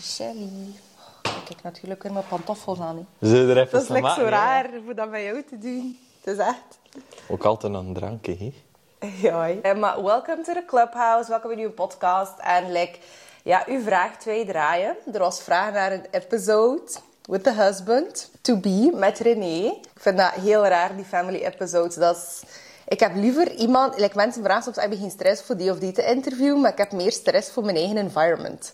Shelly. 0.00 0.74
Ik 1.22 1.44
kijk 1.44 1.62
natuurlijk 1.62 2.02
weer 2.02 2.12
mijn 2.12 2.24
pantoffels 2.28 2.80
aan. 2.80 3.06
we 3.18 3.28
er 3.28 3.58
even 3.58 3.70
Dat 3.70 3.82
is 3.82 3.88
like 3.88 4.10
zo 4.10 4.22
ja? 4.22 4.28
raar 4.28 4.70
voor 4.84 4.94
dat 4.94 5.10
bij 5.10 5.24
jou 5.24 5.44
te 5.48 5.58
doen. 5.58 5.98
Het 6.20 6.38
is 6.38 6.46
echt... 6.46 6.78
Ook 7.28 7.44
altijd 7.44 7.74
een 7.74 7.94
drankje, 7.94 8.36
hè? 8.38 8.52
Ja, 9.20 9.42
hè. 9.42 9.60
Eh, 9.60 9.78
maar 9.78 10.02
welcome 10.02 10.42
to 10.42 10.52
the 10.52 10.64
Clubhouse. 10.66 11.30
Welkom 11.30 11.54
bij 11.54 11.64
uw 11.64 11.70
podcast. 11.70 12.38
En 12.38 12.72
like, 12.72 12.98
ja, 13.42 13.68
u 13.68 13.82
vraagt 13.82 14.24
wij 14.24 14.44
draaien. 14.46 14.96
Er 15.12 15.18
was 15.18 15.42
vraag 15.42 15.72
naar 15.72 15.92
een 15.92 16.06
episode 16.10 16.82
with 17.22 17.42
the 17.42 17.52
husband 17.52 18.30
to 18.40 18.56
be 18.56 18.90
met 18.94 19.18
René. 19.18 19.66
Ik 19.66 20.00
vind 20.00 20.18
dat 20.18 20.30
heel 20.30 20.66
raar, 20.66 20.96
die 20.96 21.04
family 21.04 21.44
episodes. 21.44 21.94
Dat 21.94 22.16
is... 22.16 22.42
Ik 22.88 23.00
heb 23.00 23.14
liever 23.14 23.54
iemand... 23.54 23.98
Like, 23.98 24.16
mensen 24.16 24.42
vragen 24.42 24.62
soms, 24.62 24.76
heb 24.76 24.92
je 24.92 24.98
geen 24.98 25.10
stress 25.10 25.42
voor 25.42 25.56
die 25.56 25.70
of 25.70 25.78
die 25.78 25.92
te 25.92 26.04
interviewen? 26.04 26.60
Maar 26.60 26.72
ik 26.72 26.78
heb 26.78 26.92
meer 26.92 27.12
stress 27.12 27.50
voor 27.50 27.64
mijn 27.64 27.76
eigen 27.76 27.96
environment. 27.96 28.72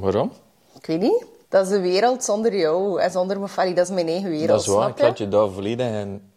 Waarom? 0.00 0.32
Ik 0.78 0.86
weet 0.86 1.00
niet. 1.00 1.24
Dat 1.48 1.66
is 1.66 1.72
een 1.72 1.82
wereld 1.82 2.24
zonder 2.24 2.56
jou 2.56 3.00
en 3.00 3.10
zonder 3.10 3.48
familie. 3.48 3.74
Dat 3.74 3.88
is 3.88 3.94
mijn 3.94 4.08
eigen 4.08 4.30
wereld, 4.30 4.48
dat 4.48 4.60
is 4.60 4.66
waar, 4.66 4.88
ik 4.88 4.98
laat 5.00 5.18
je 5.18 5.28
daar 5.28 5.50
volledig 5.50 5.86
en 5.86 6.32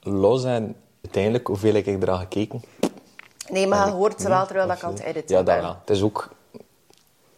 los. 0.00 0.44
En 0.44 0.76
uiteindelijk, 1.02 1.46
hoeveel 1.46 1.74
heb 1.74 1.86
ik 1.86 2.02
er 2.02 2.10
al 2.10 2.18
gekeken? 2.18 2.62
Nee, 3.50 3.66
maar 3.66 3.86
je 3.86 3.92
hoort 3.92 4.20
ze 4.20 4.28
wel 4.28 4.44
terwijl 4.46 4.68
dat 4.68 4.76
ik 4.76 4.82
aan 4.82 4.92
het 4.92 5.02
editen 5.02 5.36
Ja, 5.36 5.42
dat 5.42 5.60
wel. 5.60 5.76
Het 5.80 5.90
is 5.90 6.02
ook 6.02 6.28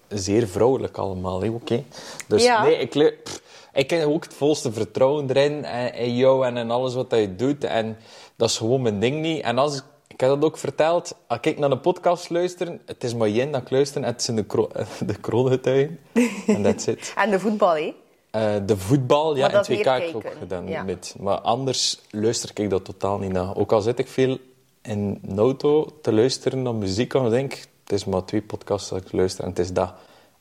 zeer 0.08 0.48
vrouwelijk 0.48 0.96
allemaal, 0.98 1.42
oké? 1.48 1.84
Dus 2.28 2.42
Ja. 2.42 2.62
nee, 2.62 2.76
ik, 2.76 3.20
pff, 3.23 3.42
ik 3.73 3.90
heb 3.90 4.06
ook 4.06 4.24
het 4.24 4.34
volste 4.34 4.73
vertrouwen 4.73 5.30
erin, 5.30 5.64
en, 5.64 5.95
in 5.95 6.16
jou 6.16 6.46
en 6.46 6.56
in 6.56 6.70
alles 6.70 6.95
wat 6.95 7.10
je 7.10 7.36
doet. 7.36 7.64
En 7.64 7.96
dat 8.36 8.48
is 8.48 8.56
gewoon 8.56 8.82
mijn 8.82 9.00
ding 9.00 9.20
niet. 9.20 9.42
En 9.42 9.59
als 9.59 9.76
ik, 9.76 9.84
ik 10.16 10.22
heb 10.22 10.30
dat 10.30 10.44
ook 10.44 10.58
verteld, 10.58 11.14
als 11.26 11.38
ik 11.42 11.58
naar 11.58 11.70
een 11.70 11.80
podcast 11.80 12.30
luister, 12.30 12.78
het 12.86 13.04
is 13.04 13.14
maar 13.14 13.28
één 13.28 13.50
dat 13.50 13.62
ik 13.62 13.70
luister, 13.70 14.02
en 14.02 14.08
het 14.08 14.22
zijn 14.22 14.36
de, 14.36 14.44
kro 14.44 14.68
de 15.06 15.14
kroongetuigen. 15.20 15.98
En 16.46 16.62
that's 16.62 16.86
it. 16.86 17.12
En 17.22 17.30
de 17.30 17.40
voetbal, 17.40 17.74
hè? 17.76 17.94
Eh, 18.30 18.54
de 18.66 18.76
voetbal, 18.76 19.36
ja, 19.36 19.50
in 19.50 19.62
2K 19.64 19.68
meer 19.68 19.92
heb 19.92 20.02
ik 20.02 20.16
ook 20.16 20.32
gedaan. 20.38 20.68
ja. 20.68 20.82
Met, 20.82 21.14
maar 21.18 21.38
anders 21.40 22.00
luister 22.10 22.50
ik 22.54 22.70
dat 22.70 22.84
totaal 22.84 23.18
niet 23.18 23.32
naar. 23.32 23.56
Ook 23.56 23.73
al 23.73 23.80
zit 23.80 23.98
ik 23.98 24.08
veel 24.08 24.38
in 24.82 25.18
de 25.23 25.40
auto 25.40 25.86
te 26.02 26.12
luisteren 26.12 26.62
naar 26.62 26.74
muziek, 26.74 27.12
dan 27.12 27.30
denk 27.30 27.52
ik, 27.52 27.66
het 27.84 27.92
is 27.92 28.04
maar 28.04 28.24
twee 28.24 28.42
podcasts 28.42 28.88
dat 28.88 29.01
ik 29.01 29.12
luister 29.12 29.45
en 29.45 29.51
het 29.51 29.58
is 29.58 29.73
dat. 29.73 29.92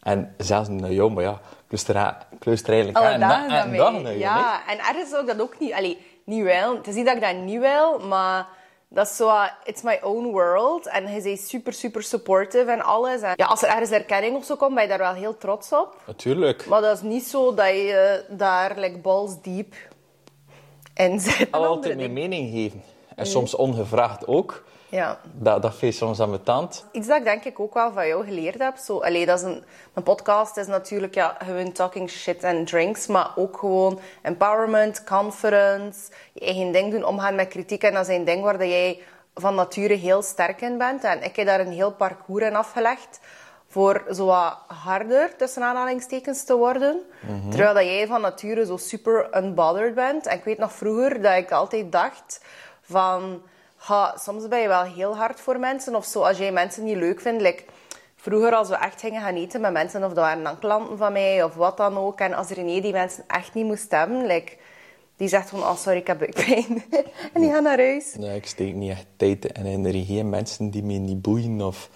En 0.01 0.33
zelfs 0.37 0.69
naar 0.69 0.91
jou, 0.91 1.11
maar 1.11 1.23
ja, 1.23 1.31
ik 1.31 1.39
luister, 1.69 1.95
ik 2.39 2.45
luister 2.45 2.73
eigenlijk 2.73 3.05
aan- 3.05 3.19
na- 3.19 3.63
en 3.65 3.77
dag 3.77 3.91
naar 3.91 4.01
jou, 4.01 4.17
Ja, 4.19 4.67
en 4.67 4.77
ergens 4.77 5.09
zou 5.09 5.21
ik 5.21 5.27
dat 5.27 5.41
ook 5.41 5.59
niet... 5.59 5.73
Allee, 5.73 5.97
niet 6.23 6.43
wel. 6.43 6.75
Het 6.75 6.87
is 6.87 6.95
niet 6.95 7.05
dat 7.05 7.15
ik 7.15 7.21
dat 7.21 7.35
niet 7.35 7.59
wil, 7.59 7.99
maar... 7.99 8.47
Dat 8.89 9.07
is 9.07 9.15
zo... 9.15 9.27
uh, 9.27 9.45
It's 9.63 9.81
my 9.81 9.99
own 10.03 10.31
world. 10.31 10.87
En 10.87 11.05
hij 11.05 11.21
is 11.21 11.47
super, 11.49 11.73
super 11.73 12.03
supportive 12.03 12.71
en 12.71 12.81
alles. 12.81 13.21
En 13.21 13.33
ja, 13.35 13.45
als 13.45 13.63
er 13.63 13.69
ergens 13.69 13.91
erkenning 13.91 14.35
of 14.35 14.45
zo 14.45 14.55
komt, 14.55 14.73
ben 14.73 14.83
je 14.83 14.89
daar 14.89 14.97
wel 14.97 15.13
heel 15.13 15.37
trots 15.37 15.71
op. 15.71 16.01
Natuurlijk. 16.07 16.65
Maar 16.65 16.81
dat 16.81 16.95
is 16.95 17.01
niet 17.03 17.23
zo 17.23 17.53
dat 17.53 17.67
je 17.67 18.23
uh, 18.29 18.37
daar 18.37 18.79
like, 18.79 18.97
balls 18.97 19.41
deep 19.41 19.73
in 20.93 21.19
zit. 21.19 21.39
Ik 21.39 21.55
altijd 21.55 21.95
mijn 21.95 22.13
mening 22.13 22.51
geven. 22.51 22.83
En 23.15 23.25
soms 23.25 23.55
ongevraagd 23.55 24.27
ook. 24.27 24.63
Ja. 24.95 25.19
Dat, 25.33 25.61
dat 25.61 25.75
vind 25.75 25.93
je 25.93 25.99
soms 25.99 26.19
aan 26.19 26.29
mijn 26.29 26.43
tand. 26.43 26.85
Iets 26.91 27.07
dat 27.07 27.17
ik 27.17 27.23
denk 27.23 27.43
ik 27.43 27.59
ook 27.59 27.73
wel 27.73 27.91
van 27.91 28.07
jou 28.07 28.25
geleerd 28.25 28.59
heb. 28.59 28.77
Zo, 28.77 28.99
allee, 28.99 29.25
dat 29.25 29.39
is 29.39 29.43
een, 29.45 29.63
mijn 29.93 30.05
podcast 30.05 30.57
is 30.57 30.67
natuurlijk 30.67 31.13
ja, 31.13 31.37
gewoon 31.43 31.71
talking 31.71 32.09
shit 32.09 32.43
en 32.43 32.65
drinks. 32.65 33.07
Maar 33.07 33.31
ook 33.35 33.57
gewoon 33.57 33.99
empowerment, 34.21 35.03
confidence. 35.03 35.99
Je 36.33 36.39
eigen 36.39 36.71
ding 36.71 36.91
doen, 36.91 37.05
omgaan 37.05 37.35
met 37.35 37.47
kritiek. 37.47 37.83
En 37.83 37.93
dat 37.93 38.07
is 38.07 38.15
een 38.15 38.25
ding 38.25 38.43
waar 38.43 38.57
dat 38.57 38.67
jij 38.67 39.01
van 39.33 39.55
nature 39.55 39.93
heel 39.93 40.21
sterk 40.21 40.61
in 40.61 40.77
bent. 40.77 41.03
En 41.03 41.23
ik 41.23 41.35
heb 41.35 41.45
daar 41.45 41.59
een 41.59 41.71
heel 41.71 41.91
parcours 41.91 42.45
in 42.45 42.55
afgelegd. 42.55 43.19
Voor 43.67 44.03
zo 44.13 44.25
wat 44.25 44.57
harder, 44.67 45.35
tussen 45.35 45.63
aanhalingstekens, 45.63 46.43
te 46.43 46.55
worden. 46.55 47.01
Terwijl 47.49 47.73
dat 47.73 47.83
jij 47.83 48.07
van 48.07 48.21
nature 48.21 48.65
zo 48.65 48.77
super 48.77 49.37
unbothered 49.37 49.95
bent. 49.95 50.25
En 50.25 50.37
ik 50.37 50.43
weet 50.43 50.57
nog 50.57 50.71
vroeger 50.71 51.21
dat 51.21 51.37
ik 51.37 51.51
altijd 51.51 51.91
dacht 51.91 52.45
van... 52.81 53.41
Ja, 53.87 54.17
soms 54.17 54.47
ben 54.47 54.61
je 54.61 54.67
wel 54.67 54.83
heel 54.83 55.15
hard 55.15 55.39
voor 55.39 55.59
mensen. 55.59 55.95
Of 55.95 56.05
zo, 56.05 56.21
als 56.21 56.37
jij 56.37 56.51
mensen 56.51 56.83
niet 56.83 56.95
leuk 56.95 57.21
vindt. 57.21 57.41
Like, 57.41 57.63
vroeger, 58.15 58.55
als 58.55 58.69
we 58.69 58.75
echt 58.75 58.99
gingen 58.99 59.21
gaan 59.21 59.35
eten 59.35 59.61
met 59.61 59.73
mensen, 59.73 60.03
of 60.03 60.13
dat 60.13 60.23
waren 60.23 60.43
dan 60.43 60.59
klanten 60.59 60.97
van 60.97 61.11
mij, 61.11 61.43
of 61.43 61.55
wat 61.55 61.77
dan 61.77 61.97
ook. 61.97 62.19
En 62.19 62.33
als 62.33 62.49
René 62.49 62.81
die 62.81 62.91
mensen 62.91 63.23
echt 63.27 63.53
niet 63.53 63.65
moest 63.65 63.91
hebben, 63.91 64.43
die 65.17 65.27
zegt 65.27 65.49
van, 65.49 65.59
oh 65.59 65.75
sorry, 65.75 65.99
ik 65.99 66.07
heb 66.07 66.19
buikpijn. 66.19 66.83
en 67.33 67.41
die 67.41 67.51
gaan 67.51 67.63
naar 67.63 67.77
huis. 67.77 68.15
Nee, 68.17 68.35
ik 68.35 68.45
steek 68.45 68.73
niet 68.73 68.91
echt 68.91 69.05
tijd 69.15 69.51
en 69.51 69.65
energie 69.65 70.17
in 70.17 70.29
mensen 70.29 70.69
die 70.69 70.83
mij 70.83 70.97
niet 70.97 71.21
boeien 71.21 71.61
of 71.61 71.89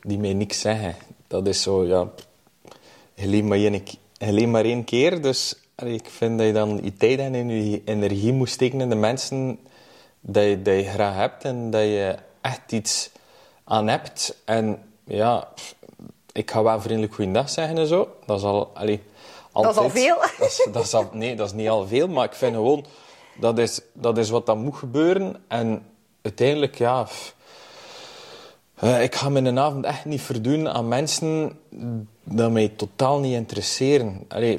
die 0.00 0.18
mij 0.18 0.32
niks 0.32 0.60
zeggen. 0.60 0.94
Dat 1.26 1.46
is 1.46 1.62
zo, 1.62 1.84
ja... 1.84 2.08
Leeft 3.16 3.44
maar 3.44 3.58
één, 3.58 3.82
leeft 4.18 4.46
maar 4.50 4.64
één 4.64 4.84
keer, 4.84 5.22
dus 5.22 5.60
ik 5.76 6.06
vind 6.08 6.38
dat 6.38 6.46
je 6.46 6.52
dan 6.52 6.80
je 6.82 6.92
tijd 6.92 7.18
en 7.18 7.48
je 7.48 7.82
energie 7.84 8.32
moet 8.32 8.48
steken 8.48 8.80
in 8.80 8.88
de 8.88 8.94
mensen 8.94 9.58
dat 10.26 10.44
je, 10.44 10.62
dat 10.62 10.74
je 10.74 10.84
graag 10.84 11.14
hebt 11.14 11.44
en 11.44 11.70
dat 11.70 11.80
je 11.82 12.14
echt 12.40 12.72
iets 12.72 13.10
aan 13.64 13.88
hebt. 13.88 14.36
En 14.44 14.82
ja, 15.04 15.48
ik 16.32 16.50
ga 16.50 16.62
wel 16.62 16.80
vriendelijk 16.80 17.14
goeiedag 17.14 17.50
zeggen 17.50 17.78
en 17.78 17.86
zo. 17.86 18.08
Dat 18.26 18.38
is 18.38 18.44
al... 18.44 18.70
Allee, 18.74 18.96
Dat 19.52 19.70
is 19.70 19.76
al 19.76 19.82
altijd- 19.82 19.92
veel. 19.92 20.16
Dat 20.38 20.48
is, 20.48 20.68
dat 20.72 20.84
is 20.84 20.94
al, 20.94 21.08
nee, 21.12 21.36
dat 21.36 21.46
is 21.46 21.52
niet 21.52 21.68
al 21.68 21.86
veel, 21.86 22.08
maar 22.08 22.24
ik 22.24 22.34
vind 22.34 22.54
gewoon... 22.54 22.84
Dat 23.36 23.58
is, 23.58 23.80
dat 23.92 24.18
is 24.18 24.30
wat 24.30 24.46
dan 24.46 24.58
moet 24.58 24.76
gebeuren. 24.76 25.36
En 25.48 25.86
uiteindelijk, 26.22 26.78
ja... 26.78 27.06
eh, 28.74 29.02
ik 29.02 29.14
ga 29.14 29.28
mijn 29.28 29.58
avond 29.58 29.84
echt 29.84 30.04
niet 30.04 30.20
verdoen 30.22 30.68
aan 30.68 30.88
mensen 30.88 31.58
die 32.24 32.48
mij 32.48 32.68
totaal 32.68 33.18
niet 33.18 33.34
interesseren. 33.34 34.24
Allee, 34.28 34.58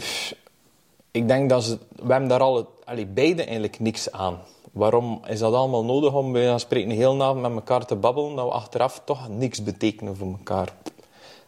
ik 1.12 1.28
denk 1.28 1.50
dat 1.50 1.64
ze... 1.64 1.78
We 1.96 2.12
hebben 2.12 2.30
daar 2.30 2.40
alle, 2.42 2.66
allee, 2.86 3.06
beide 3.06 3.42
eigenlijk 3.44 3.80
niks 3.80 4.12
aan. 4.12 4.40
Waarom 4.76 5.22
is 5.28 5.40
dat 5.40 5.54
allemaal 5.54 5.84
nodig 5.86 6.14
om 6.14 6.32
bij 6.32 6.48
van 6.48 6.60
spreken 6.60 6.90
een 6.90 6.96
hele 6.96 7.24
avond 7.24 7.42
met 7.42 7.52
elkaar 7.52 7.86
te 7.86 7.96
babbelen, 7.96 8.36
dat 8.36 8.46
we 8.46 8.52
achteraf 8.52 9.02
toch 9.06 9.30
niks 9.30 9.64
betekenen 9.64 10.16
voor 10.18 10.28
elkaar? 10.28 10.74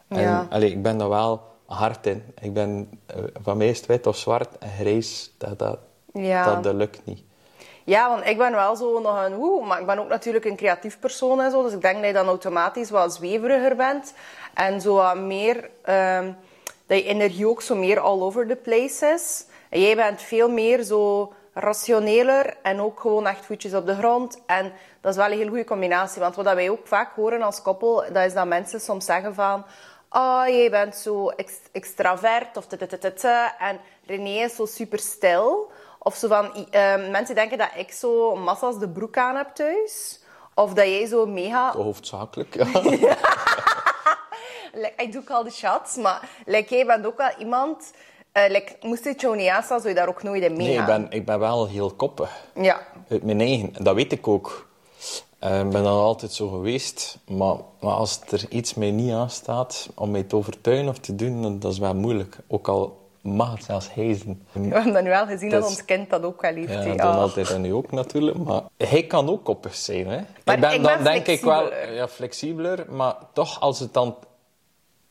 En 0.07 0.21
Ja. 0.21 0.47
allee, 0.49 0.71
ik 0.71 0.81
ben 0.81 0.97
daar 0.97 1.09
wel 1.09 1.41
hard 1.65 2.05
in. 2.07 2.23
Ik 2.41 2.53
ben, 2.53 2.89
eh, 3.05 3.15
van 3.41 3.57
mij 3.57 3.67
is 3.69 3.77
het 3.77 3.85
wit 3.85 4.07
of 4.07 4.17
zwart 4.17 4.57
en 4.57 4.69
grijs, 4.69 5.31
dat, 5.37 5.59
dat, 5.59 5.79
Ja. 6.13 6.43
dat, 6.53 6.63
dat 6.63 6.73
lukt 6.73 7.01
niet. 7.05 7.21
Ja, 7.83 8.09
want 8.09 8.25
ik 8.25 8.37
ben 8.37 8.51
wel 8.51 8.75
zo 8.75 8.99
nog 8.99 9.23
een 9.25 9.35
woe, 9.35 9.65
maar 9.65 9.79
ik 9.79 9.85
ben 9.85 9.99
ook 9.99 10.09
natuurlijk 10.09 10.45
een 10.45 10.55
creatief 10.55 10.99
persoon 10.99 11.41
en 11.41 11.51
zo. 11.51 11.63
Dus 11.63 11.73
ik 11.73 11.81
denk 11.81 11.95
dat 11.97 12.05
je 12.05 12.13
dan 12.13 12.27
automatisch 12.27 12.89
wat 12.89 13.13
zweveriger 13.13 13.75
bent. 13.75 14.13
En 14.53 14.81
zo 14.81 14.93
wat 14.93 15.17
meer, 15.17 15.69
ehm, 15.81 16.31
dat 16.85 16.97
je 16.97 17.03
energie 17.03 17.47
ook 17.47 17.61
zo 17.61 17.75
meer 17.75 17.99
all 17.99 18.19
over 18.21 18.47
the 18.47 18.55
place 18.55 19.13
is. 19.15 19.45
En 19.69 19.81
jij 19.81 19.95
bent 19.95 20.21
veel 20.21 20.49
meer 20.49 20.83
zo 20.83 21.33
rationeler 21.59 22.57
en 22.61 22.81
ook 22.81 22.99
gewoon 22.99 23.27
echt 23.27 23.45
voetjes 23.45 23.73
op 23.73 23.85
de 23.85 23.95
grond. 23.95 24.41
En 24.45 24.73
dat 25.01 25.11
is 25.11 25.17
wel 25.17 25.31
een 25.31 25.37
heel 25.37 25.47
goede 25.47 25.63
combinatie. 25.63 26.21
Want 26.21 26.35
wat 26.35 26.45
wij 26.45 26.69
ook 26.69 26.87
vaak 26.87 27.15
horen 27.15 27.41
als 27.41 27.61
koppel, 27.61 28.03
dat 28.13 28.25
is 28.25 28.33
dat 28.33 28.47
mensen 28.47 28.79
soms 28.79 29.05
zeggen 29.05 29.33
van... 29.33 29.65
Oh, 30.09 30.43
jij 30.47 30.69
bent 30.69 30.95
zo 30.95 31.29
ex- 31.29 31.69
extravert 31.71 32.57
of 32.57 32.65
tetetetete. 32.65 33.51
En 33.59 33.79
René 34.05 34.43
is 34.43 34.55
zo 34.55 34.65
super 34.65 34.99
stil. 34.99 35.71
Of 35.99 36.15
zo 36.15 36.27
van... 36.27 36.67
ehm, 36.71 37.11
mensen 37.11 37.35
denken 37.35 37.57
dat 37.57 37.69
ik 37.75 37.91
zo 37.91 38.35
massa's 38.35 38.79
de 38.79 38.89
broek 38.89 39.17
aan 39.17 39.35
heb 39.35 39.55
thuis. 39.55 40.19
Of 40.53 40.73
dat 40.73 40.85
jij 40.85 41.05
zo 41.05 41.25
mega... 41.25 41.71
Hoofdzakelijk, 41.71 42.55
ja. 42.55 42.65
Like, 44.73 44.93
ik 44.97 45.11
doe 45.11 45.21
ook 45.21 45.29
al 45.29 45.43
de 45.43 45.51
shots, 45.51 45.95
maar 45.95 46.29
like, 46.45 46.75
jij 46.75 46.85
bent 46.85 47.05
ook 47.05 47.17
wel 47.17 47.31
iemand... 47.37 47.91
eh 48.45 48.51
like, 48.51 48.75
moest 48.81 49.03
het 49.03 49.21
jou 49.21 49.35
niet 49.35 49.49
aanstaan, 49.49 49.77
zou 49.79 49.89
je 49.89 49.95
daar 49.99 50.07
ook 50.07 50.23
nooit 50.23 50.43
in 50.43 50.53
Nee, 50.53 50.67
meegaan. 50.67 51.01
ik 51.03 51.09
ben, 51.09 51.19
ik 51.19 51.25
ben 51.25 51.39
wel 51.39 51.67
heel 51.67 51.91
koppig. 51.91 52.31
Ja. 52.55 52.81
Uit 53.09 53.23
mijn 53.23 53.39
eigen. 53.41 53.73
Dat 53.83 53.95
weet 53.95 54.11
ik 54.11 54.27
ook. 54.27 54.67
Eh, 55.39 55.59
Ik 55.59 55.69
ben 55.69 55.83
dan 55.83 55.99
altijd 56.01 56.31
zo 56.31 56.47
geweest. 56.47 57.17
Maar, 57.27 57.55
maar 57.79 57.93
als 57.93 58.19
er 58.29 58.45
iets 58.49 58.73
mij 58.73 58.91
niet 58.91 59.11
aanstaat 59.13 59.89
om 59.95 60.11
mij 60.11 60.23
te 60.23 60.35
overtuigen 60.35 60.87
of 60.87 60.97
te 60.97 61.15
doen, 61.15 61.41
dan 61.41 61.59
dat 61.59 61.71
is 61.71 61.77
wel 61.79 61.95
moeilijk. 61.95 62.37
Ook 62.47 62.67
al 62.67 63.05
mag 63.21 63.51
het 63.51 63.63
zelfs 63.63 63.93
hijzen. 63.93 64.45
We 64.51 64.59
hebben 64.67 64.93
dat 64.93 65.03
nu 65.03 65.09
wel 65.09 65.25
gezien 65.25 65.49
dat 65.49 65.61
Dat 65.61 65.69
ons 65.69 65.85
kind 65.85 66.09
dat 66.09 66.23
ook 66.23 66.41
wel 66.41 66.53
heeft. 66.53 66.73
Ja, 66.73 66.79
hè. 66.79 66.95
dan 66.95 67.11
Ah. 67.11 67.19
altijd 67.19 67.49
en 67.49 67.61
nu 67.61 67.73
ook 67.73 67.91
natuurlijk. 67.91 68.37
Maar 68.37 68.61
hij 68.77 69.03
kan 69.03 69.29
ook 69.29 69.43
koppig 69.43 69.75
zijn. 69.75 70.07
Hè? 70.07 70.19
Maar 70.43 70.55
ik 70.55 70.61
ben 70.61 70.73
ik 70.73 70.83
dan 70.83 70.95
ben 70.95 71.03
denk 71.03 71.27
ik 71.27 71.41
wel 71.43 71.59
flexibeler. 71.65 71.93
ja, 71.95 72.07
flexibeler. 72.07 72.85
Maar 72.89 73.15
toch, 73.33 73.59
als 73.61 73.79
het 73.79 73.93
dan 73.93 74.15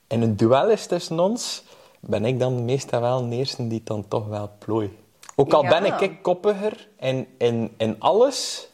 in 0.08 0.22
een 0.22 0.36
duel 0.36 0.70
is 0.70 0.86
tussen 0.86 1.20
ons, 1.20 1.62
ben 2.06 2.24
ik 2.24 2.38
dan 2.38 2.64
meestal 2.64 3.00
wel 3.00 3.28
de 3.28 3.36
eerste 3.36 3.66
die 3.66 3.80
dan 3.84 4.08
toch 4.08 4.26
wel 4.26 4.50
plooi. 4.58 4.98
Ook 5.36 5.52
al 5.52 5.62
Ja. 5.62 5.80
ben 5.80 6.00
ik, 6.00 6.12
koppiger 6.22 6.88
in, 6.98 7.28
in, 7.38 7.74
in 7.76 7.96
alles, 7.98 8.68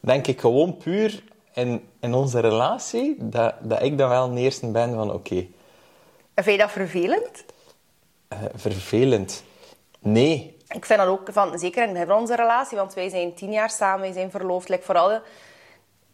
denk 0.00 0.26
ik 0.26 0.40
gewoon 0.40 0.76
puur 0.76 1.24
in, 1.54 1.88
in 2.00 2.14
onze 2.14 2.40
relatie, 2.40 3.16
dat, 3.18 3.54
dat 3.60 3.82
ik 3.82 3.98
dan 3.98 4.08
wel 4.08 4.34
de 4.34 4.40
eerste 4.40 4.66
ben 4.70 4.94
van 4.94 5.12
oké, 5.12 5.46
Vind 6.34 6.56
je 6.56 6.62
dat 6.62 6.70
vervelend? 6.70 7.44
eh, 8.28 8.38
vervelend. 8.54 9.44
Nee, 9.98 10.56
Ik 10.68 10.84
vind 10.84 10.98
dat 10.98 11.08
ook, 11.08 11.28
van, 11.32 11.58
zeker 11.58 11.88
in 11.96 12.12
onze 12.12 12.36
relatie, 12.36 12.76
want 12.76 12.94
wij 12.94 13.08
zijn 13.08 13.34
tien 13.34 13.52
jaar 13.52 13.70
samen, 13.70 14.00
wij 14.00 14.12
zijn 14.12 14.30
verloofd. 14.30 14.68
Like, 14.68 14.82
vooral, 14.82 15.20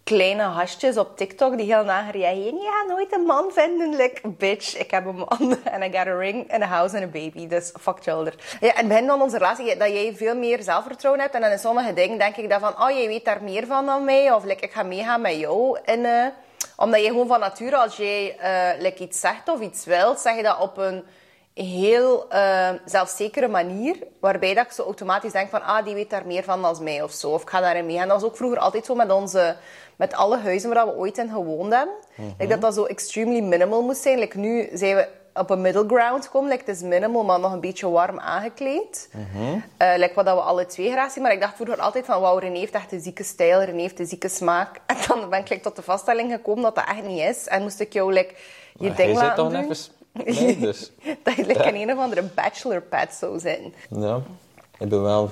kleine 0.06 0.42
hasjes 0.42 0.96
op 0.96 1.16
TikTok 1.16 1.56
die 1.56 1.74
heel 1.74 1.84
nager 1.84 2.12
reageren. 2.12 2.60
Ja, 2.60 2.84
nooit 2.88 3.12
een 3.12 3.24
man 3.26 3.50
vinden. 3.52 3.96
Like, 3.96 4.28
bitch, 4.28 4.78
ik 4.78 4.90
heb 4.90 5.06
een 5.06 5.16
man 5.16 5.56
en 5.74 5.82
I 5.82 5.96
got 5.96 6.06
a 6.06 6.16
ring 6.18 6.52
and 6.52 6.62
a 6.62 6.66
house 6.66 6.96
and 6.96 7.04
a 7.04 7.08
baby. 7.08 7.46
Dus 7.46 7.72
fuck 7.80 8.02
shoulder. 8.02 8.34
Ja, 8.60 8.74
en 8.74 8.88
begin 8.88 9.06
van 9.06 9.22
onze 9.22 9.38
relatie 9.38 9.76
dat 9.76 9.88
jij 9.88 10.14
veel 10.16 10.36
meer 10.36 10.62
zelfvertrouwen 10.62 11.22
hebt. 11.22 11.34
En 11.34 11.40
dan 11.40 11.50
in 11.50 11.58
sommige 11.58 11.92
dingen 11.92 12.18
denk 12.18 12.36
ik 12.36 12.50
dan 12.50 12.60
van, 12.60 12.82
oh, 12.82 12.90
jij 12.90 13.06
weet 13.06 13.24
daar 13.24 13.42
meer 13.42 13.66
van 13.66 13.86
dan 13.86 14.04
mij. 14.04 14.32
Of 14.32 14.44
ik 14.44 14.70
ga 14.72 14.82
meegaan 14.82 15.20
met 15.20 15.38
jou. 15.38 15.78
En, 15.84 16.00
uh, 16.00 16.26
omdat 16.76 17.00
je 17.00 17.06
gewoon 17.06 17.26
van 17.26 17.40
nature, 17.40 17.76
als 17.76 17.96
jij 17.96 18.36
uh, 18.80 19.00
iets 19.00 19.20
zegt 19.20 19.48
of 19.48 19.60
iets 19.60 19.84
wilt, 19.84 20.20
zeg 20.20 20.36
je 20.36 20.42
dat 20.42 20.60
op 20.60 20.76
een 20.76 21.04
heel 21.62 22.26
uh, 22.32 22.68
zelfzekere 22.84 23.48
manier, 23.48 23.96
waarbij 24.20 24.54
dat 24.54 24.64
ik 24.64 24.72
zo 24.72 24.82
automatisch 24.82 25.32
denk 25.32 25.50
van, 25.50 25.62
ah, 25.62 25.84
die 25.84 25.94
weet 25.94 26.10
daar 26.10 26.26
meer 26.26 26.44
van 26.44 26.62
dan 26.62 26.82
mij 26.82 27.02
of 27.02 27.12
zo. 27.12 27.30
Of 27.30 27.42
ik 27.42 27.50
ga 27.50 27.60
daarin 27.60 27.86
mee. 27.86 27.98
En 27.98 28.08
dat 28.08 28.20
was 28.20 28.30
ook 28.30 28.36
vroeger 28.36 28.58
altijd 28.58 28.84
zo 28.84 28.94
met 28.94 29.12
onze, 29.12 29.56
met 29.96 30.14
alle 30.14 30.38
huizen 30.38 30.74
waar 30.74 30.86
we 30.86 30.96
ooit 30.96 31.18
in 31.18 31.28
gewoond 31.28 31.72
hebben. 31.72 31.94
Mm 32.14 32.34
like 32.38 32.46
dat 32.46 32.60
dat 32.60 32.74
zo 32.74 32.84
extremely 32.84 33.40
minimal 33.40 33.82
moest 33.82 34.02
zijn. 34.02 34.18
Like 34.18 34.38
nu 34.38 34.68
zijn 34.72 34.96
we 34.96 35.08
op 35.34 35.50
een 35.50 35.60
middle 35.60 35.84
ground 35.86 36.24
gekomen. 36.24 36.50
Like, 36.50 36.64
het 36.66 36.76
is 36.76 36.82
minimal, 36.82 37.24
maar 37.24 37.40
nog 37.40 37.52
een 37.52 37.60
beetje 37.60 37.88
warm 37.88 38.20
aangekleed. 38.20 39.08
Mm 39.12 39.26
-hmm. 39.32 39.64
uh, 39.82 39.92
like 39.96 40.14
wat 40.14 40.24
we 40.24 40.30
alle 40.30 40.66
twee 40.66 40.90
graag 40.90 41.12
zien. 41.12 41.22
Maar 41.22 41.32
ik 41.32 41.40
dacht 41.40 41.54
vroeger 41.54 41.80
altijd 41.80 42.04
van, 42.04 42.20
wauw, 42.20 42.38
René 42.38 42.58
heeft 42.58 42.74
echt 42.74 42.92
een 42.92 43.00
zieke 43.00 43.22
stijl. 43.22 43.62
René 43.62 43.80
heeft 43.80 43.98
een 43.98 44.06
zieke 44.06 44.28
smaak. 44.28 44.80
En 44.86 44.96
dan 45.08 45.30
ben 45.30 45.40
ik 45.40 45.48
like, 45.48 45.62
tot 45.62 45.76
de 45.76 45.82
vaststelling 45.82 46.32
gekomen 46.32 46.62
dat 46.62 46.74
dat 46.74 46.88
echt 46.88 47.02
niet 47.02 47.20
is. 47.20 47.46
En 47.46 47.62
moest 47.62 47.80
ik 47.80 47.92
jou 47.92 48.12
like, 48.12 48.34
je 48.78 48.88
maar 48.88 48.96
ding 48.96 49.16
laten 49.16 49.44
doen. 49.44 49.54
Even... 49.54 49.76
Nee, 50.24 50.58
dus. 50.68 50.90
dat 51.22 51.34
je 51.34 51.46
like, 51.46 51.62
in 51.62 51.88
een 51.88 51.96
of 51.96 52.02
andere 52.02 52.22
bachelor 52.22 52.82
pad 52.82 53.14
zou 53.14 53.38
zijn. 53.38 53.74
Ja, 53.90 54.20
ik 54.78 54.88
ben 54.88 55.02
wel 55.02 55.30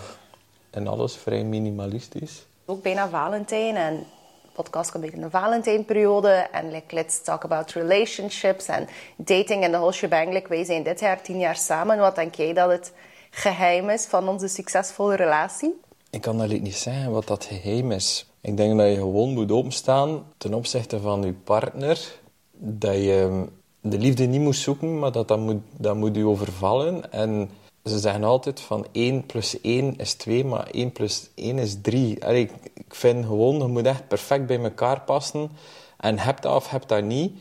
in 0.71 0.87
alles 0.87 1.17
vrij 1.17 1.45
minimalistisch. 1.45 2.47
Ook 2.65 2.83
bijna 2.83 3.09
Valentijn 3.09 3.77
en 3.77 4.07
podcast 4.55 4.91
komt 4.91 5.03
beetje 5.03 5.19
in 5.19 5.25
de 5.25 5.31
Valentijnperiode. 5.31 6.29
En 6.29 6.71
like, 6.71 6.95
let's 6.95 7.23
talk 7.23 7.45
about 7.45 7.71
relationships 7.71 8.67
en 8.67 8.89
dating 9.17 9.65
en 9.65 9.71
de 9.71 9.77
whole 9.77 9.93
shebang. 9.93 10.33
Like, 10.33 10.49
wij 10.49 10.65
zijn 10.65 10.83
dit 10.83 11.01
jaar 11.01 11.23
tien 11.23 11.39
jaar 11.39 11.57
samen. 11.57 11.99
Wat 11.99 12.15
denk 12.15 12.35
jij 12.35 12.53
dat 12.53 12.71
het 12.71 12.93
geheim 13.31 13.91
is 13.91 14.05
van 14.05 14.29
onze 14.29 14.49
succesvolle 14.49 15.17
relatie? 15.17 15.81
Ik 16.11 16.21
kan 16.21 16.39
dat 16.39 16.49
niet 16.49 16.77
zeggen 16.77 17.11
wat 17.11 17.27
dat 17.27 17.45
geheim 17.45 17.93
is. 17.93 18.27
Ik 18.41 18.57
denk 18.57 18.79
dat 18.79 18.89
je 18.89 18.95
gewoon 18.95 19.33
moet 19.33 19.53
openstaan 19.53 20.25
ten 20.37 20.55
opzichte 20.55 21.01
van 21.01 21.23
je 21.23 21.33
partner. 21.33 22.13
Dat 22.53 22.95
je 22.95 23.47
de 23.87 23.99
liefde 23.99 24.27
niet 24.27 24.41
moet 24.41 24.57
zoeken, 24.57 24.99
maar 24.99 25.13
dat, 25.13 25.29
dat, 25.29 25.39
moet, 25.39 25.63
dat 25.77 25.97
moet 25.97 26.17
u 26.17 26.25
overvallen. 26.25 27.13
En 27.13 27.51
ze 27.85 27.99
zeggen 27.99 28.25
altijd 28.25 28.61
van 28.61 28.87
1 28.93 29.27
plus 29.27 29.61
1 29.61 29.97
is 29.97 30.15
2, 30.15 30.45
maar 30.45 30.67
1 30.71 30.93
plus 30.93 31.31
1 31.35 31.59
is 31.59 31.77
3. 31.83 32.25
Allee, 32.25 32.51
ik, 32.75 32.95
vind 32.95 33.27
gewoon, 33.27 33.59
je 33.59 33.67
moet 33.67 33.87
echt 33.87 34.09
perfect 34.09 34.47
bij 34.47 34.59
elkaar 34.59 35.01
passen. 35.01 35.51
En 35.97 36.19
heb 36.19 36.41
dat 36.41 36.55
of 36.55 36.71
heb 36.71 36.89
dat 36.89 37.03
niet. 37.03 37.33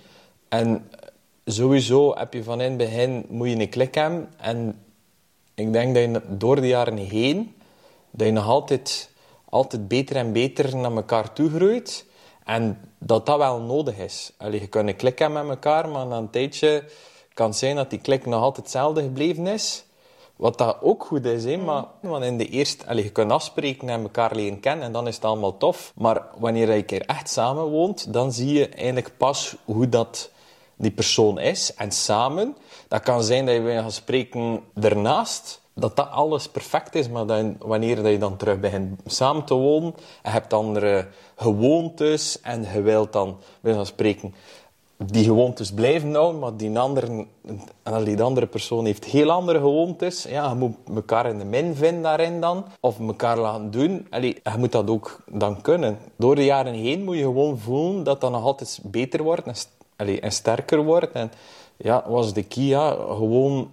En 0.49 0.89
sowieso 1.45 2.15
heb 2.15 2.33
je 2.33 2.43
van 2.43 2.61
in 2.61 2.69
het 2.69 2.77
begin 2.77 3.25
moet 3.29 3.49
je 3.49 3.59
een 3.59 3.69
klik 3.69 3.95
hebben. 3.95 4.29
En 4.37 4.79
ik 5.53 5.73
denk 5.73 5.95
dat 5.95 6.03
je 6.03 6.21
door 6.37 6.55
de 6.55 6.67
jaren 6.67 6.97
heen, 6.97 7.55
dat 8.11 8.27
je 8.27 8.33
nog 8.33 8.47
altijd, 8.47 9.09
altijd 9.49 9.87
beter 9.87 10.15
en 10.15 10.33
beter 10.33 10.75
naar 10.75 10.95
elkaar 10.95 11.33
toe 11.33 11.49
groeit. 11.49 12.05
En 12.45 12.91
dat 12.97 13.25
dat 13.25 13.37
wel 13.37 13.59
nodig 13.59 13.97
is. 13.97 14.31
Allee, 14.37 14.59
je 14.59 14.67
kunt 14.67 14.87
een 14.87 14.95
klik 14.95 15.19
hebben 15.19 15.45
met 15.47 15.55
elkaar, 15.55 15.89
maar 15.89 16.05
na 16.05 16.17
een 16.17 16.29
tijdje 16.29 16.83
kan 17.33 17.47
het 17.47 17.57
zijn 17.57 17.75
dat 17.75 17.89
die 17.89 17.99
klik 17.99 18.25
nog 18.25 18.41
altijd 18.41 18.65
hetzelfde 18.65 19.01
gebleven 19.01 19.47
is. 19.47 19.85
Wat 20.35 20.57
dat 20.57 20.77
ook 20.81 21.05
goed 21.05 21.25
is, 21.25 21.45
hè? 21.45 21.57
maar 21.57 21.85
want 22.01 22.23
in 22.23 22.37
de 22.37 22.49
eerste, 22.49 22.87
allee, 22.87 23.03
je 23.03 23.11
kunt 23.11 23.31
afspreken 23.31 23.89
en 23.89 24.01
elkaar 24.01 24.35
leren 24.35 24.59
kennen 24.59 24.85
en 24.85 24.91
dan 24.91 25.07
is 25.07 25.15
het 25.15 25.25
allemaal 25.25 25.57
tof. 25.57 25.91
Maar 25.95 26.21
wanneer 26.37 26.67
je 26.67 26.75
een 26.75 26.85
keer 26.85 27.05
echt 27.05 27.29
samen 27.29 27.63
woont, 27.63 28.13
dan 28.13 28.31
zie 28.31 28.53
je 28.53 28.67
eigenlijk 28.67 29.17
pas 29.17 29.55
hoe 29.65 29.89
dat 29.89 30.31
die 30.75 30.91
persoon 30.91 31.39
is. 31.39 31.73
En 31.73 31.91
samen, 31.91 32.55
dat 32.87 33.01
kan 33.01 33.23
zijn 33.23 33.45
dat 33.45 33.55
je 33.55 33.61
gaan 33.61 33.91
spreken 33.91 34.63
ernaast, 34.81 35.61
dat 35.73 35.95
dat 35.95 36.09
alles 36.09 36.49
perfect 36.49 36.95
is, 36.95 37.09
maar 37.09 37.25
dan, 37.25 37.55
wanneer 37.59 37.95
dat 37.95 38.11
je 38.11 38.17
dan 38.17 38.37
terug 38.37 38.59
begint 38.59 38.99
samen 39.05 39.43
te 39.43 39.53
wonen, 39.53 39.93
en 39.93 40.01
je 40.23 40.29
hebt 40.29 40.53
andere 40.53 41.07
gewoontes 41.35 42.41
en 42.41 42.65
je 42.73 42.81
wilt 42.81 43.13
dan, 43.13 43.37
we 43.61 43.73
gaan 43.73 43.85
spreken, 43.85 44.33
die 44.97 45.23
gewoontes 45.23 45.71
blijven 45.71 46.13
houden, 46.13 46.39
maar 46.39 46.57
die 46.57 46.79
andere, 46.79 47.25
die 48.03 48.21
andere 48.21 48.47
persoon 48.47 48.85
heeft 48.85 49.05
heel 49.05 49.31
andere 49.31 49.59
gewoontes. 49.59 50.23
Ja, 50.23 50.49
je 50.49 50.55
moet 50.55 50.75
elkaar 50.95 51.25
in 51.25 51.37
de 51.37 51.45
min 51.45 51.75
vinden 51.75 52.01
daarin 52.01 52.41
dan, 52.41 52.65
of 52.79 52.99
elkaar 52.99 53.37
laten 53.37 53.71
doen. 53.71 54.07
Allee, 54.09 54.39
je 54.43 54.57
moet 54.57 54.71
dat 54.71 54.89
ook 54.89 55.19
dan 55.31 55.61
kunnen. 55.61 55.97
Door 56.15 56.35
de 56.35 56.45
jaren 56.45 56.73
heen 56.73 57.03
moet 57.03 57.17
je 57.17 57.23
gewoon 57.23 57.57
voelen 57.57 58.03
dat 58.03 58.21
dat 58.21 58.31
nog 58.31 58.43
altijd 58.43 58.79
beter 58.83 59.23
wordt 59.23 59.47
en, 59.95 60.21
en 60.21 60.31
sterker 60.31 60.83
wordt. 60.83 61.11
En 61.11 61.31
ja, 61.77 62.03
was 62.07 62.33
de 62.33 62.45
ja, 62.49 62.91
gewoon 62.91 63.71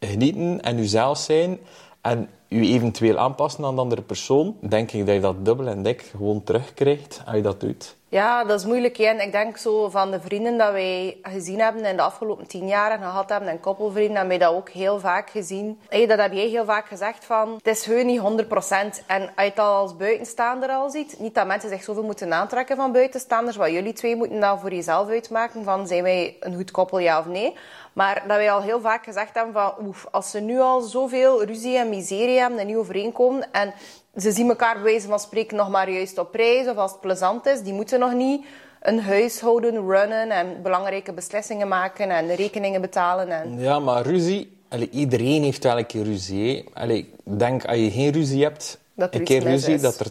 genieten 0.00 0.60
en 0.60 0.76
jezelf 0.76 1.18
zijn 1.18 1.58
en 2.00 2.28
je 2.48 2.60
eventueel 2.60 3.18
aanpassen 3.18 3.64
aan 3.64 3.74
de 3.74 3.80
andere 3.80 4.02
persoon, 4.02 4.56
denk 4.60 4.92
ik 4.92 5.06
dat 5.06 5.14
je 5.14 5.20
dat 5.20 5.44
dubbel 5.44 5.66
en 5.66 5.82
dik 5.82 6.02
gewoon 6.02 6.44
terugkrijgt 6.44 7.22
als 7.26 7.36
je 7.36 7.42
dat 7.42 7.60
doet. 7.60 7.96
Ja, 8.10 8.44
dat 8.44 8.60
is 8.60 8.66
moeilijk. 8.66 8.98
Ik 8.98 9.32
denk 9.32 9.56
zo 9.56 9.88
van 9.88 10.10
de 10.10 10.20
vrienden 10.20 10.58
dat 10.58 10.72
wij 10.72 11.18
gezien 11.22 11.60
hebben 11.60 11.84
in 11.84 11.96
de 11.96 12.02
afgelopen 12.02 12.46
tien 12.46 12.68
jaar 12.68 12.90
en 12.90 12.98
gehad 12.98 13.28
hebben, 13.28 13.48
en 13.48 13.60
koppelvrienden, 13.60 14.16
hebben 14.16 14.38
dat 14.38 14.52
ook 14.52 14.68
heel 14.68 15.00
vaak 15.00 15.30
gezien. 15.30 15.80
Hey, 15.88 16.06
dat 16.06 16.18
heb 16.18 16.32
jij 16.32 16.46
heel 16.46 16.64
vaak 16.64 16.86
gezegd 16.86 17.24
van, 17.24 17.54
het 17.54 17.66
is 17.66 17.84
gewoon 17.84 18.06
niet 18.06 18.20
100%. 18.20 19.04
En 19.06 19.32
het 19.34 19.58
al 19.58 19.74
als 19.74 19.96
buitenstaander 19.96 20.68
al 20.68 20.90
ziet, 20.90 21.18
niet 21.18 21.34
dat 21.34 21.46
mensen 21.46 21.68
zich 21.68 21.82
zoveel 21.82 22.02
moeten 22.02 22.32
aantrekken 22.32 22.76
van 22.76 22.92
buitenstaanders, 22.92 23.56
wat 23.56 23.70
jullie 23.70 23.92
twee 23.92 24.16
moeten 24.16 24.40
dan 24.40 24.60
voor 24.60 24.74
jezelf 24.74 25.08
uitmaken 25.08 25.64
van, 25.64 25.86
zijn 25.86 26.02
wij 26.02 26.36
een 26.40 26.54
goed 26.54 26.70
koppel, 26.70 26.98
ja 26.98 27.18
of 27.18 27.26
nee? 27.26 27.56
Maar 27.92 28.24
dat 28.26 28.36
wij 28.36 28.52
al 28.52 28.60
heel 28.62 28.80
vaak 28.80 29.04
gezegd 29.04 29.34
hebben 29.34 29.52
van, 29.52 29.86
oef, 29.86 30.06
als 30.10 30.30
ze 30.30 30.40
nu 30.40 30.60
al 30.60 30.80
zoveel 30.80 31.44
ruzie 31.44 31.76
en 31.76 31.88
miserie 31.88 32.38
hebben 32.38 32.58
en 32.58 32.66
niet 32.66 32.76
overeenkomen 32.76 33.52
en 33.52 33.74
ze 34.16 34.32
zien 34.32 34.48
elkaar 34.48 34.74
bij 34.74 34.82
wijze 34.82 35.08
van 35.08 35.18
spreken 35.18 35.56
nog 35.56 35.68
maar 35.68 35.90
juist 35.90 36.18
op 36.18 36.34
reis 36.34 36.66
of 36.66 36.76
als 36.76 36.90
het 36.90 37.00
plezant 37.00 37.46
is, 37.46 37.62
die 37.62 37.72
moeten 37.72 38.00
nog 38.00 38.12
niet 38.12 38.44
een 38.80 39.00
huishouden 39.00 39.86
runnen 39.86 40.30
en 40.30 40.62
belangrijke 40.62 41.12
beslissingen 41.12 41.68
maken 41.68 42.10
en 42.10 42.34
rekeningen 42.34 42.80
betalen. 42.80 43.30
En... 43.30 43.58
Ja, 43.60 43.78
maar 43.78 44.02
ruzie, 44.02 44.58
allee, 44.68 44.90
iedereen 44.90 45.42
heeft 45.42 45.62
wel 45.64 45.78
een 45.78 45.86
keer 45.86 46.04
ruzie. 46.04 46.64
Allee, 46.74 46.98
ik 47.24 47.38
denk, 47.38 47.64
als 47.64 47.76
je 47.76 47.90
geen 47.90 48.12
ruzie 48.12 48.42
hebt, 48.42 48.78
Dat 48.94 49.14
een 49.14 49.24
keer 49.24 49.42
ruzie, 49.42 49.74
is. 49.74 49.80
dat, 49.80 50.00
er, 50.00 50.06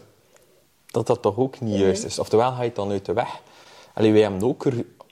dat 0.86 1.06
dat 1.06 1.22
toch 1.22 1.36
ook 1.38 1.60
niet 1.60 1.78
juist 1.78 2.04
is. 2.04 2.18
Oftewel 2.18 2.50
ga 2.52 2.58
je 2.60 2.66
het 2.66 2.76
dan 2.76 2.90
uit 2.90 3.04
de 3.04 3.12
weg. 3.12 3.40
Allee, 3.94 4.12
wij 4.12 4.22
hebben 4.22 4.42
ook 4.42 4.64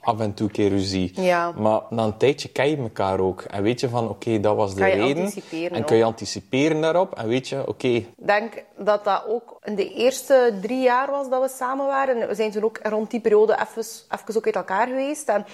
af 0.07 0.19
en 0.19 0.33
toe 0.33 0.47
een 0.47 0.53
keer 0.53 0.69
ruzie. 0.69 1.11
Ja. 1.21 1.51
Maar 1.51 1.81
na 1.89 2.03
een 2.03 2.17
tijdje 2.17 2.49
ken 2.49 2.69
je 2.69 2.77
elkaar 2.77 3.19
ook. 3.19 3.41
En 3.41 3.63
weet 3.63 3.79
je 3.79 3.89
van, 3.89 4.09
oké, 4.09 4.39
dat 4.39 4.55
was 4.55 4.75
de 4.75 4.83
reden. 4.85 5.31
En 5.71 5.83
kun 5.85 5.97
je 5.97 6.03
anticiperen 6.03 6.81
daarop. 6.81 7.15
En 7.15 7.27
weet 7.27 7.47
je, 7.49 7.67
oké, 7.67 7.87
Ik 7.87 8.07
denk 8.15 8.63
dat 8.77 9.03
dat 9.03 9.23
ook 9.27 9.57
in 9.63 9.75
de 9.75 9.93
eerste 9.93 10.57
drie 10.61 10.81
jaar 10.81 11.11
was 11.11 11.29
dat 11.29 11.41
we 11.41 11.49
samen 11.49 11.85
waren. 11.85 12.27
We 12.27 12.35
zijn 12.35 12.51
toen 12.51 12.63
ook 12.63 12.79
rond 12.83 13.11
die 13.11 13.19
periode 13.19 13.53
even, 13.53 13.83
even 14.09 14.35
ook 14.37 14.45
uit 14.45 14.55
elkaar 14.55 14.87
geweest. 14.87 15.29
En 15.29 15.45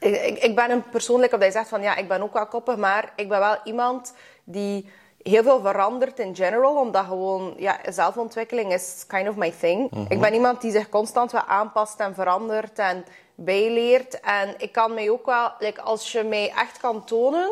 ik, 0.00 0.14
ik- 0.22 0.38
ik 0.38 0.54
ben 0.54 0.70
een 0.70 0.82
persoonlijk, 0.90 1.32
of 1.32 1.38
dat 1.38 1.48
je 1.48 1.58
zegt 1.58 1.68
van 1.68 1.82
ja, 1.82 1.96
ik 1.96 2.08
ben 2.08 2.22
ook 2.22 2.32
wel 2.32 2.46
koppig, 2.46 2.76
maar 2.76 3.12
ik 3.16 3.28
ben 3.28 3.38
wel 3.38 3.56
iemand 3.64 4.14
die 4.44 4.88
heel 5.22 5.42
veel 5.42 5.60
verandert 5.60 6.18
in 6.18 6.34
general, 6.36 6.76
omdat 6.80 7.04
gewoon, 7.04 7.54
ja, 7.56 7.78
zelfontwikkeling 7.88 8.72
is 8.72 9.04
kind 9.08 9.28
of 9.28 9.36
my 9.36 9.52
thing. 9.60 9.90
Ik 10.08 10.20
ben 10.20 10.34
iemand 10.34 10.60
die 10.60 10.70
zich 10.70 10.88
constant 10.88 11.32
wel 11.32 11.42
aanpast 11.44 12.00
en 12.00 12.14
verandert 12.14 12.78
en 12.78 13.04
bijleert. 13.34 14.20
En 14.20 14.54
ik 14.58 14.72
kan 14.72 14.94
mij 14.94 15.10
ook 15.10 15.26
wel, 15.26 15.52
like, 15.58 15.80
als 15.80 16.12
je 16.12 16.22
mij 16.22 16.52
echt 16.56 16.78
kan 16.78 17.04
tonen 17.04 17.50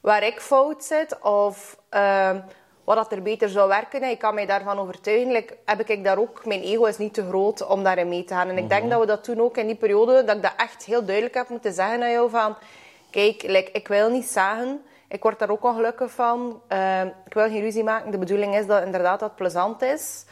waar 0.00 0.22
ik 0.22 0.40
fout 0.40 0.84
zit 0.84 1.20
of 1.20 1.78
ehm, 1.88 2.40
wat 2.84 2.96
dat 2.96 3.12
er 3.12 3.22
beter 3.22 3.48
zou 3.48 3.68
werken, 3.68 4.02
en 4.02 4.10
ik 4.10 4.18
kan 4.18 4.34
mij 4.34 4.46
daarvan 4.46 4.78
overtuigen, 4.78 5.32
like, 5.32 5.56
heb 5.64 5.88
ik 5.88 6.04
daar 6.04 6.18
ook, 6.18 6.46
mijn 6.46 6.62
ego 6.62 6.84
is 6.84 6.98
niet 6.98 7.14
te 7.14 7.26
groot 7.28 7.66
om 7.66 7.82
daarin 7.82 8.08
mee 8.08 8.24
te 8.24 8.34
gaan. 8.34 8.48
En 8.48 8.58
ik 8.58 8.68
denk 8.68 8.90
dat 8.90 9.00
we 9.00 9.06
dat 9.06 9.24
toen 9.24 9.40
ook 9.40 9.56
in 9.56 9.66
die 9.66 9.76
periode, 9.76 10.24
dat 10.24 10.36
ik 10.36 10.42
dat 10.42 10.52
echt 10.56 10.84
heel 10.84 11.04
duidelijk 11.04 11.34
heb 11.34 11.48
moeten 11.48 11.72
zeggen 11.72 12.02
aan 12.02 12.10
jou 12.10 12.30
van, 12.30 12.56
kijk, 13.10 13.42
like, 13.42 13.70
ik 13.72 13.88
wil 13.88 14.10
niet 14.10 14.26
zagen, 14.26 14.82
ik 15.08 15.22
word 15.22 15.38
daar 15.38 15.50
ook 15.50 15.64
ongelukkig 15.64 16.10
van, 16.10 16.62
Ehm, 16.68 17.06
ik 17.26 17.34
wil 17.34 17.48
geen 17.48 17.60
ruzie 17.60 17.84
maken, 17.84 18.10
de 18.10 18.18
bedoeling 18.18 18.56
is 18.56 18.66
dat 18.66 18.82
inderdaad 18.82 19.20
dat 19.20 19.28
het 19.28 19.38
plezant 19.38 19.82
is, 19.82 20.24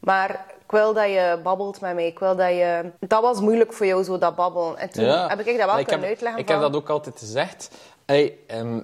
maar 0.00 0.44
ik 0.68 0.74
wil 0.74 0.94
dat 0.94 1.04
je 1.04 1.40
babbelt 1.42 1.80
met 1.80 1.94
mij, 1.94 2.06
ik 2.06 2.18
wil 2.18 2.36
dat 2.36 2.48
je... 2.50 2.90
Dat 3.00 3.22
was 3.22 3.40
moeilijk 3.40 3.72
voor 3.72 3.86
jou, 3.86 4.04
zo 4.04 4.18
dat 4.18 4.34
babbelen. 4.34 4.76
En 4.76 4.90
toen 4.90 5.04
Ja. 5.04 5.28
heb 5.28 5.38
ik 5.40 5.46
dat 5.46 5.56
wel 5.56 5.66
Maar 5.66 5.84
kunnen 5.84 6.00
heb, 6.00 6.08
uitleggen 6.08 6.40
Ik 6.40 6.46
van... 6.46 6.54
heb 6.54 6.72
dat 6.72 6.82
ook 6.82 6.88
altijd 6.90 7.18
gezegd. 7.18 7.70
Hey, 8.06 8.38
ehm, 8.46 8.80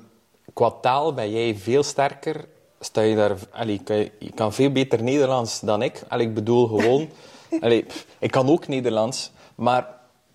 qua 0.53 0.71
taal 0.81 1.15
ben 1.15 1.31
jij 1.31 1.57
veel 1.57 1.83
sterker. 1.83 2.45
Sta 2.81 3.01
je, 3.01 3.17
daar, 3.17 3.37
allee, 3.51 3.81
kan 3.85 3.97
je, 3.97 4.13
je 4.19 4.31
kan 4.33 4.53
veel 4.53 4.73
beter 4.73 5.03
Nederlands 5.03 5.61
dan 5.61 5.83
ik. 5.83 6.03
Allee, 6.09 6.27
ik 6.27 6.35
bedoel 6.35 6.67
gewoon... 6.67 7.09
allee, 7.61 7.87
ik 8.19 8.31
kan 8.31 8.49
ook 8.51 8.69
Nederlands, 8.69 9.33
maar 9.55 9.87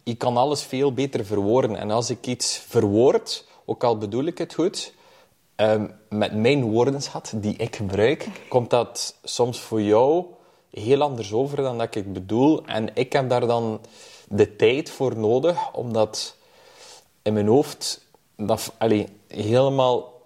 je 0.04 0.16
kan 0.16 0.38
alles 0.38 0.64
veel 0.64 0.94
beter 0.94 1.26
verwoorden. 1.26 1.76
En 1.76 1.92
als 1.92 2.10
ik 2.10 2.28
iets 2.28 2.58
verwoord, 2.68 3.46
ook 3.66 3.84
al 3.84 3.98
bedoel 3.98 4.24
ik 4.24 4.38
het 4.38 4.54
goed... 4.54 4.94
ehm, 5.56 5.88
met 6.10 6.36
mijn 6.36 6.64
woordenschat 6.64 7.32
die 7.36 7.56
ik 7.56 7.76
gebruik, 7.76 8.28
komt 8.50 8.70
dat 8.70 9.16
soms 9.24 9.60
voor 9.60 9.82
jou 9.82 10.26
heel 10.72 11.02
anders 11.02 11.34
over 11.34 11.58
dan 11.58 11.78
dat 11.78 11.96
ik 11.96 12.14
bedoel. 12.14 12.66
En 12.66 12.96
ik 12.96 13.14
heb 13.14 13.30
daar 13.30 13.48
dan 13.48 13.82
de 14.28 14.56
tijd 14.56 14.90
voor 14.90 15.18
nodig, 15.18 15.72
omdat 15.74 16.36
in 17.22 17.34
mijn 17.34 17.48
hoofd 17.48 18.06
dat 18.36 18.74
allee, 18.78 19.08
helemaal 19.28 20.22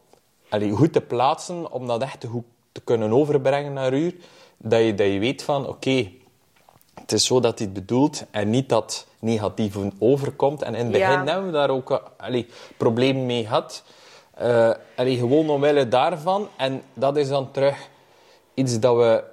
allee, 0.50 0.72
goed 0.72 0.94
te 0.94 1.02
plaatsen, 1.02 1.72
om 1.72 1.88
dat 1.88 2.02
echt 2.02 2.26
goed 2.26 2.44
te 2.72 2.82
kunnen 2.82 3.12
overbrengen 3.14 3.74
naar 3.74 3.94
u. 3.94 4.20
Dat 4.58 4.82
je, 4.84 4.94
dat 4.96 5.08
je 5.08 5.20
weet 5.20 5.44
van, 5.44 5.68
oké, 5.68 6.12
het 6.94 7.12
is 7.12 7.26
zo 7.26 7.40
dat 7.40 7.58
hij 7.58 7.68
het 7.68 7.76
bedoelt 7.76 8.24
en 8.32 8.50
niet 8.50 8.70
dat 8.70 9.08
negatief 9.20 9.76
overkomt. 10.00 10.62
En 10.62 10.76
in 10.76 10.84
het 10.84 10.92
begin 10.92 11.10
Ja. 11.10 11.26
hebben 11.26 11.46
we 11.46 11.52
daar 11.52 11.70
ook 11.70 12.12
allee, 12.18 12.48
problemen 12.78 13.26
mee 13.26 13.44
gehad. 13.44 13.84
Eh, 14.34 14.72
allee, 14.96 15.18
gewoon 15.18 15.50
omwille 15.50 15.88
daarvan. 15.88 16.48
En 16.58 16.82
dat 16.94 17.18
is 17.18 17.28
dan 17.28 17.52
terug 17.52 17.90
iets 18.54 18.80
dat 18.80 18.96
we 18.96 19.24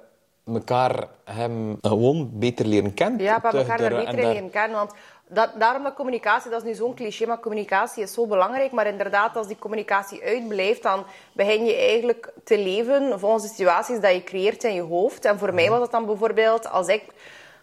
elkaar 0.45 1.07
hem 1.25 1.77
gewoon 1.81 2.29
beter 2.33 2.65
leren 2.65 2.93
kennen. 2.93 3.21
Ja, 3.21 3.39
Terug 3.39 3.53
elkaar 3.53 3.77
daar 3.77 3.89
beter 3.89 4.15
daar- 4.15 4.33
leren 4.33 4.49
kennen. 4.49 4.77
Want 4.77 4.91
dat, 5.27 5.49
daarom 5.59 5.83
dat 5.83 5.93
communicatie, 5.93 6.51
dat 6.51 6.61
is 6.61 6.67
nu 6.67 6.73
zo'n 6.75 6.93
cliché, 6.95 7.25
maar 7.25 7.39
communicatie 7.39 8.03
is 8.03 8.13
zo 8.13 8.27
belangrijk. 8.27 8.71
Maar 8.71 8.87
inderdaad, 8.87 9.37
als 9.37 9.47
die 9.47 9.59
communicatie 9.59 10.23
uitblijft, 10.23 10.83
dan 10.83 11.03
begin 11.33 11.65
je 11.65 11.75
eigenlijk 11.75 12.33
te 12.43 12.57
leven 12.57 13.19
volgens 13.19 13.43
de 13.43 13.49
situaties 13.49 13.99
dat 13.99 14.13
je 14.13 14.23
creëert 14.23 14.63
in 14.63 14.73
je 14.73 14.81
hoofd. 14.81 15.25
En 15.25 15.39
voor 15.39 15.53
mij 15.53 15.69
was 15.69 15.81
het 15.81 15.91
dan 15.91 16.05
bijvoorbeeld, 16.05 16.69
als 16.69 16.87
ik 16.87 17.03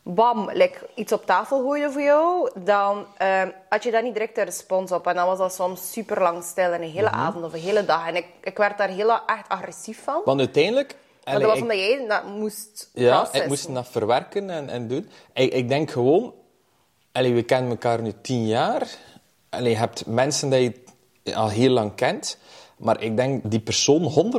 bam, 0.02 0.50
like, 0.52 0.78
iets 0.94 1.12
op 1.12 1.26
tafel 1.26 1.60
gooide 1.62 1.90
voor 1.92 2.02
jou, 2.02 2.50
dan 2.54 3.06
eh, 3.16 3.42
had 3.68 3.82
je 3.82 3.90
daar 3.90 4.02
niet 4.02 4.12
direct 4.14 4.38
een 4.38 4.44
respons 4.44 4.92
op. 4.92 5.06
En 5.06 5.14
dan 5.14 5.26
was 5.26 5.38
dat 5.38 5.54
soms 5.54 5.92
super 5.92 6.22
lang 6.22 6.42
stil, 6.44 6.72
en 6.72 6.82
een 6.82 6.90
hele 6.90 7.08
Mhm. 7.10 7.18
avond 7.18 7.44
of 7.44 7.52
een 7.52 7.60
hele 7.60 7.84
dag. 7.84 8.06
En 8.08 8.16
ik, 8.16 8.26
ik 8.40 8.56
werd 8.56 8.78
daar 8.78 8.88
heel 8.88 9.10
echt 9.10 9.48
agressief 9.48 10.02
van. 10.04 10.20
Want 10.24 10.38
uiteindelijk... 10.40 10.96
Dat 11.32 11.42
was 11.42 11.56
ik- 11.56 11.62
omdat 11.62 11.76
jij 11.76 12.04
dat 12.08 12.24
moest 12.26 12.90
Ja, 12.94 13.14
processen. 13.16 13.42
ik 13.42 13.48
moest 13.48 13.74
dat 13.74 13.88
verwerken 13.88 14.50
en, 14.50 14.68
en 14.68 14.88
doen. 14.88 15.08
Ik, 15.34 15.52
ik 15.52 15.68
denk 15.68 15.90
gewoon... 15.90 16.34
Allee, 17.12 17.34
we 17.34 17.42
kennen 17.42 17.70
elkaar 17.70 18.02
nu 18.02 18.12
tien 18.22 18.46
jaar. 18.46 18.88
Allee, 19.48 19.70
je 19.70 19.76
hebt 19.76 20.06
mensen 20.06 20.50
die 20.50 20.82
je 21.22 21.34
al 21.34 21.48
heel 21.48 21.70
lang 21.70 21.94
kent. 21.94 22.38
Maar 22.76 23.02
ik 23.02 23.16
denk, 23.16 23.50
die 23.50 23.60
persoon 23.60 24.32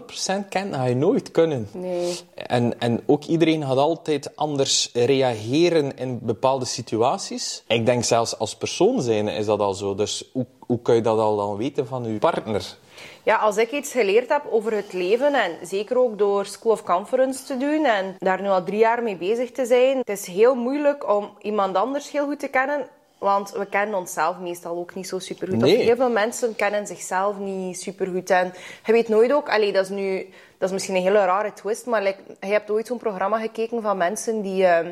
100% 0.44 0.48
kennen, 0.50 0.80
ga 0.80 0.86
je 0.86 0.96
nooit 0.96 1.32
kunnen. 1.32 1.68
Nee. 1.72 2.20
En, 2.36 2.80
en 2.80 3.02
ook 3.06 3.24
iedereen 3.24 3.66
gaat 3.66 3.78
altijd 3.78 4.36
anders 4.36 4.90
reageren 4.94 5.96
in 5.98 6.20
bepaalde 6.22 6.66
situaties. 6.66 7.64
Ik 7.68 7.86
denk 7.86 8.04
zelfs 8.04 8.38
als 8.38 8.56
persoon 8.56 9.02
zijn 9.02 9.28
is 9.28 9.46
dat 9.46 9.60
al 9.60 9.74
zo. 9.74 9.96
Dus 9.96 10.30
hoe, 10.34 10.46
hoe 10.60 10.82
kun 10.82 10.96
je 10.96 11.02
dat 11.02 11.20
al 11.20 11.36
dan 11.36 11.58
weten 11.58 11.88
van 11.88 12.14
je 12.14 12.20
partner? 12.20 12.78
Ja, 13.24 13.36
als 13.36 13.58
ik 13.58 13.72
iets 13.72 13.92
geleerd 13.92 14.30
heb 14.30 14.42
over 14.50 14.72
het 14.74 14.94
leven 14.94 15.34
en 15.34 15.52
zeker 15.68 15.98
ook 15.98 16.18
door 16.18 16.46
School 16.46 16.72
of 16.72 16.84
Conference 16.84 17.44
te 17.44 17.58
doen 17.58 17.86
en 17.86 18.16
daar 18.20 18.42
nu 18.42 18.48
al 18.48 18.64
drie 18.64 18.78
jaar 18.80 19.04
mee 19.04 19.16
bezig 19.16 19.52
te 19.52 19.66
zijn, 19.66 19.98
het 19.98 20.10
is 20.10 20.26
heel 20.26 20.56
moeilijk 20.56 21.10
om 21.10 21.30
iemand 21.42 21.76
anders 21.76 22.12
heel 22.12 22.26
goed 22.26 22.40
te 22.40 22.48
kennen, 22.48 22.88
want 23.18 23.52
we 23.52 23.66
kennen 23.66 23.98
onszelf 23.98 24.38
meestal 24.38 24.78
ook 24.78 24.96
niet 24.96 25.08
zo 25.08 25.20
supergoed. 25.20 25.60
Nee. 25.62 25.78
Of 25.78 25.84
heel 25.84 25.96
veel 25.96 26.10
mensen 26.10 26.56
kennen 26.56 26.88
zichzelf 26.88 27.38
niet 27.38 27.82
supergoed 27.82 28.30
en 28.30 28.54
je 28.86 28.92
weet 28.92 29.08
nooit 29.08 29.34
ook, 29.34 29.50
allee, 29.50 29.72
dat 29.72 29.84
is 29.84 29.90
nu, 29.90 30.30
dat 30.58 30.68
is 30.68 30.74
misschien 30.74 30.96
een 30.96 31.02
hele 31.02 31.26
rare 31.26 31.54
twist, 31.54 31.86
maar 31.86 32.04
like, 32.04 32.20
je 32.40 32.48
hebt 32.48 32.70
ooit 32.72 32.88
zo'n 32.88 32.98
programma 32.98 33.40
gekeken 33.40 33.82
van 33.82 33.98
mensen 33.98 34.42
die... 34.42 34.66
ehm, 34.66 34.92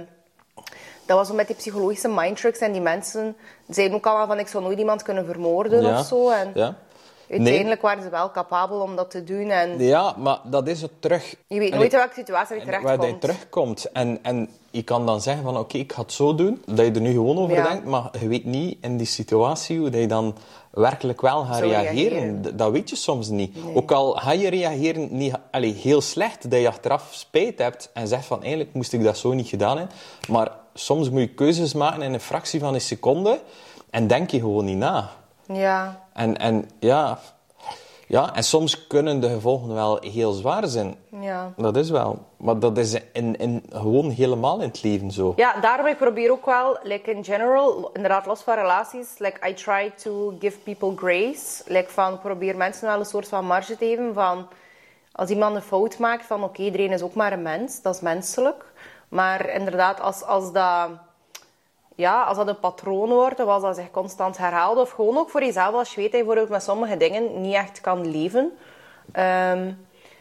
dat 1.05 1.17
was 1.17 1.31
met 1.31 1.47
die 1.47 1.55
psychologische 1.55 2.07
mindtricks 2.09 2.59
en 2.59 2.71
die 2.71 2.81
mensen 2.81 3.35
zeiden 3.69 3.97
ook 3.97 4.05
allemaal 4.05 4.27
van 4.27 4.39
ik 4.39 4.47
zou 4.47 4.63
nooit 4.63 4.77
iemand 4.79 5.01
kunnen 5.03 5.25
vermoorden 5.25 5.81
Ja. 5.81 5.99
of 5.99 6.05
zo. 6.05 6.29
En 6.29 6.51
Ja. 6.53 6.75
Uiteindelijk 7.29 7.81
waren 7.81 8.03
ze 8.03 8.09
wel 8.09 8.31
capabel 8.31 8.79
om 8.81 8.95
dat 8.95 9.11
te 9.11 9.23
doen. 9.23 9.49
En 9.49 9.79
Ja, 9.79 10.13
maar 10.17 10.39
dat 10.43 10.67
is 10.67 10.81
het 10.81 10.91
terug. 11.01 11.35
je 11.47 11.59
weet 11.59 11.73
nooit 11.73 11.91
in 11.93 11.97
welke 11.99 12.13
situatie 12.13 12.55
je 12.55 12.61
En 12.61 12.67
waar 12.67 12.81
terechtkomt. 12.81 13.11
je 13.21 13.27
terugkomt. 13.27 13.91
En, 13.91 14.19
en 14.21 14.49
je 14.71 14.83
kan 14.83 15.05
dan 15.05 15.21
zeggen 15.21 15.43
van 15.43 15.57
oké, 15.57 15.77
ik 15.77 15.93
ga 15.93 16.01
het 16.01 16.11
zo 16.13 16.35
doen. 16.35 16.61
Dat 16.65 16.85
je 16.85 16.91
er 16.91 17.01
nu 17.01 17.11
gewoon 17.11 17.37
over 17.37 17.55
Ja. 17.55 17.63
denkt. 17.67 17.85
Maar 17.85 18.09
je 18.19 18.27
weet 18.27 18.45
niet 18.45 18.77
in 18.81 18.97
die 18.97 19.07
situatie 19.07 19.79
hoe 19.79 19.89
dat 19.89 20.01
je 20.01 20.07
dan 20.07 20.35
werkelijk 20.71 21.21
wel 21.21 21.43
gaat 21.45 21.57
Zou 21.57 21.69
reageren. 21.69 22.57
Dat 22.57 22.71
weet 22.71 22.89
je 22.89 22.95
soms 22.95 23.29
niet. 23.29 23.57
Ook 23.73 23.91
al 23.91 24.11
ga 24.13 24.31
je 24.31 24.49
reageren 24.49 25.07
niet, 25.17 25.33
allee, 25.51 25.73
heel 25.73 26.01
slecht, 26.01 26.51
dat 26.51 26.59
je 26.59 26.67
achteraf 26.67 27.07
spijt 27.11 27.59
hebt 27.59 27.89
en 27.93 28.07
zegt 28.07 28.25
van 28.25 28.39
eigenlijk 28.41 28.73
moest 28.73 28.93
ik 28.93 29.03
dat 29.03 29.17
zo 29.17 29.33
niet 29.33 29.47
gedaan 29.47 29.77
hebben. 29.77 29.95
Maar 30.29 30.51
soms 30.73 31.09
moet 31.09 31.21
je 31.21 31.27
keuzes 31.27 31.73
maken 31.73 32.01
in 32.01 32.13
een 32.13 32.19
fractie 32.19 32.59
van 32.59 32.73
een 32.73 32.81
seconde 32.81 33.39
en 33.89 34.07
denk 34.07 34.29
je 34.31 34.39
gewoon 34.39 34.65
niet 34.65 34.77
na. 34.77 35.09
Ja, 35.47 36.07
En, 36.13 36.37
en 36.37 36.69
ja, 36.79 37.19
ja, 38.07 38.35
en 38.35 38.43
soms 38.43 38.87
kunnen 38.87 39.19
de 39.19 39.29
gevolgen 39.29 39.73
wel 39.73 39.99
heel 40.01 40.31
zwaar 40.31 40.67
zijn. 40.67 40.95
ja. 41.21 41.53
Dat 41.57 41.75
is 41.77 41.89
wel. 41.89 42.25
Maar 42.37 42.59
dat 42.59 42.77
is 42.77 42.97
in, 43.13 43.35
in, 43.35 43.63
gewoon 43.69 44.09
helemaal 44.09 44.59
in 44.59 44.67
het 44.67 44.83
leven 44.83 45.11
zo. 45.11 45.33
Ja, 45.35 45.59
daarom 45.59 45.85
ik 45.87 45.97
probeer 45.97 46.31
ook 46.31 46.45
wel, 46.45 46.77
like 46.83 47.11
in 47.11 47.23
general, 47.23 47.89
inderdaad 47.93 48.25
los 48.25 48.41
van 48.41 48.55
relaties, 48.55 49.17
like 49.17 49.49
I 49.49 49.53
try 49.53 49.91
to 49.95 50.33
give 50.39 50.57
people 50.57 50.93
grace. 50.95 51.63
Like 51.65 51.89
van, 51.89 52.13
ik 52.13 52.19
probeer 52.19 52.57
mensen 52.57 52.87
wel 52.87 52.99
een 52.99 53.05
soort 53.05 53.27
van 53.27 53.45
marge 53.45 53.77
te 53.77 53.85
geven 53.85 54.13
van, 54.13 54.47
als 55.11 55.29
iemand 55.29 55.55
een 55.55 55.61
fout 55.61 55.97
maakt, 55.97 56.25
van 56.25 56.43
oké, 56.43 56.61
iedereen 56.61 56.91
is 56.91 57.01
ook 57.01 57.13
maar 57.13 57.33
een 57.33 57.41
mens, 57.41 57.81
dat 57.81 57.95
is 57.95 58.01
menselijk. 58.01 58.65
Maar 59.09 59.49
inderdaad, 59.49 60.01
als, 60.01 60.23
als 60.23 60.51
dat... 60.51 60.89
Ja, 61.97 62.23
als 62.23 62.37
dat 62.37 62.47
een 62.47 62.59
patroon 62.59 63.09
wordt, 63.09 63.39
of 63.39 63.47
als 63.47 63.61
dat 63.61 63.75
zich 63.75 63.91
constant 63.91 64.37
herhaalt, 64.37 64.77
of 64.77 64.89
gewoon 64.89 65.17
ook 65.17 65.29
voor 65.29 65.43
jezelf, 65.43 65.73
als 65.73 65.95
je 65.95 66.01
weet 66.01 66.11
dat 66.11 66.19
je 66.19 66.25
bijvoorbeeld 66.25 66.53
met 66.53 66.63
sommige 66.63 66.97
dingen 66.97 67.41
niet 67.41 67.53
echt 67.53 67.81
kan 67.81 68.11
leven. 68.11 68.57
Ehm, 69.11 69.71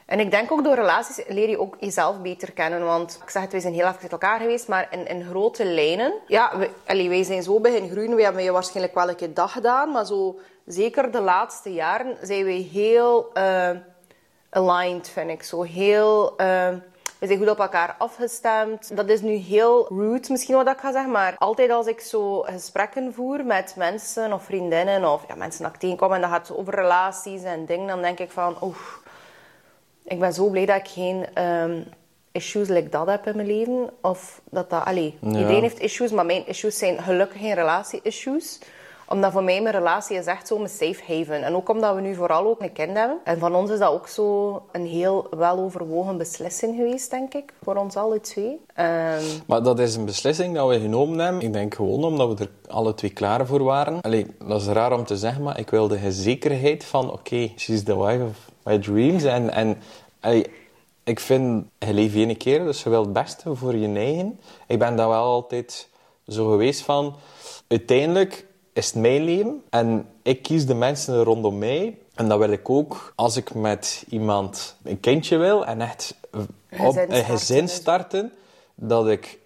en 0.07 0.21
ik 0.21 0.31
denk 0.31 0.53
ook 0.53 0.65
door 0.65 0.75
relaties 0.75 1.25
leer 1.29 1.49
je 1.49 1.61
ook 1.61 1.77
jezelf 1.81 2.21
beter 2.21 2.53
kennen. 2.53 2.85
Want 2.85 3.19
ik 3.23 3.31
zeg 3.31 3.43
het, 3.43 3.53
wij 3.53 3.61
zijn 3.61 3.75
heel 3.75 3.87
even 3.87 3.99
met 4.03 4.13
elkaar 4.13 4.41
geweest, 4.41 4.69
maar 4.69 4.89
in, 4.91 5.07
in 5.07 5.25
grote 5.25 5.65
lijnen... 5.65 6.13
Ja, 6.27 6.59
we, 6.59 7.09
wij 7.09 7.23
zijn 7.23 7.43
zo 7.43 7.61
beginnen 7.61 7.91
groeien. 7.91 8.17
We 8.17 8.23
hebben 8.23 8.43
je 8.43 8.53
waarschijnlijk 8.53 8.95
wel 8.95 9.09
een 9.09 9.17
keer 9.17 9.35
dag 9.35 9.53
gedaan, 9.53 9.91
maar 9.91 10.07
zo 10.07 10.39
zeker 10.67 11.11
de 11.11 11.21
laatste 11.21 11.73
jaren 11.73 12.17
zijn 12.23 12.45
we 12.45 12.53
heel 12.53 13.31
eh, 13.33 13.71
aligned, 14.51 15.09
vind 15.09 15.31
ik. 15.31 15.43
Zo 15.43 15.63
heel... 15.63 16.37
eh, 16.37 16.69
we 17.19 17.27
zijn 17.27 17.39
goed 17.39 17.49
op 17.51 17.59
elkaar 17.59 17.95
afgestemd. 17.99 18.97
Dat 18.97 19.09
is 19.09 19.21
nu 19.21 19.33
heel 19.35 19.87
rude 19.89 20.27
misschien 20.31 20.55
wat 20.55 20.69
ik 20.69 20.79
ga 20.79 20.93
zeggen, 20.93 21.11
maar 21.11 21.35
altijd 21.39 21.71
als 21.71 21.87
ik 21.87 22.01
zo 22.01 22.41
gesprekken 22.41 23.15
voer 23.15 23.45
met 23.45 23.75
mensen 23.77 24.33
of 24.33 24.43
vriendinnen 24.45 25.13
of 25.13 25.25
ja, 25.29 25.35
mensen 25.35 25.63
dat 25.63 25.73
ik 25.75 25.81
tegenkom 25.81 26.13
en 26.13 26.21
dat 26.21 26.31
gaat 26.31 26.57
over 26.57 26.75
relaties 26.75 27.43
en 27.43 27.67
dingen, 27.67 27.87
dan 27.87 28.03
denk 28.03 28.19
ik 28.19 28.31
van, 28.31 28.57
oef, 28.63 29.03
ik 30.05 30.19
ben 30.19 30.33
zo 30.33 30.49
blij 30.49 30.67
dat 30.67 30.77
ik 30.77 30.89
geen 30.89 31.27
ehm, 31.35 31.83
issues 32.33 32.69
like 32.69 32.89
dat 32.89 33.07
heb 33.07 33.27
in 33.27 33.37
mijn 33.37 33.49
leven. 33.49 33.91
Of 34.01 34.41
dat 34.51 34.71
dat, 34.71 34.85
allee, 34.85 35.19
Ja. 35.21 35.29
iedereen 35.29 35.63
heeft 35.63 35.81
issues, 35.81 36.11
maar 36.11 36.27
mijn 36.27 36.47
issues 36.47 36.79
zijn 36.79 37.03
gelukkig 37.03 37.41
geen 37.41 37.55
relatie-issues 37.55 38.59
omdat 39.09 39.33
voor 39.33 39.45
mij 39.45 39.63
mijn 39.63 39.75
relatie 39.75 40.17
is 40.17 40.27
echt 40.27 40.47
zo 40.47 40.57
mijn 40.57 40.69
safe 40.69 41.03
haven. 41.07 41.43
En 41.43 41.55
ook 41.55 41.69
omdat 41.69 41.95
we 41.95 42.01
nu 42.01 42.15
vooral 42.15 42.47
ook 42.47 42.61
een 42.63 42.73
kind 42.73 42.97
hebben. 42.97 43.19
En 43.25 43.39
van 43.39 43.55
ons 43.55 43.71
is 43.71 43.79
dat 43.79 43.93
ook 43.93 44.09
zo 44.09 44.63
een 44.73 44.87
heel 44.87 45.27
weloverwogen 45.37 46.17
beslissing 46.17 46.77
geweest, 46.77 47.11
denk 47.11 47.35
ik. 47.35 47.53
Voor 47.63 47.77
ons 47.77 47.97
alle 47.97 48.21
twee. 48.21 48.61
Ehm, 48.75 49.23
Maar 49.47 49.63
dat 49.63 49.79
is 49.79 49.95
een 49.95 50.05
beslissing 50.05 50.55
dat 50.55 50.69
we 50.69 50.81
genomen 50.81 51.19
hebben. 51.19 51.43
Ik 51.43 51.53
denk 51.53 51.75
gewoon 51.75 52.05
omdat 52.05 52.39
we 52.39 52.45
er 52.45 52.51
alle 52.73 52.95
twee 52.95 53.11
klaar 53.11 53.47
voor 53.47 53.63
waren. 53.63 54.01
Allee, 54.01 54.27
dat 54.45 54.61
is 54.61 54.67
raar 54.67 54.93
om 54.93 55.05
te 55.05 55.17
zeggen, 55.17 55.43
maar 55.43 55.59
ik 55.59 55.71
wilde 55.71 56.01
de 56.01 56.13
zekerheid 56.13 56.85
van... 56.85 57.13
Oké, 57.13 57.51
she's 57.57 57.83
the 57.83 57.99
wife 57.99 58.25
of 58.25 58.51
my 58.63 58.79
dreams. 58.79 59.25
En, 59.25 59.51
en 59.53 59.77
ik 61.05 61.21
vind, 61.21 61.65
je 61.79 61.95
leeft 61.95 62.15
één 62.15 62.37
keer, 62.37 62.65
dus 62.65 62.83
je 62.83 62.91
wilt 62.91 63.05
het 63.05 63.15
beste 63.15 63.55
voor 63.55 63.77
je 63.77 63.95
eigen. 63.95 64.41
Ik 64.67 64.79
ben 64.79 64.97
daar 64.97 65.09
wel 65.09 65.23
altijd 65.23 65.89
zo 66.27 66.51
geweest 66.51 66.81
van... 66.81 67.15
Uiteindelijk 67.69 68.47
is 68.77 68.87
het 68.87 68.95
mijn 68.95 69.25
leven 69.25 69.63
en 69.71 70.07
ik 70.23 70.43
kies 70.43 70.67
de 70.67 70.75
mensen 70.75 71.23
rondom 71.23 71.59
mij. 71.59 71.99
En 72.15 72.29
dat 72.29 72.39
wil 72.39 72.51
ik 72.51 72.71
ook 72.71 73.13
als 73.15 73.37
ik 73.37 73.55
met 73.55 74.05
iemand 74.09 74.77
een 74.83 75.01
kindje 75.01 75.37
wil 75.37 75.67
en 75.67 75.81
echt 75.81 76.15
op 76.31 76.95
Gezin 76.95 77.13
een 77.13 77.25
gezin 77.25 77.69
starten. 77.69 77.79
starten, 77.79 78.33
dat 78.75 79.09
ik 79.09 79.39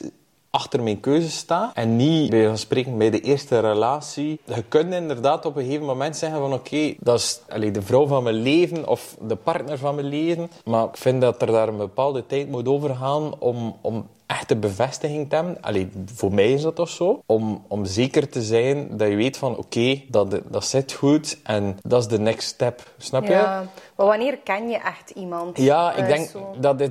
100% 0.00 0.10
achter 0.56 0.82
mijn 0.82 1.00
keuze 1.00 1.30
sta. 1.30 1.70
En 1.74 1.96
niet, 1.96 2.30
bij 2.30 2.46
van 2.46 2.58
spreken, 2.58 2.98
bij 2.98 3.10
de 3.10 3.20
eerste 3.20 3.58
relatie. 3.60 4.40
Je 4.44 4.62
kunt 4.68 4.94
inderdaad 4.94 5.44
op 5.46 5.56
een 5.56 5.64
gegeven 5.64 5.86
moment 5.86 6.16
zeggen 6.16 6.38
van 6.38 6.52
oké, 6.52 6.94
dat 7.00 7.18
is 7.18 7.40
allee, 7.48 7.70
de 7.70 7.82
vrouw 7.82 8.06
van 8.06 8.22
mijn 8.22 8.34
leven 8.42 8.88
of 8.88 9.16
de 9.20 9.36
partner 9.36 9.78
van 9.78 9.94
mijn 9.94 10.06
leven. 10.06 10.50
Maar 10.64 10.84
ik 10.84 10.96
vind 10.96 11.20
dat 11.20 11.40
er 11.42 11.46
daar 11.46 11.68
een 11.68 11.76
bepaalde 11.76 12.26
tijd 12.26 12.48
moet 12.50 12.68
overgaan 12.68 13.34
om, 13.38 13.76
om 13.80 14.06
echte 14.26 14.56
bevestiging 14.56 15.28
te 15.28 15.34
hebben. 15.36 15.58
Allee, 15.60 15.88
voor 16.14 16.32
mij 16.34 16.52
is 16.52 16.62
dat 16.62 16.74
toch 16.74 16.88
zo. 16.88 17.20
Om, 17.26 17.64
om 17.68 17.84
zeker 17.84 18.28
te 18.28 18.42
zijn 18.42 18.88
dat 18.96 19.08
je 19.08 19.16
weet 19.16 19.36
van 19.36 19.56
oké, 19.56 20.02
dat, 20.08 20.40
dat 20.50 20.64
zit 20.64 20.92
goed 20.92 21.38
en 21.42 21.78
dat 21.82 22.00
is 22.00 22.08
de 22.08 22.18
next 22.18 22.48
step. 22.48 22.90
Snap 22.98 23.24
je? 23.24 23.30
ja. 23.30 23.64
Maar 23.96 24.06
wanneer 24.06 24.38
ken 24.44 24.68
je 24.68 24.76
echt 24.78 25.10
iemand? 25.14 25.58
Ja, 25.58 25.92
ik 25.92 25.98
Eh, 25.98 26.06
denk 26.06 26.30
dat 26.60 26.78
dit, 26.78 26.90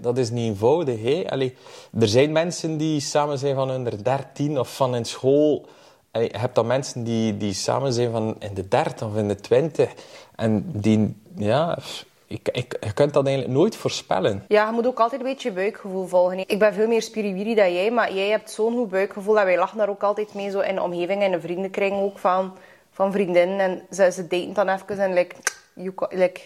dat 0.00 0.18
is 0.18 0.30
niet 0.30 0.48
eenvoudig. 0.48 1.02
Hè? 1.02 1.24
Allee, 1.28 1.56
er 2.00 2.08
zijn 2.08 2.32
mensen 2.32 2.76
die 2.76 3.00
samen 3.00 3.38
zijn 3.38 3.54
van 3.54 3.68
hun 3.68 3.88
13 4.02 4.58
of 4.58 4.76
van 4.76 4.94
in 4.94 5.04
school. 5.04 5.66
Allee, 6.10 6.28
je 6.32 6.38
hebt 6.38 6.54
dan 6.54 6.66
mensen 6.66 7.04
die, 7.04 7.36
die 7.36 7.52
samen 7.52 7.92
zijn 7.92 8.10
van 8.10 8.36
in 8.38 8.54
de 8.54 8.68
30 8.68 9.06
of 9.06 9.16
in 9.16 9.28
de 9.28 9.34
20. 9.34 9.92
En 10.36 10.70
die, 10.72 11.16
ja, 11.36 11.78
ik, 12.26 12.48
ik, 12.48 12.76
je 12.80 12.92
kunt 12.92 13.12
dat 13.12 13.26
eigenlijk 13.26 13.56
nooit 13.56 13.76
voorspellen. 13.76 14.44
Ja, 14.48 14.66
je 14.66 14.72
moet 14.72 14.86
ook 14.86 15.00
altijd 15.00 15.20
een 15.20 15.26
beetje 15.26 15.48
je 15.48 15.54
buikgevoel 15.54 16.06
volgen. 16.06 16.38
Ik 16.38 16.58
ben 16.58 16.74
veel 16.74 16.88
meer 16.88 17.02
spiriwiri 17.02 17.54
dan 17.54 17.72
jij, 17.72 17.90
maar 17.90 18.14
jij 18.14 18.28
hebt 18.28 18.50
zo'n 18.50 18.72
goed 18.72 18.90
buikgevoel. 18.90 19.38
En 19.38 19.44
wij 19.44 19.58
lachen 19.58 19.78
daar 19.78 19.88
ook 19.88 20.02
altijd 20.02 20.34
mee, 20.34 20.50
zo 20.50 20.60
in 20.60 20.74
de 20.74 20.82
omgeving 20.82 21.22
en 21.22 21.30
de 21.30 21.40
vriendenkring 21.40 22.00
ook 22.00 22.18
van, 22.18 22.56
van 22.90 23.12
vriendinnen. 23.12 23.58
En 23.58 23.82
ze, 23.90 24.12
ze 24.12 24.26
daten 24.26 24.54
dan 24.54 24.68
even 24.68 24.98
en 24.98 25.12
like, 25.12 25.36
you, 25.74 25.94
like, 26.10 26.40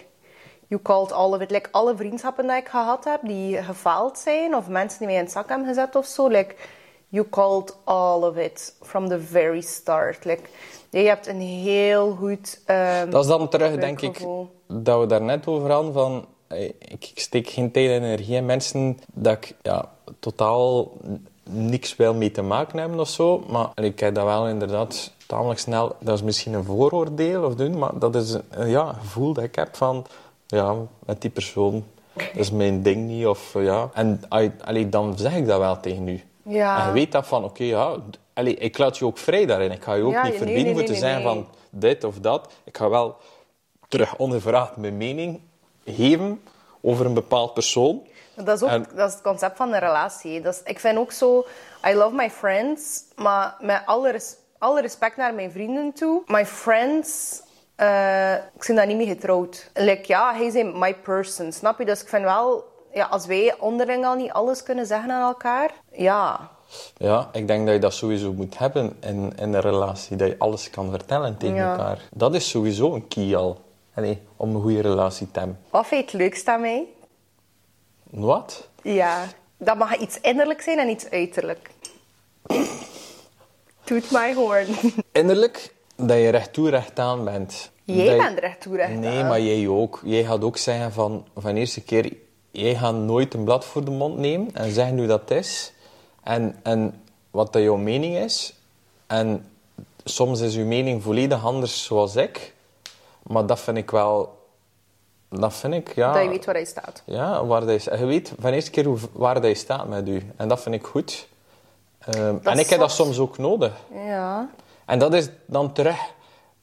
you 0.68 0.82
called 0.82 1.12
all 1.12 1.32
of 1.32 1.40
it. 1.40 1.50
Like, 1.50 1.68
alle 1.72 1.96
vriendschappen 1.96 2.46
die 2.46 2.56
ik 2.56 2.68
gehad 2.68 3.04
heb, 3.04 3.20
die 3.22 3.62
gefaald 3.62 4.18
zijn, 4.18 4.54
of 4.56 4.68
mensen 4.68 4.98
die 4.98 5.06
mij 5.06 5.16
in 5.16 5.22
het 5.22 5.32
zak 5.32 5.48
hebben 5.48 5.66
gezet 5.66 5.96
of 5.96 6.06
zo, 6.06 6.28
like, 6.28 6.54
you 7.08 7.28
called 7.30 7.76
all 7.84 8.22
of 8.22 8.36
it 8.36 8.74
from 8.82 9.08
the 9.08 9.20
very 9.20 9.60
start. 9.60 10.24
Like, 10.24 10.42
jij 10.90 11.04
hebt 11.04 11.26
een 11.26 11.40
heel 11.40 12.10
goed... 12.18 12.60
ehm, 12.64 13.10
Dat 13.10 13.22
is 13.22 13.30
dan 13.30 13.48
terug, 13.48 13.76
denk 13.76 14.00
ik, 14.00 14.26
dat 14.66 15.00
we 15.00 15.06
daar 15.06 15.22
net 15.22 15.46
over 15.46 15.70
hadden 15.70 15.92
van... 15.92 16.26
eh, 16.46 16.64
Ik, 16.64 17.10
ik 17.14 17.18
steek 17.20 17.48
geen 17.48 17.70
tijd 17.70 17.90
en 17.90 18.02
energie 18.02 18.36
in 18.36 18.46
mensen 18.46 18.98
dat 19.12 19.32
ik 19.32 19.54
ja, 19.62 19.90
totaal 20.20 20.90
niks 21.50 21.96
wil 21.96 22.14
mee 22.14 22.30
te 22.30 22.42
maken 22.42 22.78
hebben 22.78 23.00
of 23.00 23.08
zo. 23.08 23.44
Maar 23.48 23.68
ik 23.74 24.00
heb 24.00 24.14
dat 24.14 24.24
wel 24.24 24.48
inderdaad 24.48 25.12
tamelijk 25.26 25.60
snel... 25.60 25.96
Dat 26.00 26.14
is 26.14 26.22
misschien 26.22 26.52
een 26.52 26.64
vooroordeel 26.64 27.44
of 27.44 27.54
doen, 27.54 27.78
maar 27.78 27.98
dat 27.98 28.14
is 28.14 28.36
een 28.50 28.68
ja, 28.68 28.92
gevoel 28.92 29.32
dat 29.32 29.44
ik 29.44 29.54
heb 29.54 29.76
van... 29.76 30.06
Ja, 30.50 30.74
met 31.06 31.20
die 31.20 31.30
persoon, 31.30 31.84
dat 32.12 32.24
is 32.34 32.50
mijn 32.50 32.82
ding 32.82 33.06
niet. 33.06 33.26
Of, 33.26 33.54
eh, 33.54 33.64
ja. 33.64 33.90
En 33.94 34.20
allee, 34.64 34.88
dan 34.88 35.18
zeg 35.18 35.34
ik 35.36 35.46
dat 35.46 35.58
wel 35.58 35.80
tegen 35.80 36.08
u. 36.08 36.22
Ja. 36.42 36.80
En 36.80 36.86
je 36.86 36.92
weet 36.92 37.12
dat 37.12 37.26
van, 37.26 37.44
oké, 37.44 37.64
ja... 37.64 37.96
Allee, 38.34 38.54
ik 38.54 38.78
laat 38.78 38.98
je 38.98 39.04
ook 39.04 39.18
vrij 39.18 39.46
daarin. 39.46 39.70
Ik 39.70 39.82
ga 39.82 39.94
je 39.94 40.02
ook 40.02 40.12
Ja, 40.12 40.22
niet 40.22 40.34
verbieden 40.34 40.64
nee, 40.64 40.72
voor 40.74 40.82
nee, 40.82 41.00
te 41.00 41.06
nee. 41.06 41.22
van 41.22 41.46
dit 41.70 42.04
of 42.04 42.18
dat. 42.20 42.52
Ik 42.64 42.76
ga 42.76 42.88
wel 42.88 43.16
terug 43.88 44.16
ongevraagd 44.16 44.76
mijn 44.76 44.96
mening 44.96 45.40
geven 45.84 46.42
over 46.80 47.06
een 47.06 47.14
bepaald 47.14 47.54
persoon. 47.54 48.02
Dat 48.34 48.56
is 48.56 48.62
ook 48.62 48.68
En- 48.68 48.86
dat 48.94 49.08
is 49.08 49.14
het 49.14 49.22
concept 49.22 49.56
van 49.56 49.72
een 49.72 49.78
relatie. 49.78 50.40
Dat 50.40 50.54
is, 50.54 50.60
ik 50.64 50.78
vind 50.80 50.98
ook 50.98 51.12
zo, 51.12 51.46
I 51.88 51.94
love 51.94 52.14
my 52.14 52.30
friends, 52.30 53.04
maar 53.16 53.56
met 53.60 53.82
alle, 53.84 54.10
res- 54.10 54.36
alle 54.58 54.80
respect 54.80 55.16
naar 55.16 55.34
mijn 55.34 55.50
vrienden 55.50 55.92
toe. 55.92 56.22
My 56.26 56.46
friends, 56.46 57.40
eh, 57.78 58.32
ik 58.34 58.64
ben 58.66 58.76
daar 58.76 58.86
niet 58.86 58.96
mee 58.96 59.06
getrouwd. 59.06 59.70
Like, 59.74 60.02
ja, 60.06 60.34
hij 60.34 60.46
is 60.46 60.52
my 60.74 60.94
person, 60.94 61.52
snap 61.52 61.78
je? 61.78 61.84
Dus 61.84 62.02
ik 62.02 62.08
vind 62.08 62.22
wel, 62.22 62.64
ja, 62.92 63.04
als 63.06 63.26
wij 63.26 63.54
onderling 63.58 64.04
al 64.06 64.14
niet 64.14 64.30
alles 64.32 64.62
kunnen 64.62 64.86
zeggen 64.86 65.10
aan 65.10 65.28
elkaar, 65.28 65.70
ja. 65.92 66.50
Ja, 66.96 67.28
ik 67.32 67.46
denk 67.46 67.64
dat 67.64 67.74
je 67.74 67.80
dat 67.80 67.94
sowieso 67.94 68.32
moet 68.32 68.58
hebben 68.58 68.96
in, 69.00 69.32
in 69.38 69.54
een 69.54 69.60
relatie. 69.60 70.16
Dat 70.16 70.28
je 70.28 70.38
alles 70.38 70.70
kan 70.70 70.90
vertellen 70.90 71.36
tegen 71.36 71.56
Ja. 71.56 71.70
elkaar. 71.70 71.98
Dat 72.10 72.34
is 72.34 72.48
sowieso 72.50 72.94
een 72.94 73.08
key 73.08 73.36
al. 73.36 73.60
Allee, 73.94 74.22
om 74.36 74.54
een 74.54 74.60
goede 74.62 74.80
relatie 74.80 75.30
te 75.30 75.38
hebben. 75.38 75.58
Wat 75.70 75.86
vind 75.86 76.10
je 76.10 76.16
het 76.16 76.26
leukst 76.26 76.48
aan 76.48 76.60
mij? 76.60 76.84
Wat? 78.10 78.68
Ja, 78.82 79.24
dat 79.56 79.76
mag 79.76 79.96
iets 79.96 80.20
innerlijk 80.20 80.60
zijn 80.60 80.78
en 80.78 80.88
iets 80.88 81.10
uiterlijk. 81.10 81.70
Toet 83.84 84.10
my 84.10 84.34
horn. 84.34 84.66
Innerlijk, 85.12 85.74
dat 86.06 86.16
je 86.16 86.28
recht 86.28 86.52
toe, 86.52 86.70
recht 86.70 86.98
aan 86.98 87.24
bent. 87.24 87.70
Jij 87.84 88.08
Dat 88.16 88.26
bent 88.26 88.38
recht 88.38 88.60
toe, 88.60 88.76
recht 88.76 88.94
Nee, 88.94 89.18
aan. 89.22 89.28
maar 89.28 89.40
jij 89.40 89.68
ook. 89.68 90.00
Jij 90.04 90.24
gaat 90.24 90.42
ook 90.44 90.56
zeggen 90.56 90.92
van, 90.92 91.26
van 91.36 91.54
de 91.54 91.60
eerste 91.60 91.80
keer, 91.80 92.12
jij 92.50 92.74
gaat 92.74 92.94
nooit 92.94 93.34
een 93.34 93.44
blad 93.44 93.64
voor 93.64 93.84
de 93.84 93.90
mond 93.90 94.18
nemen 94.18 94.50
en 94.54 94.70
zeggen 94.72 94.98
hoe 94.98 95.06
dat 95.06 95.30
is. 95.30 95.72
En, 96.22 96.56
en 96.62 97.02
wat 97.30 97.52
dat 97.52 97.62
jouw 97.62 97.76
mening 97.76 98.16
is. 98.16 98.54
En 99.06 99.46
soms 100.04 100.40
is 100.40 100.56
uw 100.56 100.64
mening 100.66 101.02
volledig 101.02 101.44
anders 101.44 101.84
zoals 101.84 102.16
ik. 102.16 102.54
Maar 103.22 103.46
dat 103.46 103.60
vind 103.60 103.76
ik 103.76 103.90
wel... 103.90 104.36
Dat 105.30 105.54
vind 105.54 105.74
ik, 105.74 105.94
ja... 105.94 106.12
Dat 106.12 106.22
je 106.22 106.28
weet 106.28 106.44
waar 106.44 106.54
hij 106.54 106.64
staat. 106.64 107.02
Ja, 107.04 107.44
waar 107.46 107.66
dat 107.66 107.84
je, 107.84 107.96
je 107.98 108.04
weet 108.06 108.32
van 108.38 108.52
eerste 108.52 108.70
keer 108.70 108.84
hoe, 108.84 108.98
waar 109.12 109.34
dat 109.34 109.44
je 109.50 109.54
staat 109.54 109.88
met 109.88 110.08
u. 110.08 110.22
En 110.36 110.48
dat 110.48 110.60
vind 110.60 110.74
ik 110.74 110.86
goed. 110.86 111.28
Ehm, 111.98 112.36
en 112.42 112.58
ik 112.58 112.68
heb 112.68 112.78
dat 112.78 112.90
soms 112.92 113.18
ook 113.18 113.38
nodig. 113.38 113.72
Ja. 114.06 114.48
En 114.88 114.98
dat 114.98 115.14
is 115.14 115.28
dan 115.46 115.72
terug 115.72 116.12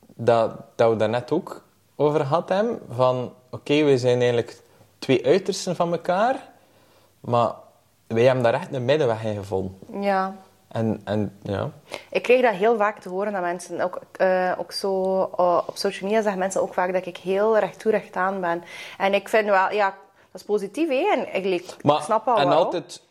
dat, 0.06 0.52
dat 0.76 0.90
we 0.90 0.96
daar 0.96 1.10
net 1.10 1.32
ook 1.32 1.64
over 1.96 2.20
gehad 2.20 2.50
hebben. 2.50 2.80
Van, 2.90 3.34
oké, 3.50 3.84
we 3.84 3.98
zijn 3.98 4.18
eigenlijk 4.18 4.62
twee 5.00 5.26
uitersten 5.26 5.76
van 5.76 5.92
elkaar. 5.92 6.50
Maar 7.20 7.54
wij 8.08 8.24
hebben 8.24 8.44
daar 8.44 8.54
echt 8.54 8.74
een 8.74 8.86
middenweg 8.86 9.24
in 9.24 9.36
gevonden. 9.36 10.02
Ja. 10.02 10.36
En, 10.68 11.02
en 11.04 11.38
ja... 11.42 11.70
Ik 12.10 12.24
krijg 12.24 12.42
dat 12.42 12.54
heel 12.54 12.78
vaak 12.78 13.00
te 13.00 13.10
horen 13.10 13.32
dat 13.34 13.42
mensen, 13.42 13.82
ook, 13.82 14.00
eh, 14.12 14.52
ook 14.58 14.72
zo 14.72 15.22
eh, 15.38 15.62
op 15.68 15.78
social 15.78 16.10
media 16.10 16.22
zeggen 16.22 16.40
mensen 16.40 16.62
ook 16.62 16.74
vaak 16.74 16.94
dat 16.94 17.06
ik 17.06 17.18
heel 17.18 17.60
recht 17.60 17.80
toe 17.80 17.92
recht 17.92 18.16
aan 18.16 18.42
ben. 18.42 18.64
En 18.98 19.14
ik 19.14 19.30
vind 19.30 19.46
wel, 19.46 19.72
ja, 19.72 19.86
dat 20.32 20.42
is 20.42 20.44
positief 20.44 20.90
hè. 20.90 21.12
En 21.14 21.36
ik, 21.36 21.46
ik 21.46 21.84
Maar, 21.84 22.02
snap 22.02 22.28
al 22.28 22.38
en 22.38 22.48
wel. 22.48 22.58
altijd 22.58 23.02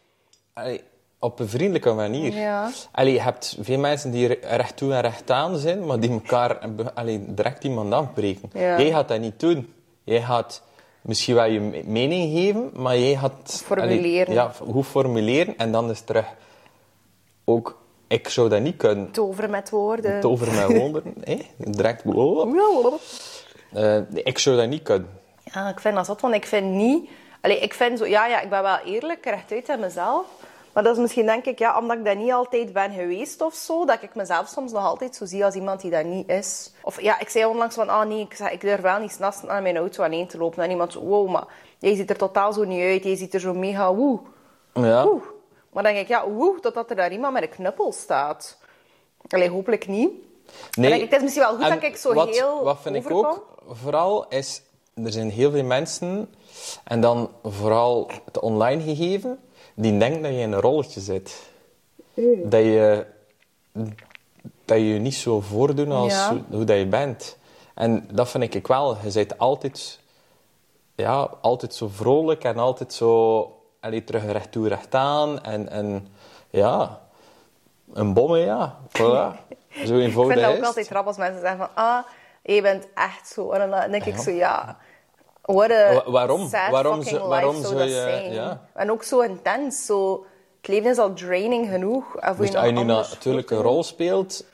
allee, 0.52 0.84
op 1.24 1.38
een 1.40 1.48
vriendelijke 1.48 1.92
manier. 1.92 2.32
Ja. 2.34 2.70
Allee, 2.92 3.12
je 3.12 3.20
hebt 3.20 3.56
veel 3.60 3.78
mensen 3.78 4.10
die 4.10 4.26
re- 4.26 4.38
recht 4.42 4.76
toe 4.76 4.92
en 4.94 5.00
recht 5.00 5.30
aan 5.30 5.56
zijn, 5.56 5.86
maar 5.86 6.00
die 6.00 6.10
elkaar 6.10 6.58
allee, 6.94 7.24
direct 7.28 7.64
iemand 7.64 7.92
afbreken. 7.92 8.50
Ja. 8.52 8.80
Jij 8.80 8.90
gaat 8.90 9.08
dat 9.08 9.20
niet 9.20 9.40
doen. 9.40 9.72
Jij 10.04 10.22
gaat 10.22 10.62
misschien 11.02 11.34
wel 11.34 11.44
je 11.44 11.60
me- 11.60 11.82
mening 11.86 12.32
geven, 12.38 12.70
maar 12.74 12.98
jij 12.98 13.16
gaat... 13.16 13.62
Formuleren. 13.64 14.26
allee, 14.26 14.34
ja, 14.34 14.52
goed 14.70 14.86
formuleren. 14.86 15.58
En 15.58 15.72
dan 15.72 15.90
is 15.90 16.00
terug... 16.00 16.26
Ook, 17.44 17.78
ik 18.08 18.28
zou 18.28 18.48
dat 18.48 18.60
niet 18.60 18.76
kunnen. 18.76 19.10
Toveren 19.10 19.50
met 19.50 19.70
woorden. 19.70 20.22
Over 20.24 20.52
mijn 20.52 20.78
woorden. 20.78 21.14
hè? 21.24 21.36
Direct... 21.58 22.04
Nee, 23.70 24.22
ik 24.22 24.38
zou 24.38 24.56
dat 24.56 24.68
niet 24.68 24.82
kunnen. 24.82 25.08
Ja, 25.52 25.68
ik 25.68 25.80
vind 25.80 25.94
dat 25.94 26.06
zot, 26.06 26.20
want 26.20 26.34
ik 26.34 26.46
vind 26.46 26.66
niet... 26.72 27.08
Allee, 27.40 27.58
ik 27.58 27.74
vind 27.74 27.98
zo... 27.98 28.06
Ja, 28.06 28.26
ja, 28.26 28.40
ik 28.40 28.50
ben 28.50 28.62
wel 28.62 28.78
eerlijk, 28.84 29.24
rechtuit 29.24 29.68
aan 29.68 29.80
mezelf. 29.80 30.26
Maar 30.74 30.82
dat 30.82 30.94
is 30.94 31.00
misschien, 31.00 31.26
denk 31.26 31.44
ik, 31.44 31.58
ja, 31.58 31.78
omdat 31.78 31.96
ik 31.96 32.04
dat 32.04 32.16
niet 32.16 32.32
altijd 32.32 32.72
ben 32.72 32.92
geweest 32.92 33.40
of 33.40 33.54
zo, 33.54 33.84
dat 33.84 34.02
ik 34.02 34.14
mezelf 34.14 34.48
soms 34.48 34.72
nog 34.72 34.84
altijd 34.84 35.16
zo 35.16 35.24
zie 35.24 35.44
als 35.44 35.54
iemand 35.54 35.80
die 35.80 35.90
dat 35.90 36.04
niet 36.04 36.28
is. 36.28 36.72
Of 36.82 37.00
ja, 37.00 37.20
ik 37.20 37.28
zei 37.28 37.44
onlangs 37.44 37.74
van, 37.74 37.88
ah 37.88 38.06
nee, 38.06 38.20
ik, 38.20 38.38
ik 38.38 38.60
durf 38.60 38.80
wel 38.80 38.98
niet 38.98 39.12
s'nachts 39.12 39.42
naar 39.42 39.62
mijn 39.62 39.76
auto 39.76 40.02
alleen 40.02 40.26
te 40.26 40.38
lopen. 40.38 40.62
En 40.62 40.70
iemand 40.70 40.92
zo, 40.92 41.00
wow, 41.00 41.28
maar 41.28 41.44
jij 41.78 41.94
ziet 41.94 42.10
er 42.10 42.16
totaal 42.16 42.52
zo 42.52 42.64
niet 42.64 42.82
uit. 42.82 43.04
Jij 43.04 43.16
ziet 43.16 43.34
er 43.34 43.40
zo 43.40 43.54
mega 43.54 43.94
woe. 43.94 44.20
Ja. 44.72 45.04
Woe. 45.04 45.20
Maar 45.72 45.82
dan 45.82 45.92
denk 45.92 46.04
ik, 46.04 46.08
ja, 46.08 46.28
woe, 46.28 46.60
totdat 46.60 46.90
er 46.90 46.96
daar 46.96 47.12
iemand 47.12 47.32
met 47.32 47.42
een 47.42 47.48
knuppel 47.48 47.92
staat. 47.92 48.58
Allee, 49.28 49.50
hopelijk 49.50 49.86
niet. 49.86 50.10
Nee. 50.74 50.90
denk 50.90 51.02
ik, 51.02 51.10
het 51.10 51.16
is 51.16 51.22
misschien 51.22 51.44
wel 51.44 51.54
goed 51.54 51.64
En 51.64 51.70
dat 51.70 51.82
ik 51.82 51.96
zo 51.96 52.14
wat, 52.14 52.28
heel 52.28 52.64
Wat 52.64 52.78
vind 52.80 52.96
ik 52.96 53.10
ook 53.10 53.56
vooral 53.66 54.28
is... 54.28 54.62
Er 55.04 55.12
zijn 55.12 55.30
heel 55.30 55.50
veel 55.50 55.64
mensen, 55.64 56.34
en 56.84 57.00
dan 57.00 57.30
vooral 57.42 58.10
het 58.24 58.38
online 58.38 58.82
gegeven, 58.82 59.38
die 59.74 59.98
denken 59.98 60.22
dat 60.22 60.32
je 60.32 60.38
in 60.38 60.52
een 60.52 60.60
rolletje 60.60 61.00
zit. 61.00 61.50
Dat 62.44 62.60
je 62.62 63.06
dat 64.64 64.76
je 64.78 64.88
je 64.88 64.98
niet 64.98 65.14
zo 65.14 65.40
voordoen 65.40 65.92
als 65.92 66.12
Ja. 66.12 66.36
hoe, 66.50 66.64
dat 66.64 66.76
je 66.78 66.86
bent. 66.86 67.36
En 67.74 68.08
dat 68.12 68.28
vind 68.28 68.54
ik 68.54 68.66
wel. 68.66 68.96
Je 69.02 69.12
bent 69.12 69.38
altijd, 69.38 70.00
ja, 70.94 71.30
altijd 71.40 71.74
zo 71.74 71.88
vrolijk 71.88 72.44
en 72.44 72.58
altijd 72.58 72.92
zo 72.92 73.48
allee, 73.80 74.04
terug 74.04 74.24
recht 74.26 74.52
toe, 74.52 74.68
recht 74.68 74.94
aan. 74.94 75.42
En, 75.42 75.68
en 75.68 76.06
ja, 76.50 77.00
een 77.92 78.12
bomme, 78.12 78.38
ja. 78.38 78.78
Voilà. 78.88 79.32
Zo 79.86 79.94
Ik 79.96 80.02
eenvoudig 80.02 80.34
vind 80.36 80.46
dat 80.46 80.56
ook 80.56 80.64
altijd 80.64 80.86
grappig 80.86 81.08
als 81.08 81.16
mensen 81.16 81.40
zeggen 81.40 81.58
van, 81.58 81.68
ah, 81.74 82.04
je 82.42 82.62
bent 82.62 82.86
echt 82.94 83.28
zo. 83.28 83.50
En 83.50 83.70
dan 83.70 83.90
denk 83.90 84.04
ik 84.04 84.14
Ja. 84.16 84.22
zo, 84.22 84.30
ja, 84.30 84.78
what 85.44 85.70
a 85.70 85.94
Wa- 85.94 86.10
waarom? 86.10 86.48
sad 86.48 86.70
Waarom 86.70 86.94
fucking 86.94 87.16
zou- 87.16 87.28
waarom 87.28 87.54
life 87.54 87.66
zou 87.66 87.78
dat 87.78 87.88
je- 87.88 87.94
zijn. 87.94 88.32
ja. 88.32 88.60
En 88.74 88.90
ook 88.90 89.02
zo 89.02 89.20
intens, 89.20 89.86
zo... 89.86 90.24
Het 90.60 90.72
leven 90.74 90.90
is 90.90 90.98
al 90.98 91.12
draining 91.12 91.68
genoeg. 91.68 92.16
En 92.16 92.36
Dus 92.36 92.50
je 92.50 92.56
als 92.58 92.66
je 92.66 92.72
nu 92.72 92.82
natuurlijk 92.84 93.50
een 93.50 93.62
rol 93.62 93.82
speelt... 93.82 94.44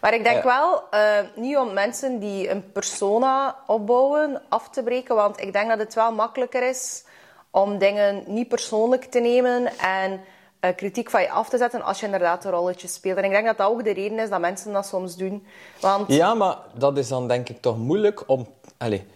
Maar 0.00 0.14
ik 0.14 0.24
denk 0.24 0.42
Ja. 0.42 0.44
wel, 0.44 0.82
eh, 0.90 1.00
niet 1.36 1.56
om 1.56 1.72
mensen 1.72 2.18
die 2.18 2.50
een 2.50 2.72
persona 2.72 3.56
opbouwen 3.66 4.42
af 4.48 4.68
te 4.70 4.82
breken, 4.82 5.14
want 5.14 5.40
ik 5.40 5.52
denk 5.52 5.68
dat 5.68 5.78
het 5.78 5.94
wel 5.94 6.12
makkelijker 6.12 6.68
is 6.68 7.04
om 7.50 7.78
dingen 7.78 8.22
niet 8.26 8.48
persoonlijk 8.48 9.04
te 9.04 9.18
nemen 9.20 9.66
en 9.78 10.20
eh, 10.60 10.74
kritiek 10.76 11.10
van 11.10 11.20
je 11.22 11.30
af 11.30 11.48
te 11.48 11.58
zetten 11.58 11.82
als 11.82 11.98
je 12.00 12.04
inderdaad 12.06 12.44
een 12.44 12.50
rolletje 12.50 12.88
speelt. 12.88 13.16
En 13.16 13.24
ik 13.24 13.30
denk 13.30 13.46
dat 13.46 13.56
dat 13.58 13.68
ook 13.70 13.84
de 13.84 13.92
reden 13.92 14.18
is 14.18 14.28
dat 14.30 14.40
mensen 14.40 14.72
dat 14.72 14.86
soms 14.86 15.16
doen. 15.16 15.46
Want 15.80 16.08
Ja, 16.12 16.34
maar 16.34 16.56
dat 16.74 16.98
is 16.98 17.08
dan 17.08 17.28
denk 17.28 17.48
ik 17.48 17.60
toch 17.60 17.76
moeilijk 17.78 18.22
om... 18.26 18.46
Allee, 18.78 19.06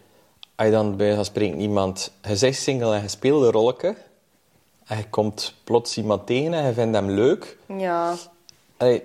als 0.57 0.67
je 0.67 0.73
dan 0.73 0.97
bij 0.97 1.15
van 1.15 1.25
spreken 1.25 1.61
iemand... 1.61 2.13
Je 2.23 2.37
zegt 2.37 2.61
single 2.61 2.95
en 2.95 3.03
je 3.03 3.09
speelt 3.09 3.43
een 3.43 3.51
rolletje. 3.51 3.95
En 4.87 4.97
je 4.97 5.09
komt 5.09 5.55
plots 5.65 5.97
iemand 5.97 6.27
tegen 6.27 6.55
en 6.55 6.67
je 6.67 6.73
vindt 6.73 6.97
hem 6.97 7.11
leuk. 7.11 7.57
ja, 7.67 8.15
Allee, 8.77 9.03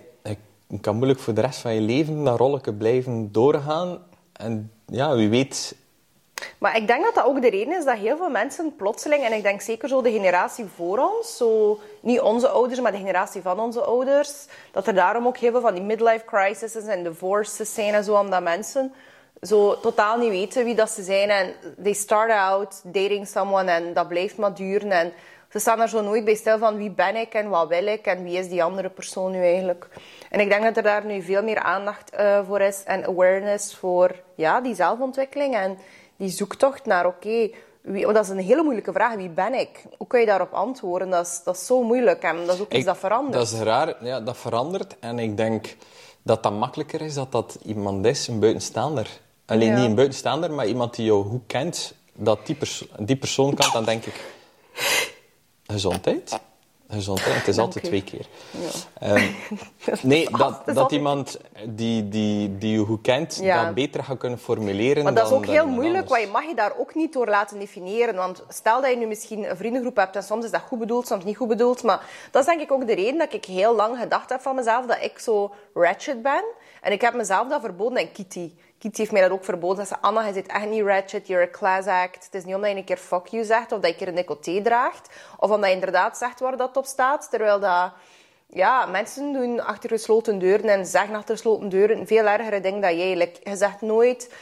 je 0.68 0.80
kan 0.80 0.96
moeilijk 0.96 1.20
voor 1.20 1.34
de 1.34 1.42
rest 1.42 1.60
van 1.60 1.74
je 1.74 1.82
leven 1.82 2.24
dat 2.24 2.38
rolletje 2.38 2.74
blijven 2.74 3.32
doorgaan. 3.32 4.00
En 4.34 4.72
ja, 4.86 5.16
wie 5.16 5.30
weet... 5.30 5.76
Maar 6.58 6.78
ik 6.78 6.88
denk 6.88 7.04
dat 7.04 7.16
dat 7.16 7.26
ook 7.26 7.42
de 7.42 7.50
reden 7.50 7.78
is 7.78 7.86
dat 7.86 7.98
heel 7.98 8.18
veel 8.18 8.30
mensen 8.30 8.76
plotseling, 8.76 9.24
en 9.24 9.34
ik 9.34 9.44
denk 9.44 9.62
zeker 9.62 9.90
zo 9.90 10.02
de 10.02 10.12
generatie 10.12 10.66
voor 10.76 10.98
ons, 10.98 11.38
zo, 11.38 11.80
niet 12.00 12.22
onze 12.22 12.48
ouders, 12.48 12.80
maar 12.80 12.92
de 12.92 12.98
generatie 12.98 13.42
van 13.42 13.60
onze 13.60 13.82
ouders, 13.82 14.46
dat 14.72 14.88
er 14.88 14.94
daarom 14.94 15.28
ook 15.28 15.38
heel 15.38 15.52
veel 15.52 15.62
van 15.62 15.74
die 15.74 15.84
midlife 15.84 16.26
crises 16.26 16.76
en 16.76 17.04
divorces 17.04 17.74
zijn 17.74 17.94
en 17.94 18.04
zo, 18.04 18.16
omdat 18.16 18.44
mensen 18.44 18.94
zo 19.42 19.80
totaal 19.80 20.18
niet 20.18 20.30
weten 20.30 20.64
wie 20.66 20.76
dat 20.76 20.90
ze 20.90 21.04
zijn. 21.04 21.30
En 21.30 21.54
they 21.84 21.94
start 21.94 22.32
out 22.32 22.82
dating 22.84 23.28
someone 23.28 23.72
en 23.72 23.94
dat 23.94 24.08
blijft 24.08 24.38
maar 24.38 24.54
duren. 24.54 24.92
En 24.92 25.14
ze 25.52 25.60
staan 25.60 25.80
er 25.82 25.90
zo 25.90 26.02
nooit 26.02 26.26
bij 26.26 26.36
stil 26.36 26.58
van 26.58 26.78
wie 26.78 26.92
ben 26.92 27.16
ik 27.16 27.34
en 27.34 27.50
wat 27.50 27.68
wil 27.68 27.88
ik 27.88 28.06
en 28.06 28.24
wie 28.24 28.38
is 28.38 28.50
die 28.50 28.64
andere 28.64 28.90
persoon 28.90 29.32
nu 29.32 29.42
eigenlijk. 29.44 29.88
En 30.30 30.40
ik 30.40 30.50
denk 30.50 30.64
dat 30.64 30.78
er 30.78 30.84
daar 30.84 31.06
nu 31.06 31.22
veel 31.22 31.44
meer 31.44 31.60
aandacht 31.60 32.10
eh, 32.10 32.40
voor 32.48 32.62
is 32.62 32.84
en 32.84 33.06
awareness 33.06 33.76
voor 33.76 34.16
ja, 34.36 34.62
die 34.62 34.76
zelfontwikkeling 34.76 35.56
en 35.56 35.78
die 36.18 36.30
zoektocht 36.30 36.86
naar 36.86 37.06
oké, 37.06 37.50
wie- 37.82 38.04
want 38.04 38.16
dat 38.16 38.24
is 38.24 38.30
een 38.30 38.38
hele 38.40 38.64
moeilijke 38.64 38.92
vraag. 38.92 39.16
Wie 39.16 39.30
ben 39.30 39.54
ik? 39.54 39.84
Hoe 39.98 40.08
kun 40.08 40.20
je 40.20 40.26
daarop 40.26 40.54
antwoorden? 40.54 41.10
Dat 41.10 41.26
is, 41.26 41.42
dat 41.44 41.56
is 41.56 41.66
zo 41.66 41.84
moeilijk 41.84 42.24
en 42.24 42.46
dat 42.46 42.56
is 42.56 42.62
ook 42.62 42.68
iets 42.70 42.80
Ik- 42.80 42.86
dat 42.86 42.98
verandert. 42.98 43.34
Dat 43.34 43.52
is 43.52 43.60
raar, 43.60 43.96
ja, 44.06 44.20
dat 44.20 44.38
verandert. 44.38 44.96
En 45.00 45.20
ik 45.20 45.38
denk 45.38 45.76
dat 46.24 46.44
dat 46.44 46.54
makkelijker 46.54 47.02
is 47.02 47.14
dat 47.14 47.32
dat 47.32 47.58
iemand 47.66 48.06
is, 48.06 48.28
een 48.28 48.40
buitenstaander. 48.40 49.08
Alleen 49.52 49.70
Ja. 49.70 49.76
niet 49.76 49.86
een 49.86 49.96
buitenstaander, 49.96 50.52
maar 50.52 50.68
iemand 50.68 50.96
die 50.96 51.06
jou 51.06 51.26
goed 51.26 51.42
kent, 51.48 51.94
dat 52.14 52.46
die, 52.46 52.58
die 53.00 53.16
persoon 53.16 53.54
kan, 53.54 53.70
dan 53.74 53.84
denk 53.86 54.06
ik... 54.06 54.14
Gezondheid? 55.68 56.40
Gezondheid, 56.90 57.36
het 57.36 57.48
is 57.48 57.56
Dank 57.56 57.68
altijd 57.68 57.86
u. 57.86 57.88
twee 57.88 58.04
keer. 58.04 58.26
Ehm, 59.00 59.32
nee, 60.02 60.30
dat, 60.30 60.62
dat 60.66 60.92
iemand 60.92 61.40
die, 61.70 62.10
die, 62.10 62.58
die 62.58 62.72
je 62.80 62.86
goed 62.86 63.02
kent, 63.02 63.40
Ja. 63.42 63.66
dat 63.66 63.74
beter 63.74 64.04
gaat 64.04 64.18
kunnen 64.18 64.40
formuleren 64.40 65.04
Maar 65.04 65.14
dat 65.14 65.26
is 65.26 65.34
ook 65.34 65.46
heel 65.46 65.68
moeilijk, 65.68 66.10
want 66.10 66.22
je 66.22 66.28
mag 66.28 66.46
je 66.46 66.56
daar 66.56 66.74
ook 66.78 66.96
niet 66.96 67.14
door 67.14 67.28
laten 67.28 67.60
definiëren. 67.60 68.16
Want 68.16 68.44
stel 68.50 68.82
dat 68.82 68.90
je 68.90 68.98
nu 68.98 69.06
misschien 69.06 69.50
een 69.50 69.58
vriendengroep 69.58 69.96
hebt 69.96 70.16
en 70.16 70.24
soms 70.24 70.46
is 70.46 70.52
dat 70.52 70.62
goed 70.62 70.80
bedoeld, 70.80 71.08
soms 71.08 71.24
niet 71.24 71.38
goed 71.38 71.48
bedoeld. 71.48 71.84
Maar 71.84 72.02
dat 72.32 72.42
is 72.42 72.48
denk 72.48 72.62
ik 72.62 72.72
ook 72.72 72.88
de 72.88 72.96
reden 72.96 73.18
dat 73.18 73.34
ik 73.34 73.46
heel 73.46 73.76
lang 73.76 73.98
gedacht 74.00 74.30
heb 74.30 74.42
van 74.42 74.56
mezelf 74.56 74.86
dat 74.86 74.98
ik 75.02 75.20
zo 75.20 75.54
ratchet 75.74 76.22
ben. 76.22 76.44
En 76.82 76.92
ik 76.92 77.02
heb 77.02 77.14
mezelf 77.14 77.48
dat 77.48 77.62
verboden 77.62 77.98
en 77.98 78.12
Kitty. 78.12 78.52
Kitty 78.82 79.00
heeft 79.00 79.12
mij 79.12 79.22
dat 79.22 79.32
ook 79.32 79.44
verboden. 79.44 79.86
Ze 79.86 79.88
zei, 79.88 80.00
Anna, 80.02 80.26
je 80.26 80.34
zit 80.34 80.48
echt 80.48 80.66
niet 80.66 80.84
ratchet, 80.84 81.28
you're 81.28 81.48
a 81.48 81.50
class 81.52 81.88
act. 81.88 82.26
Het 82.26 82.34
is 82.34 82.44
niet 82.44 82.56
omdat 82.56 82.70
je 82.70 82.76
een 82.76 82.84
keer 82.84 82.98
fuck 82.98 83.28
you 83.28 83.44
zegt 83.44 83.72
of 83.72 83.80
dat 83.80 83.82
je 83.82 83.88
een 83.88 83.96
keer 83.98 84.08
een 84.08 84.16
decolleté 84.16 84.62
draagt. 84.62 85.10
Of 85.38 85.50
omdat 85.50 85.70
je 85.70 85.76
inderdaad 85.76 86.18
zegt 86.18 86.40
waar 86.40 86.58
dat 86.58 86.78
op 86.78 86.86
staat. 86.86 87.28
Terwijl 87.30 87.60
dat... 87.60 87.92
Ja, 88.48 88.86
mensen 88.86 89.34
doen 89.34 89.60
achter 89.60 89.90
gesloten 89.90 90.40
deuren 90.40 90.70
en 90.70 90.86
zeggen 90.86 91.16
achter 91.16 91.36
gesloten 91.36 91.70
deuren 91.70 92.08
veel 92.08 92.26
ergere 92.26 92.60
dingen 92.60 92.82
dan 92.82 92.98
jij. 92.98 93.16
Like, 93.16 93.40
je 93.44 93.56
zegt 93.56 93.82
nooit 93.82 94.34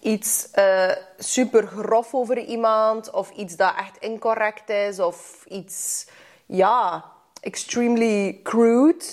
iets 0.00 0.50
eh, 0.50 0.90
super 1.18 1.66
grof 1.66 2.14
over 2.14 2.38
iemand 2.38 3.10
of 3.10 3.30
iets 3.30 3.56
dat 3.56 3.74
echt 3.78 3.96
incorrect 3.98 4.70
is 4.70 5.00
of 5.00 5.44
iets, 5.48 6.06
ja, 6.46 7.04
extremely 7.40 8.40
crude. 8.42 9.04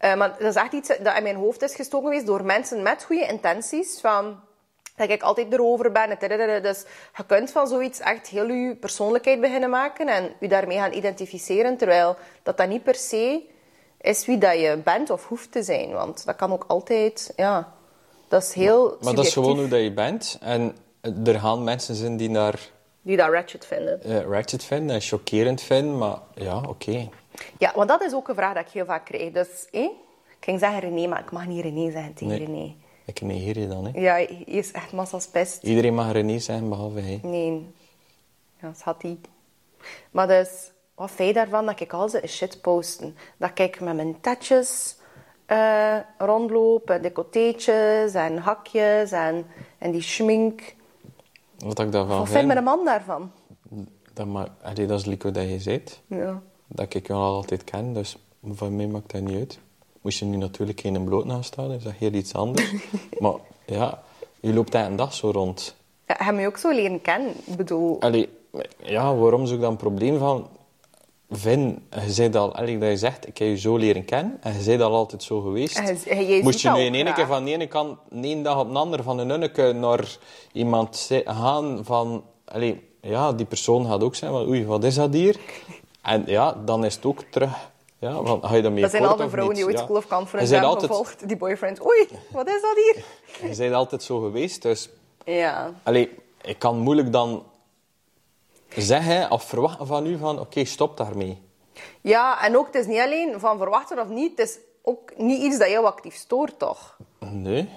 Eh, 0.00 0.14
maar 0.14 0.36
dat 0.38 0.48
is 0.48 0.54
echt 0.54 0.72
iets 0.72 0.88
dat 0.88 1.16
in 1.16 1.22
mijn 1.22 1.36
hoofd 1.36 1.62
is 1.62 1.74
gestoken 1.74 2.08
geweest 2.08 2.26
door 2.26 2.44
mensen 2.44 2.82
met 2.82 3.04
goede 3.04 3.26
intenties. 3.26 4.00
Van, 4.00 4.40
dat 4.96 5.10
ik 5.10 5.22
altijd 5.22 5.52
erover 5.52 5.92
ben. 5.92 6.62
Dus 6.62 6.84
je 7.16 7.24
kunt 7.26 7.50
van 7.50 7.68
zoiets 7.68 8.00
echt 8.00 8.26
heel 8.26 8.48
je 8.48 8.76
persoonlijkheid 8.76 9.40
beginnen 9.40 9.70
maken 9.70 10.08
en 10.08 10.32
je 10.40 10.48
daarmee 10.48 10.78
gaan 10.78 10.92
identificeren. 10.92 11.76
Terwijl 11.76 12.16
dat 12.42 12.56
dat 12.56 12.68
niet 12.68 12.82
per 12.82 12.94
se 12.94 13.42
is 14.00 14.26
wie 14.26 14.38
dat 14.38 14.60
je 14.60 14.80
bent 14.84 15.10
of 15.10 15.26
hoeft 15.26 15.52
te 15.52 15.62
zijn. 15.62 15.92
Want 15.92 16.26
dat 16.26 16.36
kan 16.36 16.52
ook 16.52 16.64
altijd, 16.66 17.32
ja, 17.36 17.72
dat 18.28 18.42
is 18.42 18.52
heel 18.52 18.96
Maar 19.00 19.14
dat 19.14 19.26
is 19.26 19.32
gewoon 19.32 19.58
hoe 19.58 19.68
dat 19.68 19.80
je 19.80 19.92
bent. 19.92 20.38
En 20.40 20.76
er 21.24 21.40
gaan 21.40 21.64
mensen 21.64 21.94
zijn 21.94 22.16
die 22.16 22.30
daar 22.30 22.70
Die 23.10 23.18
dat 23.18 23.30
ratchet 23.30 23.66
vinden. 23.66 24.02
eh, 24.02 24.20
ratchet 24.20 24.64
vinden 24.64 24.94
en 24.94 25.00
chockerend 25.00 25.60
vinden, 25.60 25.98
maar 25.98 26.18
ja, 26.34 26.60
oké. 26.68 27.08
Ja, 27.58 27.72
want 27.74 27.88
dat 27.88 28.02
is 28.02 28.14
ook 28.14 28.28
een 28.28 28.34
vraag 28.34 28.54
dat 28.54 28.66
ik 28.66 28.72
heel 28.72 28.84
vaak 28.84 29.04
krijg. 29.04 29.32
Dus, 29.32 29.66
hé? 29.70 29.80
Ik 29.80 30.36
ging 30.40 30.58
zeggen 30.58 30.80
René, 30.80 31.06
maar 31.06 31.20
ik 31.20 31.30
mag 31.30 31.46
niet 31.46 31.62
René 31.62 31.90
zeggen 31.90 32.14
tegen 32.14 32.28
Nee. 32.36 32.46
René. 32.46 32.74
Ik 33.04 33.20
negeer 33.20 33.58
je 33.58 33.68
dan, 33.68 33.84
hè. 33.84 34.00
Ja, 34.00 34.12
hij 34.12 34.42
is 34.46 34.72
echt 34.72 34.92
massas 34.92 35.26
pest. 35.26 35.62
Iedereen 35.62 35.94
mag 35.94 36.12
René 36.12 36.38
zijn, 36.38 36.68
behalve 36.68 37.00
hij. 37.00 37.20
Nee. 37.22 37.74
Ja, 38.60 38.72
schat 38.76 39.02
hij. 39.02 39.18
Maar 40.10 40.28
dus, 40.28 40.70
wat 40.94 41.10
vind 41.10 41.28
je 41.28 41.34
daarvan 41.34 41.66
dat 41.66 41.80
ik 41.80 41.92
al 41.92 42.08
ze 42.08 42.22
shit 42.26 42.60
posten? 42.60 43.16
Dat 43.36 43.58
ik 43.58 43.80
met 43.80 43.94
mijn 43.94 44.20
tatjes 44.20 44.96
eh, 45.46 45.96
rondloop, 46.18 46.90
en 46.90 47.02
en 48.14 48.36
hakjes 48.38 49.12
en, 49.12 49.46
en 49.78 49.90
die 49.90 50.02
schmink. 50.02 50.78
Wat 51.64 51.78
ik 51.78 51.92
daarvan 51.92 52.16
Wat 52.18 52.28
vind, 52.28 52.38
vindt 52.38 52.52
mijn 52.52 52.64
man 52.64 52.84
daarvan? 52.84 53.30
dat, 54.14 54.26
ma- 54.26 54.48
allee, 54.62 54.86
dat 54.86 54.98
is 54.98 55.04
Lico 55.06 55.30
dat 55.30 55.48
je 55.48 55.60
zegt. 55.60 56.00
Ja. 56.06 56.42
Dat 56.66 56.94
ik 56.94 57.06
jou 57.06 57.20
al 57.20 57.34
altijd 57.34 57.64
ken, 57.64 57.92
dus 57.92 58.16
van 58.52 58.76
mij 58.76 58.86
maakt 58.86 59.12
dat 59.12 59.20
niet 59.22 59.36
uit. 59.36 59.58
Moest 60.00 60.18
je 60.18 60.24
nu 60.24 60.36
natuurlijk 60.36 60.80
geen 60.80 61.04
bloot 61.04 61.24
naast 61.24 61.52
staan, 61.52 61.70
is 61.72 61.82
dat 61.82 61.92
heel 61.92 62.12
iets 62.12 62.34
anders. 62.34 62.72
maar 63.18 63.34
ja, 63.66 64.02
je 64.40 64.52
loopt 64.52 64.72
daar 64.72 64.86
een 64.86 64.96
dag 64.96 65.14
zo 65.14 65.30
rond. 65.30 65.76
Ja, 66.06 66.14
heb 66.18 66.38
je 66.38 66.46
ook 66.46 66.56
zo 66.56 66.70
leren 66.70 67.00
kennen? 67.00 67.30
Ik 67.44 67.56
bedoel... 67.56 68.00
Allee, 68.00 68.28
ja, 68.82 69.14
waarom 69.14 69.42
zou 69.44 69.54
ik 69.56 69.60
dan 69.62 69.70
een 69.70 69.76
probleem 69.76 70.18
van 70.18 70.48
Vin, 71.30 71.86
je 72.04 72.12
zei 72.12 72.34
al, 72.36 72.54
allee, 72.54 72.78
dat 72.78 72.88
je 72.88 72.96
zegt, 72.96 73.28
ik 73.28 73.38
heb 73.38 73.48
je 73.48 73.58
zo 73.58 73.76
leren 73.76 74.04
kennen 74.04 74.38
en 74.40 74.52
je 74.54 74.62
zei 74.62 74.82
al 74.82 74.94
altijd 74.94 75.22
zo 75.22 75.40
geweest. 75.40 75.76
Je- 76.04 76.40
Moest 76.42 76.60
je 76.60 76.68
dat 76.68 76.76
nu 76.76 76.82
in 76.84 76.94
één 76.94 77.14
keer 77.14 77.26
van 77.26 77.44
de 77.44 77.50
ene 77.50 77.66
kant, 77.66 77.98
de 78.10 78.28
ene 78.28 78.42
dag 78.42 78.58
op 78.60 78.72
de 78.72 78.78
andere, 78.78 79.02
van 79.02 79.18
een 79.18 79.30
unneke 79.30 79.72
naar 79.72 80.16
iemand 80.52 81.10
gaan 81.24 81.80
van, 81.84 82.24
allee, 82.44 82.88
ja, 83.00 83.32
die 83.32 83.46
persoon 83.46 83.86
gaat 83.86 84.02
ook 84.02 84.14
zijn 84.14 84.30
van, 84.32 84.46
oei, 84.48 84.66
wat 84.66 84.84
is 84.84 84.94
dat 84.94 85.12
hier? 85.14 85.36
En 86.02 86.22
ja, 86.26 86.56
dan 86.64 86.84
is 86.84 86.94
het 86.94 87.04
ook 87.04 87.22
terug, 87.30 87.50
ja, 87.98 88.22
van, 88.24 88.40
ga 88.44 88.54
je 88.54 88.62
daarmee 88.62 88.82
Dat 88.82 88.90
zijn 88.90 89.04
al 89.06 89.16
de 89.16 89.28
vrouwen 89.28 89.54
die 89.54 89.64
ooit 89.64 89.78
Ja. 89.78 89.82
School 89.84 89.96
of 89.96 90.06
Conference 90.06 90.52
hebben 90.52 90.70
altijd, 90.70 90.90
gevolgd. 90.90 91.28
Die 91.28 91.36
boyfriend. 91.36 91.84
Oei, 91.86 92.08
wat 92.32 92.46
is 92.48 92.62
dat 92.62 92.74
hier? 92.74 93.04
je 93.50 93.56
bent 93.56 93.74
altijd 93.74 94.02
zo 94.02 94.18
geweest, 94.20 94.62
dus 94.62 94.88
Ja. 95.24 95.72
Allee, 95.82 96.10
ik 96.42 96.58
kan 96.58 96.78
moeilijk 96.78 97.12
dan 97.12 97.42
zeggen 98.76 99.30
of 99.30 99.42
verwachten 99.42 99.86
van 99.86 100.06
u 100.06 100.18
van 100.18 100.40
oké, 100.40 100.64
stop 100.64 100.96
daarmee. 100.96 101.38
Ja, 102.00 102.44
en 102.44 102.56
ook, 102.56 102.66
het 102.66 102.74
is 102.74 102.86
niet 102.86 103.00
alleen 103.00 103.40
van 103.40 103.58
verwachten 103.58 103.98
of 103.98 104.08
niet. 104.08 104.30
Het 104.38 104.48
is 104.48 104.58
ook 104.82 105.12
niet 105.16 105.42
iets 105.42 105.58
dat 105.58 105.68
jou 105.68 105.84
actief 105.86 106.14
stoort, 106.14 106.58
toch? 106.58 106.96
Nee. 107.18 107.68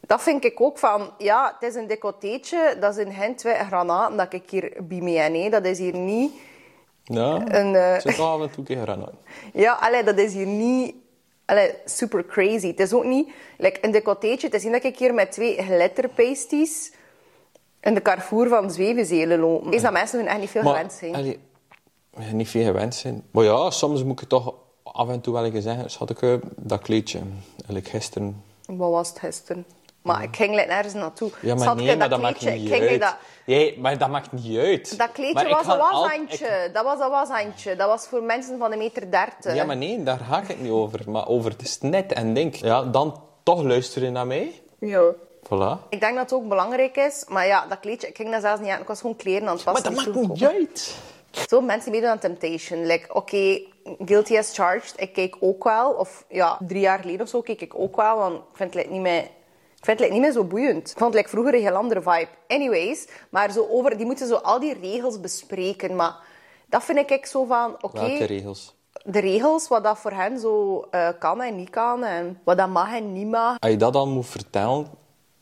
Dat 0.00 0.22
vind 0.22 0.44
ik 0.44 0.60
ook 0.60 0.78
van, 0.78 1.10
ja, 1.18 1.56
het 1.58 1.68
is 1.70 1.74
een 1.74 1.86
decolleteetje, 1.86 2.76
dat 2.80 2.96
is 2.96 3.04
een 3.04 3.12
hen 3.12 3.34
twee 3.34 3.54
granaten 3.54 4.16
dat 4.16 4.32
ik 4.32 4.50
hier 4.50 4.72
bij 4.82 5.00
me 5.00 5.10
heb. 5.10 5.34
hè. 5.34 5.48
Dat 5.48 5.64
is 5.64 5.78
hier 5.78 5.94
niet... 5.96 6.32
Ja, 7.04 7.42
Een, 7.48 7.74
eh, 7.74 7.92
het 7.92 8.02
zit 8.02 8.16
wel 8.16 8.26
af 8.28 8.40
en 8.40 8.50
toe. 8.50 9.08
Ja, 9.52 9.72
allee, 9.72 10.02
dat 10.04 10.18
is 10.18 10.32
hier 10.34 10.46
niet 10.46 10.94
allee, 11.44 11.74
super 11.84 12.26
crazy. 12.26 12.66
Het 12.66 12.80
is 12.80 12.92
ook 12.92 13.04
niet... 13.04 13.28
Like, 13.58 13.78
een 13.84 13.90
decolleteetje, 13.90 14.46
het 14.46 14.56
is 14.56 14.62
niet 14.62 14.72
dat 14.72 14.84
ik 14.84 14.98
hier 14.98 15.14
met 15.14 15.32
twee 15.32 15.62
glitterpasties 15.62 16.92
in 17.82 17.94
de 17.94 18.02
Carrefour 18.02 18.48
van 18.48 18.70
Zwevenzelen 18.70 19.38
lopen. 19.38 19.72
Is 19.72 19.82
dat 19.82 19.92
mensen 19.92 20.18
hun 20.18 20.28
echt 20.28 20.38
niet 20.40 20.50
veel 20.50 20.62
gewend 20.62 20.92
zijn. 20.92 21.14
allee, 21.14 21.38
niet 22.32 22.48
veel 22.48 22.64
gewend 22.64 22.94
zijn. 22.94 23.22
Maar 23.30 23.44
ja, 23.44 23.70
soms 23.70 24.04
moet 24.04 24.20
ik 24.22 24.28
toch 24.28 24.54
af 24.82 25.08
en 25.08 25.20
toe 25.20 25.32
wel 25.34 25.44
eens 25.44 25.64
zeggen. 25.64 25.90
Schat 25.90 26.10
ik, 26.10 26.22
eh, 26.22 26.34
dat 26.56 26.80
kleedje, 26.80 27.20
eigenlijk 27.56 27.88
gisteren... 27.88 28.42
Wat 28.66 28.90
was 28.90 29.08
het 29.08 29.18
gisteren? 29.18 29.66
Maar 30.02 30.22
ik 30.22 30.36
ging 30.36 30.54
like, 30.54 30.66
nergens 30.66 30.94
naartoe. 30.94 31.30
Ja, 31.40 31.54
maar 31.54 31.74
nee, 31.76 31.96
maar 31.96 32.08
dat 32.08 32.20
maakt 32.20 32.38
kleedje, 32.38 32.60
niet 32.60 32.70
ik 32.70 32.74
ging, 32.76 32.90
uit. 32.90 33.00
Dat, 33.00 33.16
Nee, 33.46 33.78
maar 33.78 33.98
dat 33.98 34.08
maakt 34.08 34.32
niet 34.32 34.58
uit. 34.58 34.98
dat 34.98 35.12
kleedje 35.12 35.34
Maar 35.34 35.48
was 35.48 35.64
een 35.66 35.70
al- 35.80 36.02
washandje. 36.02 36.70
Dat 36.72 36.84
was 36.84 37.00
een 37.00 37.10
washandje. 37.10 37.76
Dat 37.76 37.88
was 37.88 38.06
voor 38.06 38.22
mensen 38.22 38.58
van 38.58 38.72
een 38.72 38.78
meter 38.78 39.10
dertig. 39.10 39.54
Ja, 39.54 39.64
maar 39.64 39.76
nee, 39.76 40.02
daar 40.02 40.18
ga 40.18 40.42
ik 40.42 40.48
het 40.48 40.60
niet 40.60 40.70
over. 40.70 41.10
Maar 41.10 41.28
over 41.28 41.50
het 41.50 41.62
is 41.62 41.80
net 41.80 42.12
en 42.12 42.34
denk, 42.34 42.54
ja, 42.54 42.82
dan 42.84 43.22
toch 43.42 43.62
luisteren 43.62 44.12
naar 44.12 44.26
mij. 44.26 44.60
Ja. 44.78 45.02
Voilà. 45.44 45.88
Ik 45.88 46.00
denk 46.00 46.14
dat 46.14 46.30
het 46.30 46.32
ook 46.32 46.48
belangrijk 46.48 46.96
is. 46.96 47.24
Maar 47.28 47.46
ja, 47.46 47.66
dat 47.66 47.80
kleedje, 47.80 48.08
ik 48.08 48.16
ging 48.16 48.30
dat 48.30 48.40
zelfs 48.40 48.60
niet 48.60 48.70
aan. 48.70 48.80
Ik 48.80 48.86
was 48.86 49.00
gewoon 49.00 49.16
kleren 49.16 49.48
aan 49.48 49.54
het 49.56 49.64
Maar 49.64 49.74
passen. 49.74 49.94
dat 49.94 50.04
die 50.04 50.12
maakt 50.12 50.26
vroeg 50.26 50.38
niet 50.38 50.60
uit. 50.60 50.96
Zo, 51.48 51.60
mensen 51.60 51.90
meedoen 51.90 52.08
aan 52.10 52.18
Temptation. 52.18 52.86
Like, 52.86 53.14
oké, 53.14 53.60
guilty 54.04 54.38
as 54.38 54.54
charged. 54.54 54.92
Ik 54.96 55.12
keek 55.12 55.36
ook 55.40 55.64
wel. 55.64 55.90
Of 55.92 56.24
ja, 56.28 56.58
drie 56.66 56.80
jaar 56.80 56.98
geleden 56.98 57.20
of 57.20 57.28
zo 57.28 57.40
keek 57.40 57.60
ik 57.60 57.78
ook 57.78 57.96
wel. 57.96 58.16
Want 58.16 58.34
ik 58.34 58.42
vind 58.52 58.74
het 58.74 58.90
niet 58.90 59.00
meer... 59.00 59.22
Ik 59.76 59.88
vind 59.88 60.00
het 60.00 60.10
niet 60.10 60.20
meer 60.20 60.32
zo 60.32 60.44
boeiend. 60.44 60.90
Ik 60.90 60.98
vond 60.98 61.04
het 61.04 61.14
like, 61.14 61.28
vroeger 61.28 61.54
een 61.54 61.60
heel 61.60 61.74
andere 61.74 62.02
vibe. 62.02 62.28
Anyways, 62.48 63.08
maar 63.30 63.50
zo 63.52 63.66
over, 63.70 63.96
die 63.96 64.06
moeten 64.06 64.26
zo 64.28 64.34
al 64.34 64.60
die 64.60 64.78
regels 64.80 65.20
bespreken. 65.20 65.96
Maar 65.96 66.16
dat 66.66 66.84
vind 66.84 66.98
ik 66.98 67.10
ik 67.10 67.26
zo 67.26 67.44
van... 67.44 67.76
Oké, 67.80 68.00
Welke 68.00 68.24
regels? 68.24 68.74
de 69.04 69.20
regels, 69.20 69.68
wat 69.68 69.84
dat 69.84 69.98
voor 69.98 70.10
hen 70.10 70.38
zo 70.38 70.80
eh, 70.90 71.08
kan 71.18 71.40
en 71.40 71.56
niet 71.56 71.70
kan. 71.70 72.04
En 72.04 72.40
wat 72.44 72.56
dat 72.56 72.68
mag 72.68 72.94
en 72.94 73.12
niet 73.12 73.28
mag. 73.30 73.56
Als 73.58 73.70
je 73.70 73.76
dat 73.76 73.92
dan 73.92 74.08
moet 74.08 74.26
vertellen, 74.26 74.86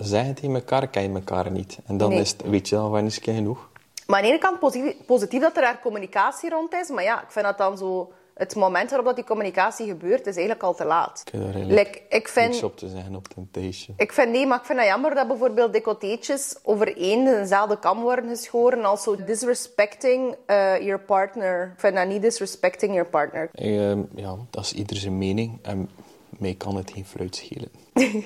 zeggen 0.06 0.34
tegen 0.34 0.54
elkaar, 0.54 0.88
ken 0.88 1.02
je 1.02 1.08
elkaar 1.14 1.50
niet. 1.50 1.78
En 1.86 1.96
dan 1.96 2.08
Nee. 2.08 2.20
is 2.20 2.30
het, 2.30 2.42
weet 2.42 2.68
je 2.68 2.74
dan, 2.74 2.90
wanneer 2.90 3.10
is 3.10 3.14
het 3.14 3.24
genoeg? 3.34 3.68
Maar 4.06 4.16
aan 4.18 4.22
de 4.24 4.30
ene 4.30 4.38
kant 4.40 4.58
positief, 4.58 4.94
positief 5.06 5.40
dat 5.40 5.56
er 5.56 5.62
daar 5.62 5.80
communicatie 5.82 6.50
rond 6.50 6.72
is. 6.74 6.88
Maar 6.88 7.02
ja, 7.04 7.22
ik 7.22 7.30
vind 7.30 7.44
dat 7.44 7.58
dan 7.58 7.78
zo... 7.78 8.12
Het 8.34 8.54
moment 8.54 8.88
waarop 8.88 9.06
dat 9.06 9.16
die 9.16 9.24
communicatie 9.24 9.86
gebeurt, 9.86 10.20
is 10.20 10.34
eigenlijk 10.36 10.62
al 10.62 10.74
te 10.74 10.84
laat. 10.84 11.22
Ik 11.24 11.32
heb 11.40 11.54
Like, 11.54 12.02
ik 12.08 12.28
vind... 12.28 12.48
niks 12.50 12.62
op 12.62 12.76
te 12.76 12.88
zeggen 12.88 13.14
op 13.14 13.28
Temptation. 13.28 13.94
Ik 13.98 14.12
vind, 14.12 14.30
nee, 14.30 14.46
maar 14.46 14.58
ik 14.58 14.64
vind 14.64 14.78
het 14.78 14.88
jammer 14.88 15.14
dat 15.14 15.28
bijvoorbeeld 15.28 15.72
decolleteetjes 15.72 16.56
over 16.62 16.96
één 16.96 17.24
dezelfde 17.24 17.78
kam 17.78 18.00
worden 18.00 18.28
geschoren. 18.28 18.84
als 18.84 19.02
zo 19.02 19.16
disrespecting 19.24 20.34
eh, 20.46 20.80
your 20.80 21.00
partner. 21.00 21.70
Ik 21.74 21.80
vind 21.80 21.94
dat 21.94 22.06
niet 22.08 22.22
disrespecting 22.22 22.92
your 22.94 23.08
partner. 23.08 23.48
Ehm, 23.52 24.00
ja, 24.14 24.36
dat 24.50 24.64
is 24.64 24.72
ieder 24.72 24.96
zijn 24.96 25.18
mening. 25.18 25.58
En 25.62 25.90
mij 26.38 26.54
kan 26.54 26.76
het 26.76 26.90
geen 26.90 27.04
fluit 27.06 27.36
schelen. 27.36 27.70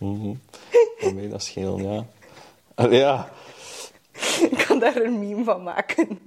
Voor 1.00 1.14
mij 1.14 1.28
dat 1.28 1.42
schelen, 1.42 1.92
ja. 1.92 2.06
Allee, 2.74 2.98
ja. 2.98 3.30
Ik 4.50 4.64
kan 4.66 4.78
daar 4.78 4.96
een 4.96 5.18
meme 5.18 5.44
van 5.44 5.62
maken. 5.62 6.18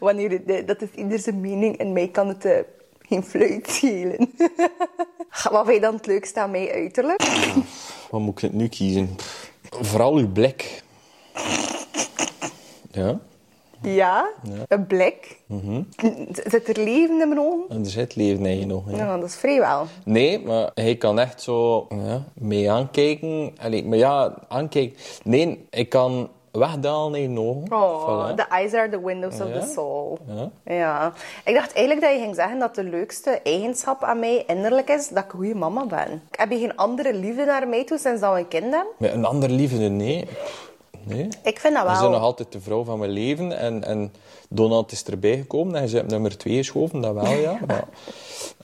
Wanneer 0.00 0.30
het, 0.30 0.44
eh, 0.44 0.66
dat 0.66 0.82
is 0.82 0.88
ieder 0.94 1.18
zijn 1.18 1.40
mening 1.40 1.76
en 1.76 1.92
mij 1.92 2.08
kan 2.08 2.28
het 2.28 2.44
eh, 2.44 2.58
geen 3.00 3.22
fluit 3.22 3.70
schelen. 3.70 4.30
Wat 5.50 5.64
vind 5.64 5.74
je 5.74 5.80
dan 5.80 5.94
het 5.94 6.06
leukste 6.06 6.40
aan 6.40 6.50
mij 6.50 6.72
uiterlijk? 6.72 7.22
Wat 8.10 8.20
moet 8.20 8.42
ik 8.42 8.52
nu 8.52 8.68
kiezen? 8.68 9.16
Vooral 9.70 10.16
uw 10.16 10.32
blik. 10.32 10.82
Ja, 12.90 13.20
Ja, 13.82 14.30
een 14.68 14.86
blik. 14.86 15.40
Zit 16.32 16.68
er 16.68 16.84
leven 16.84 17.20
in 17.20 17.28
mijn 17.28 17.40
ogen? 17.40 17.64
en 17.68 17.84
er 17.84 17.90
zit 17.90 18.16
leven 18.16 18.46
in 18.46 18.68
je 18.68 18.80
hè. 18.86 18.96
Ja, 18.96 19.16
dat 19.18 19.28
is 19.28 19.36
vrij 19.36 19.58
wel. 19.58 19.86
Nee, 20.04 20.40
maar 20.40 20.70
hij 20.74 20.96
kan 20.96 21.18
echt 21.18 21.42
zo 21.42 21.86
ja, 21.88 22.22
mee 22.34 22.70
aankijken. 22.70 23.54
Allee, 23.60 23.84
maar 23.84 23.98
ja, 23.98 24.34
aankijken. 24.48 24.96
Nee, 25.24 25.66
ik 25.70 25.88
kan 25.88 26.28
wegdalen 26.52 27.20
in 27.20 27.32
je 27.32 27.40
ogen. 27.40 27.72
Oh, 27.72 28.30
Voilà. 28.30 28.34
the 28.34 28.46
eyes 28.48 28.72
are 28.74 28.88
the 28.88 29.04
windows 29.04 29.40
of 29.40 29.52
the 29.52 29.70
soul. 29.74 30.18
Ja. 30.26 30.50
Ja. 30.74 31.12
Ik 31.44 31.54
dacht 31.54 31.72
eigenlijk 31.72 32.06
dat 32.06 32.14
je 32.14 32.20
ging 32.22 32.34
zeggen 32.34 32.58
dat 32.58 32.74
de 32.74 32.84
leukste 32.84 33.40
eigenschap 33.42 34.02
aan 34.02 34.18
mij 34.18 34.44
innerlijk 34.46 34.88
is 34.88 35.08
dat 35.08 35.24
ik 35.24 35.32
een 35.32 35.38
goede 35.38 35.54
mama 35.54 35.86
ben. 35.86 36.22
Heb 36.30 36.50
je 36.50 36.58
geen 36.58 36.76
andere 36.76 37.14
liefde 37.14 37.44
naar 37.44 37.68
mij 37.68 37.84
toe 37.84 37.98
sinds 37.98 38.20
dat 38.20 38.32
we 38.32 38.38
een 38.38 38.48
kind 38.48 38.74
hebben? 38.74 39.14
Een 39.14 39.24
ander 39.24 39.50
liefde, 39.50 39.88
nee. 39.88 40.28
Nee. 41.04 41.28
Ik 41.42 41.58
vind 41.58 41.74
dat 41.74 41.82
We 41.86 41.88
zijn 41.90 42.02
nog 42.02 42.10
wel. 42.10 42.20
altijd 42.20 42.52
de 42.52 42.60
vrouw 42.60 42.84
van 42.84 42.98
mijn 42.98 43.10
leven. 43.10 43.58
En, 43.58 43.84
en 43.84 44.12
Donald 44.48 44.92
is 44.92 45.04
erbij 45.04 45.36
gekomen 45.36 45.74
en 45.74 45.88
je 45.90 45.96
hebt 45.96 46.10
nummer 46.10 46.38
twee 46.38 46.56
geschoven, 46.56 47.00
dat 47.00 47.14
wel, 47.14 47.32
ja. 47.32 47.58
Maar, 47.66 47.84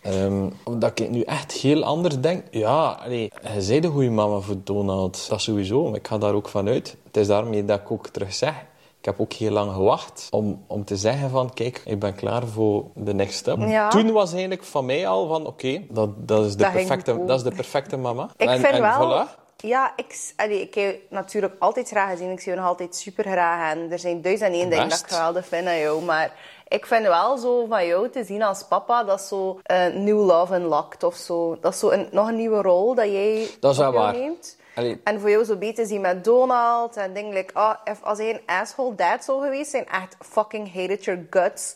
ehm, 0.03 0.49
omdat 0.65 0.99
ik 1.01 1.11
nu 1.11 1.21
echt 1.21 1.53
heel 1.53 1.85
anders 1.85 2.21
denk. 2.21 2.45
Ja, 2.51 2.99
hij 3.43 3.61
zei 3.61 3.81
de 3.81 3.89
goede 3.89 4.11
mama 4.11 4.39
voor 4.41 4.57
Donald. 4.65 5.27
Dat 5.29 5.41
sowieso, 5.41 5.95
ik 5.95 6.07
ga 6.07 6.19
daar 6.19 6.35
ook 6.35 6.49
van 6.49 6.69
uit. 6.69 6.97
Het 7.07 7.17
is 7.17 7.27
daarmee 7.27 7.65
dat 7.65 7.81
ik 7.81 7.91
ook 7.91 8.09
terug 8.09 8.35
zeg. 8.35 8.55
Ik 8.99 9.05
heb 9.13 9.21
ook 9.21 9.33
heel 9.33 9.51
lang 9.51 9.73
gewacht 9.73 10.29
om, 10.31 10.63
om 10.67 10.85
te 10.85 10.97
zeggen 10.97 11.31
van, 11.31 11.53
kijk, 11.55 11.83
ik 11.85 11.99
ben 11.99 12.15
klaar 12.15 12.47
voor 12.47 12.85
de 12.95 13.15
next 13.15 13.35
step. 13.39 13.59
Ja. 13.59 13.89
Toen 13.89 14.13
was 14.13 14.31
eigenlijk 14.33 14.65
van 14.65 14.85
mij 14.85 15.09
al 15.09 15.27
van, 15.27 15.47
oké, 15.47 15.83
dat, 15.91 16.11
dat, 16.29 16.45
is 16.45 16.53
de 16.53 16.63
Dat 16.63 16.73
perfecte- 16.73 17.25
dat 17.27 17.37
is 17.39 17.43
de 17.43 17.51
perfecte 17.51 17.97
mama. 17.97 18.31
Ik 18.37 18.49
en, 18.49 18.61
vind 18.61 18.73
en 18.73 18.81
wel... 18.81 19.27
voilà. 19.27 19.45
Ja, 19.57 19.93
ik, 19.97 20.33
allee, 20.37 20.61
ik 20.61 20.75
heb 20.75 21.01
natuurlijk 21.09 21.55
altijd 21.59 21.89
graag 21.89 22.11
gezien. 22.11 22.31
Ik 22.31 22.41
zie 22.41 22.53
je 22.53 22.59
nog 22.59 22.67
altijd 22.69 22.97
super 22.97 23.25
graag. 23.25 23.73
En 23.75 23.93
er 23.93 23.99
zijn 23.99 24.23
duizend 24.23 24.53
en 24.53 24.59
één 24.59 24.71
dingen 24.71 24.89
dat 24.89 24.99
ik 25.01 25.07
geweldig 25.07 25.47
vind 25.47 25.67
aan 25.67 25.79
jou. 25.79 26.03
Maar 26.03 26.33
ik 26.69 26.87
vind 26.87 27.07
wel 27.07 27.39
zo 27.39 27.67
van 27.67 27.87
jou 27.87 28.11
te 28.11 28.25
zien 28.25 28.43
als 28.43 28.65
papa, 28.65 29.05
dat 29.05 29.21
is 29.21 29.29
zo 29.29 29.61
een 29.63 30.05
new 30.05 30.25
love 30.25 30.55
unlocked 30.55 31.03
of 31.03 31.15
zo. 31.15 31.59
Dat 31.61 31.73
is 31.73 31.79
zo 31.79 31.91
een, 31.91 32.09
nog 32.11 32.29
een 32.29 32.37
nieuwe 32.37 32.63
rol 32.63 32.95
dat 32.95 33.07
jij 33.07 33.49
Dat 33.61 33.73
is 33.73 33.79
wel 33.79 33.93
waar. 33.93 34.13
neemt. 34.13 34.57
Allee, 34.75 35.01
En 35.05 35.21
voor 35.21 35.31
jou 35.31 35.45
zo 35.45 35.57
beter 35.57 35.87
zien 35.87 36.01
met 36.01 36.25
Donald 36.25 36.97
en 36.97 37.13
dingen 37.13 37.33
like, 37.35 37.55
ah, 37.55 37.75
als 38.03 38.19
hij 38.19 38.31
een 38.31 38.41
asshole 38.47 38.95
dad 38.95 39.25
zou 39.25 39.43
geweest 39.43 39.71
zijn, 39.71 39.87
echt 39.89 40.17
fucking 40.21 40.75
hated 40.75 41.05
your 41.05 41.27
guts, 41.31 41.75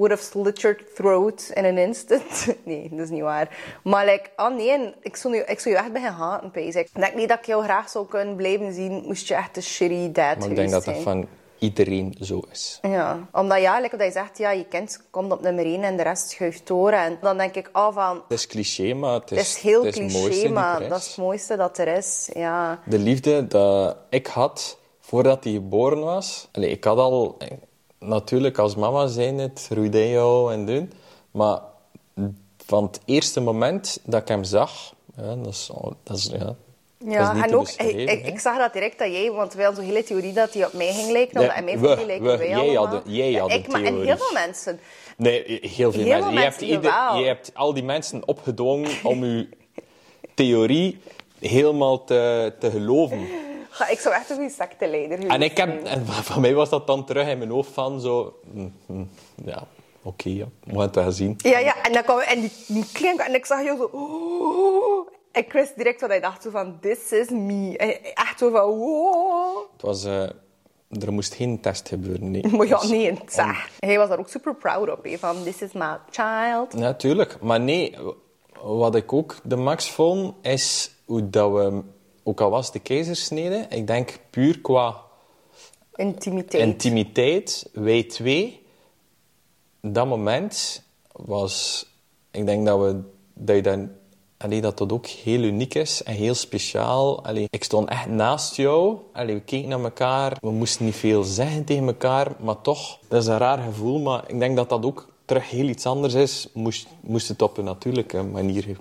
would 0.00 0.10
have 0.10 0.22
slit 0.22 0.60
your 0.62 0.76
throat 0.94 1.50
in 1.54 1.64
an 1.64 1.78
instant. 1.78 2.46
nee, 2.64 2.88
dat 2.90 2.98
is 2.98 3.10
niet 3.10 3.22
waar. 3.22 3.48
Maar 3.82 4.04
like, 4.04 4.30
ah 4.36 4.56
nee, 4.56 4.94
ik 5.02 5.16
zou, 5.16 5.34
nu, 5.34 5.40
ik 5.40 5.60
zou 5.60 5.74
je 5.74 5.80
echt 5.80 5.92
beginnen 5.92 6.18
haten, 6.18 6.50
pees. 6.50 6.74
Ik 6.74 6.88
denk 6.92 7.14
niet 7.14 7.28
dat 7.28 7.38
ik 7.38 7.46
jou 7.46 7.64
graag 7.64 7.88
zou 7.88 8.06
kunnen 8.06 8.36
blijven 8.36 8.72
zien, 8.72 9.02
moest 9.06 9.28
je 9.28 9.34
echt 9.34 9.56
een 9.56 9.62
shitty 9.62 10.12
dad 10.12 10.38
maar 10.38 10.48
ik 10.48 10.56
denk 10.56 10.70
dat 10.70 10.84
dat 10.84 10.96
van 10.96 11.28
iedereen 11.58 12.16
zo 12.20 12.42
is. 12.50 12.78
Ja, 12.82 13.28
omdat 13.32 13.60
ja, 13.60 13.80
like 13.80 13.96
dat 13.96 14.06
je 14.06 14.12
zegt, 14.12 14.38
ja, 14.38 14.50
je 14.50 14.64
kind 14.64 15.00
komt 15.10 15.32
op 15.32 15.40
nummer 15.40 15.64
1 15.64 15.82
en 15.82 15.96
de 15.96 16.02
rest 16.02 16.30
schuift 16.30 16.66
door. 16.66 16.90
En 16.90 17.18
dan 17.20 17.38
denk 17.38 17.54
ik 17.54 17.68
af 17.72 17.94
van, 17.94 18.22
Het 18.28 18.38
is 18.38 18.46
cliché, 18.46 18.94
maar 18.94 19.12
het 19.12 19.30
is, 19.30 19.38
het 19.38 19.46
is 19.46 19.58
heel 19.58 19.84
het 19.84 19.98
is 19.98 20.12
cliché, 20.12 20.48
maar 20.48 20.88
dat 20.88 20.98
is 20.98 21.06
het 21.06 21.16
mooiste 21.16 21.56
dat 21.56 21.78
er 21.78 21.88
is. 21.88 22.30
Ja. 22.34 22.80
De 22.84 22.98
liefde 22.98 23.46
dat 23.46 23.96
ik 24.08 24.26
had 24.26 24.78
voordat 25.00 25.44
hij 25.44 25.52
geboren 25.52 26.00
was. 26.00 26.48
Allee, 26.52 26.70
ik 26.70 26.84
had 26.84 26.98
al, 26.98 27.36
natuurlijk 28.00 28.58
als 28.58 28.74
mama 28.76 29.06
zijn 29.06 29.38
het, 29.38 29.68
Rudeo 29.72 30.48
en 30.48 30.66
doen. 30.66 30.92
Maar 31.30 31.60
van 32.66 32.84
het 32.84 33.00
eerste 33.04 33.40
moment 33.40 34.00
dat 34.04 34.20
ik 34.20 34.28
hem 34.28 34.44
zag, 34.44 34.94
ja, 35.16 35.34
dat 35.34 35.46
is, 35.46 35.70
dat 36.02 36.16
is, 36.16 36.30
ja, 36.38 36.54
Ja, 37.08 37.44
en 37.44 37.54
ook, 37.56 37.68
ik, 37.68 38.40
zag 38.40 38.58
dat 38.58 38.72
direct 38.72 38.98
dat 38.98 39.12
jij, 39.12 39.30
want 39.30 39.54
wij 39.54 39.64
hadden 39.64 39.84
zo'n 39.84 39.92
hele 39.92 40.04
theorie 40.06 40.32
dat 40.32 40.52
hij 40.54 40.66
op 40.66 40.72
mij 40.72 40.92
ging 40.92 41.10
lijken, 41.12 41.40
omdat 41.40 41.54
hij 41.54 41.64
mij 41.64 41.78
vond 41.78 42.06
lijken 42.06 42.26
we, 42.30 42.36
wij 42.36 42.48
jij 42.48 42.56
allemaal. 42.58 42.86
hadden- 42.86 43.14
jij 43.14 43.32
had 43.32 43.52
ik, 43.52 43.68
maar, 43.68 43.82
En 43.82 44.02
heel 44.02 44.16
veel 44.16 44.32
mensen. 44.32 44.80
Nee, 45.16 45.42
heel 45.62 45.92
veel 45.92 46.02
Heel 46.02 46.32
mensen. 46.32 46.68
hebt 46.68 47.18
je 47.18 47.24
hebt 47.26 47.50
al 47.54 47.74
die 47.74 47.82
mensen 47.84 48.28
opgedwongen 48.28 48.90
om 49.02 49.24
je 49.24 49.48
theorie 50.34 50.98
helemaal 51.38 52.04
te, 52.04 52.52
te 52.58 52.70
geloven. 52.70 53.26
Ik 53.88 53.98
zou 53.98 54.14
echt 54.14 54.30
een 54.30 54.36
goede 54.36 54.50
secteleider 54.50 55.16
geweest 55.16 55.34
En, 55.34 55.42
ik 55.42 55.56
heb, 55.56 55.84
en 55.84 56.06
van 56.06 56.40
mij 56.40 56.54
was 56.54 56.68
dat 56.70 56.86
dan 56.86 57.04
terug 57.04 57.28
in 57.28 57.38
mijn 57.38 57.50
hoofd 57.50 57.70
van 57.72 58.00
zo... 58.00 58.38
mm, 58.52 58.72
mm, 58.86 59.08
Ja, 59.44 59.62
oké, 60.02 60.28
ja. 60.28 60.44
we 60.64 60.70
gaan 60.72 60.80
het 60.80 60.94
wel 60.94 61.12
zien. 61.12 61.34
Ja, 61.38 61.58
ja, 61.58 61.82
en 61.82 61.92
dan 61.92 62.02
kwam 62.02 62.18
en 62.18 62.40
die, 62.40 62.52
die 62.66 62.84
klink, 62.92 63.20
en 63.20 63.34
ik 63.34 63.46
zag 63.46 63.62
jou 63.64 63.76
zo... 63.76 63.84
Oh, 63.92 65.08
ik 65.32 65.52
wist 65.52 65.76
direct 65.76 66.00
wat 66.00 66.10
hij 66.10 66.20
dacht, 66.20 66.42
zo 66.42 66.50
van, 66.50 66.78
this 66.80 67.12
is 67.12 67.28
me. 67.28 67.76
En 67.76 68.04
echt 68.14 68.38
zo 68.38 68.50
van, 68.50 68.60
wow. 68.78 69.56
Het 69.72 69.82
was... 69.82 70.04
eh, 70.04 70.22
er 71.02 71.12
moest 71.12 71.34
geen 71.34 71.60
test 71.60 71.88
gebeuren, 71.88 72.30
nee. 72.30 72.46
Maar 72.46 72.66
ja, 72.66 72.78
Dus- 72.78 72.88
nee, 72.90 73.18
zeg. 73.26 73.68
Hij 73.78 73.98
was 73.98 74.08
daar 74.08 74.18
ook 74.18 74.28
super 74.28 74.54
proud 74.54 74.90
op, 74.90 75.04
hè, 75.04 75.18
van, 75.18 75.42
this 75.42 75.62
is 75.62 75.72
my 75.72 75.96
child. 76.10 76.74
Natuurlijk, 76.74 77.40
maar 77.40 77.60
nee, 77.60 77.96
wat 78.62 78.94
ik 78.94 79.12
ook 79.12 79.36
de 79.44 79.56
max 79.56 79.90
vond, 79.90 80.34
is 80.42 80.94
hoe 81.04 81.30
dat 81.30 81.52
we, 81.52 81.82
ook 82.22 82.40
al 82.40 82.50
was 82.50 82.72
de 82.72 82.78
keizersnede, 82.78 83.66
ik 83.68 83.86
denk 83.86 84.18
puur 84.30 84.60
qua 84.60 85.08
Intimiteit. 85.94 86.62
intimiteit, 86.62 87.68
wij 87.72 88.02
twee, 88.02 88.62
dat 89.80 90.06
moment 90.06 90.82
was, 91.12 91.86
ik 92.30 92.46
denk 92.46 92.66
dat 92.66 92.80
we, 92.80 93.00
dat 93.34 93.56
je 93.56 93.62
dan, 93.62 93.90
allee, 94.36 94.60
dat 94.60 94.78
dat 94.78 94.92
ook 94.92 95.06
heel 95.06 95.42
uniek 95.42 95.74
is 95.74 96.02
en 96.02 96.14
heel 96.14 96.34
speciaal. 96.34 97.24
Allee, 97.24 97.46
ik 97.50 97.64
stond 97.64 97.88
echt 97.88 98.06
naast 98.06 98.56
jou, 98.56 98.98
allee, 99.12 99.34
we 99.34 99.40
keken 99.40 99.68
naar 99.68 99.80
elkaar, 99.80 100.36
we 100.40 100.50
moesten 100.50 100.84
niet 100.84 100.94
veel 100.96 101.22
zeggen 101.22 101.64
tegen 101.64 101.86
elkaar, 101.86 102.32
maar 102.38 102.60
toch, 102.60 102.98
dat 103.08 103.22
is 103.22 103.28
een 103.28 103.38
raar 103.38 103.58
gevoel, 103.58 104.00
maar 104.00 104.24
ik 104.30 104.38
denk 104.38 104.56
dat 104.56 104.68
dat 104.68 104.84
ook 104.84 105.08
terug 105.24 105.50
heel 105.50 105.68
iets 105.68 105.86
anders 105.86 106.14
is, 106.14 106.48
moest, 106.54 106.86
moest 107.00 107.28
het 107.28 107.42
op 107.42 107.58
een 107.58 107.64
natuurlijke 107.64 108.22
manier 108.22 108.78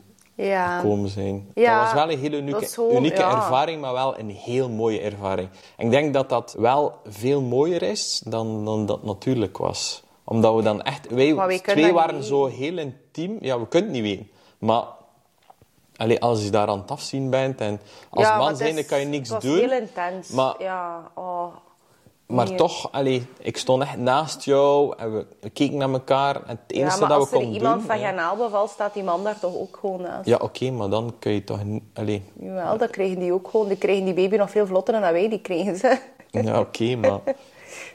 Ja. 0.48 0.80
gekomen 0.80 1.10
zijn. 1.10 1.52
Ja, 1.56 1.76
dat 1.76 1.84
was 1.94 2.04
wel 2.04 2.12
een 2.12 2.20
hele 2.20 2.38
unieke, 2.38 2.66
gewoon- 2.66 2.96
unieke 2.96 3.20
ja. 3.20 3.36
ervaring, 3.36 3.82
maar 3.82 3.94
wel 3.94 4.20
een 4.20 4.30
heel 4.30 4.70
mooie 4.70 5.00
ervaring. 5.02 5.50
En 5.78 5.86
ik 5.86 5.92
denk 5.92 6.14
dat 6.14 6.30
dat 6.30 6.56
wel 6.60 6.94
veel 7.06 7.42
mooier 7.42 7.82
is 7.84 8.22
dan, 8.26 8.66
dan 8.66 8.86
dat 8.86 9.04
natuurlijk 9.04 9.58
was. 9.58 10.04
Omdat 10.24 10.56
we 10.56 10.62
dan 10.62 10.82
echt... 10.82 11.08
Wij 11.10 11.60
twee 11.64 11.94
waren 11.94 12.24
zo 12.24 12.46
heel 12.46 12.78
intiem. 12.78 13.38
Ja, 13.42 13.60
we 13.60 13.68
kunnen 13.68 13.92
het 13.94 14.02
niet 14.02 14.12
weten. 14.18 14.30
Maar 14.60 14.84
allee, 15.98 16.20
als 16.22 16.44
je 16.44 16.50
daar 16.50 16.68
aan 16.68 16.80
het 16.80 16.92
afzien 16.92 17.30
bent 17.30 17.62
en 17.62 17.82
als 18.10 18.28
Ja, 18.28 18.38
man 18.38 18.56
zijn, 18.56 18.76
dan 18.76 18.86
kan 18.86 19.00
je 19.00 19.06
niks 19.06 19.30
het 19.30 19.44
was 19.44 19.52
doen. 19.54 19.70
heel 19.70 19.80
intens. 19.80 20.30
Maar- 20.30 20.56
Ja, 20.60 21.12
oh. 21.16 21.46
Maar 22.30 22.48
Nee. 22.48 22.58
toch, 22.58 22.92
allee, 22.92 23.26
ik 23.40 23.58
stond 23.58 23.82
echt 23.82 23.98
naast 23.98 24.44
jou 24.44 24.94
en 24.98 25.14
we, 25.14 25.26
we 25.40 25.50
keken 25.50 25.78
naar 25.78 25.90
elkaar. 25.90 26.36
En 26.36 26.42
het 26.48 26.60
Ja, 26.68 26.82
enige 26.82 27.00
dat 27.00 27.10
als 27.12 27.30
we 27.30 27.36
er 27.36 27.42
konden 27.42 27.54
iemand 27.58 27.76
doen... 27.78 27.86
van 27.86 28.00
ja. 28.00 28.10
Janaal 28.10 28.36
bevalt, 28.36 28.70
staat 28.70 28.94
die 28.94 29.04
man 29.04 29.24
daar 29.24 29.40
toch 29.40 29.56
ook 29.56 29.78
gewoon 29.82 30.02
naast. 30.02 30.26
Ja, 30.28 30.38
oké, 30.42 30.72
maar 30.72 30.90
dan 30.90 31.14
kun 31.20 31.32
je 31.32 31.44
toch... 31.44 31.60
Allee, 31.94 32.24
Jawel, 32.40 32.78
dat 32.78 32.90
krijgen 32.90 33.20
die 33.20 33.34
ook 33.34 33.48
gewoon. 33.50 33.68
Die 33.68 33.78
krijgen 33.78 34.06
die 34.06 34.14
baby 34.14 34.36
nog 34.36 34.50
veel 34.52 34.66
vlotter 34.68 34.94
dan 34.94 35.12
wij 35.12 35.30
die 35.30 35.42
kregen. 35.42 35.76
Ze. 35.76 35.98
ja, 36.32 36.60
oké, 36.60 36.96
maar... 37.02 37.20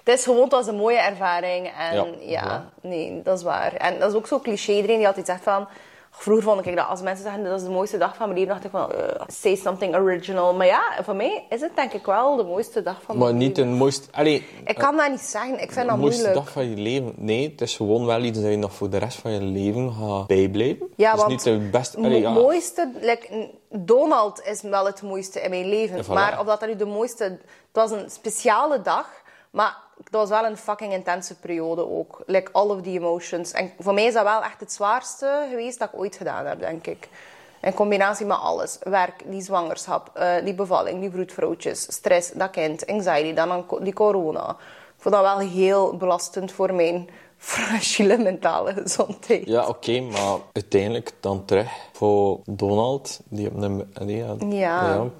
Het 0.04 0.18
is 0.18 0.24
gewoon, 0.24 0.42
het 0.42 0.52
was 0.52 0.66
een 0.66 0.76
mooie 0.76 0.98
ervaring. 0.98 1.70
En 1.78 1.96
Ja, 1.96 2.06
ja, 2.20 2.70
nee, 2.82 3.22
dat 3.22 3.38
is 3.38 3.44
waar. 3.44 3.72
En 3.72 3.98
dat 3.98 4.10
is 4.10 4.16
ook 4.16 4.26
zo 4.26 4.38
cliché. 4.40 4.72
Iedereen 4.72 4.98
die 4.98 5.06
altijd 5.06 5.26
zegt 5.26 5.42
van... 5.42 5.66
Vroeger 6.16 6.44
vond 6.44 6.66
ik 6.66 6.76
dat 6.76 6.88
als 6.88 7.00
mensen 7.02 7.24
zeggen 7.24 7.44
dat 7.44 7.60
is 7.60 7.66
de 7.66 7.70
mooiste 7.72 7.98
dag 7.98 8.16
van 8.16 8.28
mijn 8.28 8.38
leven, 8.40 8.52
dacht 8.54 8.64
ik 8.64 8.70
van, 8.70 8.92
eh, 8.92 9.20
say 9.26 9.54
something 9.56 9.94
original. 9.96 10.54
Maar 10.54 10.66
ja, 10.66 10.82
voor 11.02 11.14
mij 11.16 11.44
is 11.50 11.60
het 11.60 11.76
denk 11.76 11.92
ik 11.92 12.06
wel 12.06 12.36
de 12.36 12.42
mooiste 12.42 12.82
dag 12.82 13.02
van 13.02 13.16
Maar 13.16 13.26
mijn 13.26 13.38
niet 13.38 13.56
leven. 13.56 13.72
een 13.72 13.78
mooiste... 13.78 14.08
Allee, 14.12 14.46
Ik 14.64 14.74
kan 14.74 14.96
dat 14.96 15.10
niet 15.10 15.20
zeggen. 15.20 15.52
Ik 15.52 15.72
vind 15.72 15.74
de 15.74 15.86
dat 15.86 15.96
mooiste 15.98 16.22
moeilijk. 16.22 16.44
dag 16.44 16.52
van 16.52 16.70
je 16.70 16.76
leven. 16.76 17.12
Nee, 17.16 17.50
het 17.50 17.60
is 17.60 17.76
gewoon 17.76 18.06
wel 18.06 18.22
iets 18.22 18.40
dat 18.40 18.50
je 18.50 18.56
nog 18.56 18.72
voor 18.74 18.90
de 18.90 18.96
rest 18.98 19.18
van 19.18 19.30
je 19.30 19.40
leven 19.40 19.92
gaat 19.92 20.26
bijblijven. 20.26 20.86
Ja, 20.96 21.06
het 21.10 21.14
is 21.16 21.20
want 21.24 21.30
niet 21.30 21.42
de 21.42 21.68
beste... 21.70 21.96
Het 21.96 22.06
Allee, 22.06 22.20
ja. 22.20 22.30
mooiste, 22.30 22.90
like, 23.00 23.50
Donald 23.70 24.42
is 24.44 24.62
wel 24.62 24.86
het 24.86 25.02
mooiste 25.02 25.40
in 25.40 25.50
mijn 25.50 25.68
leven. 25.68 26.04
Voilà. 26.04 26.08
Maar 26.08 26.40
of 26.40 26.46
dat 26.46 26.66
nu 26.66 26.76
de 26.76 26.84
mooiste... 26.86 27.24
Het 27.24 27.38
was 27.72 27.90
een 27.90 28.10
speciale 28.10 28.82
dag, 28.82 29.06
maar 29.50 29.76
dat 29.96 30.28
was 30.28 30.28
wel 30.28 30.50
een 30.50 30.56
fucking 30.56 30.92
intense 30.92 31.34
periode 31.34 31.88
ook. 31.88 32.22
Like 32.26 32.52
all 32.52 32.68
of 32.68 32.82
the 32.82 32.90
emotions. 32.90 33.52
En 33.52 33.72
voor 33.78 33.94
mij 33.94 34.04
is 34.04 34.14
dat 34.14 34.22
wel 34.24 34.42
echt 34.42 34.60
het 34.60 34.72
zwaarste 34.72 35.46
geweest 35.50 35.78
dat 35.78 35.88
ik 35.92 35.98
ooit 35.98 36.16
gedaan 36.16 36.46
heb, 36.46 36.60
denk 36.60 36.86
ik. 36.86 37.08
In 37.60 37.74
combinatie 37.74 38.26
met 38.26 38.36
alles. 38.36 38.78
Werk, 38.82 39.22
die 39.26 39.40
zwangerschap, 39.42 40.10
eh, 40.14 40.44
die 40.44 40.54
bevalling, 40.54 41.00
die 41.00 41.10
vroedvrouwtjes, 41.10 41.82
stress, 41.82 42.30
dat 42.32 42.50
kind, 42.50 42.86
anxiety, 42.86 43.34
dan 43.34 43.66
die 43.80 43.92
corona. 43.92 44.50
Ik 44.96 45.10
vond 45.10 45.14
dat 45.14 45.24
wel 45.24 45.38
heel 45.38 45.96
belastend 45.96 46.52
voor 46.52 46.74
mijn 46.74 47.08
fragile 47.36 48.18
mentale 48.18 48.72
gezondheid. 48.72 49.46
Ja, 49.46 49.66
oké, 49.66 50.00
maar 50.00 50.38
uiteindelijk 50.52 51.12
dan 51.20 51.44
terug 51.44 51.70
voor 51.92 52.38
Donald, 52.44 53.20
die 53.24 53.48
op 53.48 53.62
een... 53.62 53.92
Die, 54.06 54.16
ja, 54.16 54.36
Ja. 54.48 55.10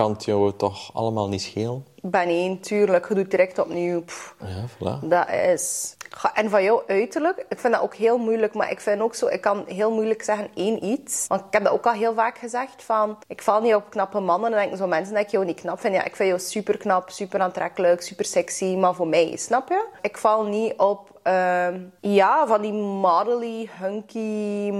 Kan 0.00 0.12
het 0.12 0.24
jou 0.24 0.52
toch 0.56 0.90
allemaal 0.94 1.28
niet 1.28 1.42
schelen? 1.42 1.86
Ben 2.02 2.28
één, 2.28 2.60
tuurlijk. 2.60 3.08
Je 3.08 3.14
doet 3.14 3.30
direct 3.30 3.58
opnieuw. 3.58 4.02
Pff, 4.04 4.34
Ja, 4.40 4.64
voilà. 4.68 5.06
dat 5.08 5.28
is... 5.28 5.96
En 6.34 6.50
van 6.50 6.62
jou 6.62 6.82
uiterlijk, 6.86 7.44
ik 7.48 7.58
vind 7.58 7.72
dat 7.72 7.82
ook 7.82 7.94
heel 7.94 8.18
moeilijk. 8.18 8.54
Maar 8.54 8.70
ik 8.70 8.80
vind 8.80 9.00
ook 9.00 9.14
zo, 9.14 9.26
ik 9.26 9.40
kan 9.40 9.64
heel 9.66 9.90
moeilijk 9.90 10.22
zeggen 10.22 10.48
één 10.54 10.84
iets. 10.84 11.24
Want 11.28 11.40
ik 11.40 11.46
heb 11.50 11.64
dat 11.64 11.72
ook 11.72 11.86
al 11.86 11.92
heel 11.92 12.14
vaak 12.14 12.38
gezegd. 12.38 12.82
Van, 12.82 13.18
ik 13.26 13.42
val 13.42 13.60
niet 13.60 13.74
op 13.74 13.90
knappe 13.90 14.20
mannen. 14.20 14.50
Dan 14.50 14.58
denken 14.60 14.78
zo 14.78 14.86
mensen 14.86 15.14
dat 15.14 15.22
ik 15.22 15.30
jou 15.30 15.44
niet 15.44 15.60
knap 15.60 15.80
vind. 15.80 15.94
Ja, 15.94 16.04
ik 16.04 16.16
vind 16.16 16.28
jou 16.28 16.40
super 16.40 16.76
knap, 16.76 17.10
super 17.10 17.40
aantrekkelijk, 17.40 18.02
super 18.02 18.24
sexy. 18.24 18.64
Maar 18.76 18.94
voor 18.94 19.06
mij, 19.08 19.36
snap 19.36 19.68
je? 19.68 19.86
Ik 20.02 20.18
val 20.18 20.44
niet 20.44 20.74
op, 20.76 21.18
ehm, 21.22 21.80
ja, 22.00 22.46
van 22.46 22.60
die 22.60 22.72
modelly, 22.72 23.68
hunky, 23.80 24.70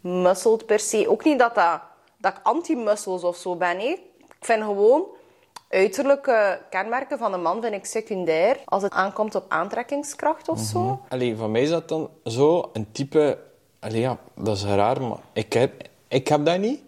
muscled 0.00 0.66
per 0.66 0.78
se. 0.80 1.08
Ook 1.08 1.24
niet 1.24 1.38
dat, 1.38 1.54
dat, 1.54 1.80
dat 2.18 2.32
ik 2.32 2.40
anti-muscles 2.42 3.22
of 3.24 3.36
zo 3.36 3.56
ben. 3.56 3.78
hè. 3.78 3.96
Ik 4.40 4.46
vind 4.46 4.62
gewoon 4.62 5.04
uiterlijke 5.68 6.60
kenmerken 6.70 7.18
van 7.18 7.32
een 7.32 7.42
man 7.42 7.62
vind 7.62 7.74
ik 7.74 7.84
secundair 7.84 8.56
als 8.64 8.82
het 8.82 8.92
aankomt 8.92 9.34
op 9.34 9.44
aantrekkingskracht 9.48 10.48
of 10.48 10.58
zo. 10.58 11.00
Allee, 11.08 11.36
van 11.36 11.50
mij 11.50 11.62
is 11.62 11.70
dat 11.70 11.88
dan 11.88 12.10
zo 12.24 12.70
een 12.72 12.92
type... 12.92 13.38
Allee, 13.80 14.00
ja, 14.00 14.18
dat 14.34 14.56
is 14.56 14.64
raar, 14.64 15.02
maar 15.02 15.18
ik 15.32 15.52
heb, 15.52 15.82
ik 16.08 16.28
heb 16.28 16.44
dat 16.44 16.58
niet. 16.58 16.80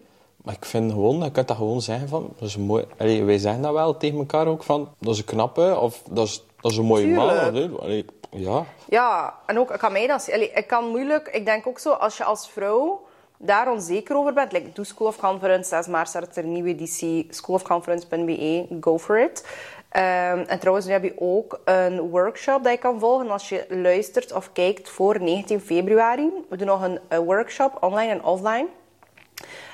Maar 0.43 0.53
ik 0.53 0.65
vind 0.65 0.91
gewoon, 0.91 1.23
je 1.23 1.31
kunt 1.31 1.47
dat 1.47 1.57
gewoon 1.57 1.81
zeggen 1.81 2.07
van... 2.07 2.33
Dat 2.39 2.47
is 2.47 2.57
mooi, 2.57 2.85
allee, 2.97 3.23
wij 3.23 3.37
zeggen 3.37 3.61
dat 3.61 3.73
wel 3.73 3.97
tegen 3.97 4.17
elkaar 4.17 4.47
ook 4.47 4.63
van... 4.63 4.89
Dat 4.99 5.13
is 5.13 5.19
een 5.19 5.25
knappe, 5.25 5.77
of 5.79 6.01
dat 6.09 6.27
is, 6.27 6.43
dat 6.61 6.71
is 6.71 6.77
een 6.77 6.85
mooie 6.85 7.07
man. 7.07 7.29
Tuurlijk. 7.29 7.81
Allee, 7.81 8.05
ja, 8.31 8.65
Ja, 8.89 9.39
en 9.45 9.59
ook, 9.59 9.71
ik 9.71 9.79
kan 9.79 9.91
mij 9.91 10.07
dat 10.07 10.29
allee, 10.33 10.51
Ik 10.51 10.67
kan 10.67 10.89
moeilijk, 10.89 11.27
ik 11.27 11.45
denk 11.45 11.67
ook 11.67 11.79
zo, 11.79 11.91
als 11.91 12.17
je 12.17 12.23
als 12.23 12.49
vrouw 12.49 13.01
daar 13.37 13.71
onzeker 13.71 14.15
over 14.15 14.33
bent, 14.33 14.51
like, 14.51 14.71
doe 14.73 14.85
School 14.85 15.07
of 15.07 15.17
Conference, 15.17 15.69
6 15.69 15.87
maart 15.87 16.07
start 16.07 16.37
er 16.37 16.43
een 16.43 16.51
nieuwe 16.51 16.69
editie, 16.69 17.27
schoolofconference.be, 17.29 18.67
go 18.81 18.97
for 18.97 19.19
it. 19.19 19.45
Ehm, 19.89 20.43
en 20.47 20.59
trouwens, 20.59 20.85
nu 20.85 20.91
heb 20.91 21.03
je 21.03 21.13
ook 21.17 21.61
een 21.65 21.99
workshop 21.99 22.63
dat 22.63 22.71
je 22.71 22.79
kan 22.79 22.99
volgen 22.99 23.29
als 23.31 23.49
je 23.49 23.65
luistert 23.69 24.33
of 24.33 24.51
kijkt 24.51 24.89
voor 24.89 25.21
19 25.21 25.61
februari. 25.61 26.31
We 26.49 26.57
doen 26.57 26.67
nog 26.67 26.81
een, 26.81 26.99
eh, 27.07 27.17
workshop, 27.17 27.77
online 27.79 28.11
en 28.11 28.23
offline. 28.23 28.67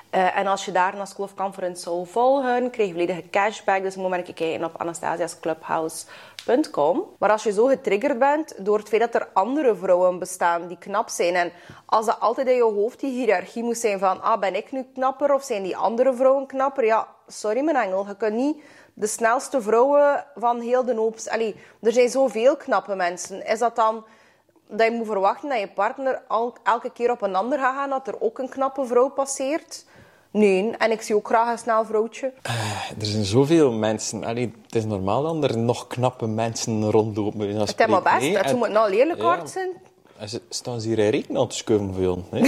Eh, 0.09 0.37
en 0.37 0.47
als 0.47 0.65
je 0.65 0.71
daar 0.71 0.95
naar 0.95 1.07
School 1.07 1.25
of 1.25 1.35
Conference 1.35 1.81
zou 1.81 2.07
volgen, 2.07 2.69
krijg 2.69 2.87
je 2.87 2.93
volledige 2.93 3.29
cashback. 3.29 3.81
Dus 3.81 3.95
moet 3.95 4.09
maar 4.09 4.21
kijken 4.21 4.63
op 4.63 4.81
anastasiasclubhouse.com. 4.81 7.05
Maar 7.19 7.31
als 7.31 7.43
je 7.43 7.51
zo 7.51 7.65
getriggerd 7.65 8.19
bent 8.19 8.65
door 8.65 8.77
het 8.77 8.87
feit 8.87 9.01
dat 9.01 9.15
er 9.15 9.27
andere 9.33 9.75
vrouwen 9.75 10.19
bestaan 10.19 10.67
die 10.67 10.77
knap 10.77 11.09
zijn. 11.09 11.35
En 11.35 11.51
als 11.85 12.05
dat 12.05 12.19
altijd 12.19 12.47
in 12.47 12.55
je 12.55 12.63
hoofd 12.63 12.99
die 12.99 13.11
hiërarchie 13.11 13.63
moet 13.63 13.77
zijn 13.77 13.99
van... 13.99 14.21
Ah, 14.21 14.39
ben 14.39 14.55
ik 14.55 14.71
nu 14.71 14.85
knapper 14.93 15.33
of 15.33 15.43
zijn 15.43 15.63
die 15.63 15.77
andere 15.77 16.13
vrouwen 16.13 16.45
knapper? 16.45 16.85
Ja, 16.85 17.07
sorry 17.27 17.63
mijn 17.63 17.77
engel. 17.77 18.07
Je 18.07 18.17
kunt 18.17 18.35
niet 18.35 18.63
de 18.93 19.07
snelste 19.07 19.61
vrouwen 19.61 20.25
van 20.35 20.59
heel 20.59 20.85
de 20.85 20.95
hoop... 20.95 21.17
Allee, 21.27 21.55
er 21.81 21.91
zijn 21.91 22.09
zoveel 22.09 22.57
knappe 22.57 22.95
mensen. 22.95 23.45
Is 23.45 23.59
dat 23.59 23.75
dan 23.75 24.05
dat 24.67 24.87
je 24.87 24.91
moet 24.91 25.05
verwachten 25.05 25.49
dat 25.49 25.59
je 25.59 25.67
partner 25.67 26.21
elke 26.63 26.91
keer 26.91 27.11
op 27.11 27.21
een 27.21 27.35
ander 27.35 27.59
gaat 27.59 27.75
gaan, 27.75 27.89
dat 27.89 28.07
er 28.07 28.21
ook 28.21 28.39
een 28.39 28.49
knappe 28.49 28.85
vrouw 28.85 29.09
passeert. 29.09 29.87
Nee, 30.31 30.71
en 30.77 30.91
ik 30.91 31.01
zie 31.01 31.15
ook 31.15 31.27
graag 31.27 31.51
een 31.51 31.57
snel 31.57 31.85
vrouwtje. 31.85 32.31
er 32.99 33.05
zijn 33.05 33.25
zoveel 33.25 33.71
mensen. 33.71 34.23
Allee, 34.23 34.53
het 34.65 34.75
is 34.75 34.85
normaal 34.85 35.39
dat 35.39 35.51
er 35.51 35.57
nog 35.57 35.87
knappe 35.87 36.27
mensen 36.27 36.91
rondlopen. 36.91 37.39
Het 37.55 37.79
is 37.79 37.85
maar 37.87 38.01
best, 38.01 38.25
hè. 38.27 38.31
dat 38.33 38.45
En- 38.45 38.57
moet 38.57 38.69
nou 38.69 38.89
lelijk 38.89 39.19
ja. 39.19 39.25
hard 39.25 39.49
zijn. 39.49 39.69
En 40.17 40.29
ze 40.29 40.41
staan 40.49 40.81
ze 40.81 40.87
hier 40.87 40.99
in 40.99 41.09
reken 41.09 41.37
aan 41.37 41.47
te 41.47 41.55
schuiven 41.55 41.93
voor 41.93 42.17
hè? 42.29 42.39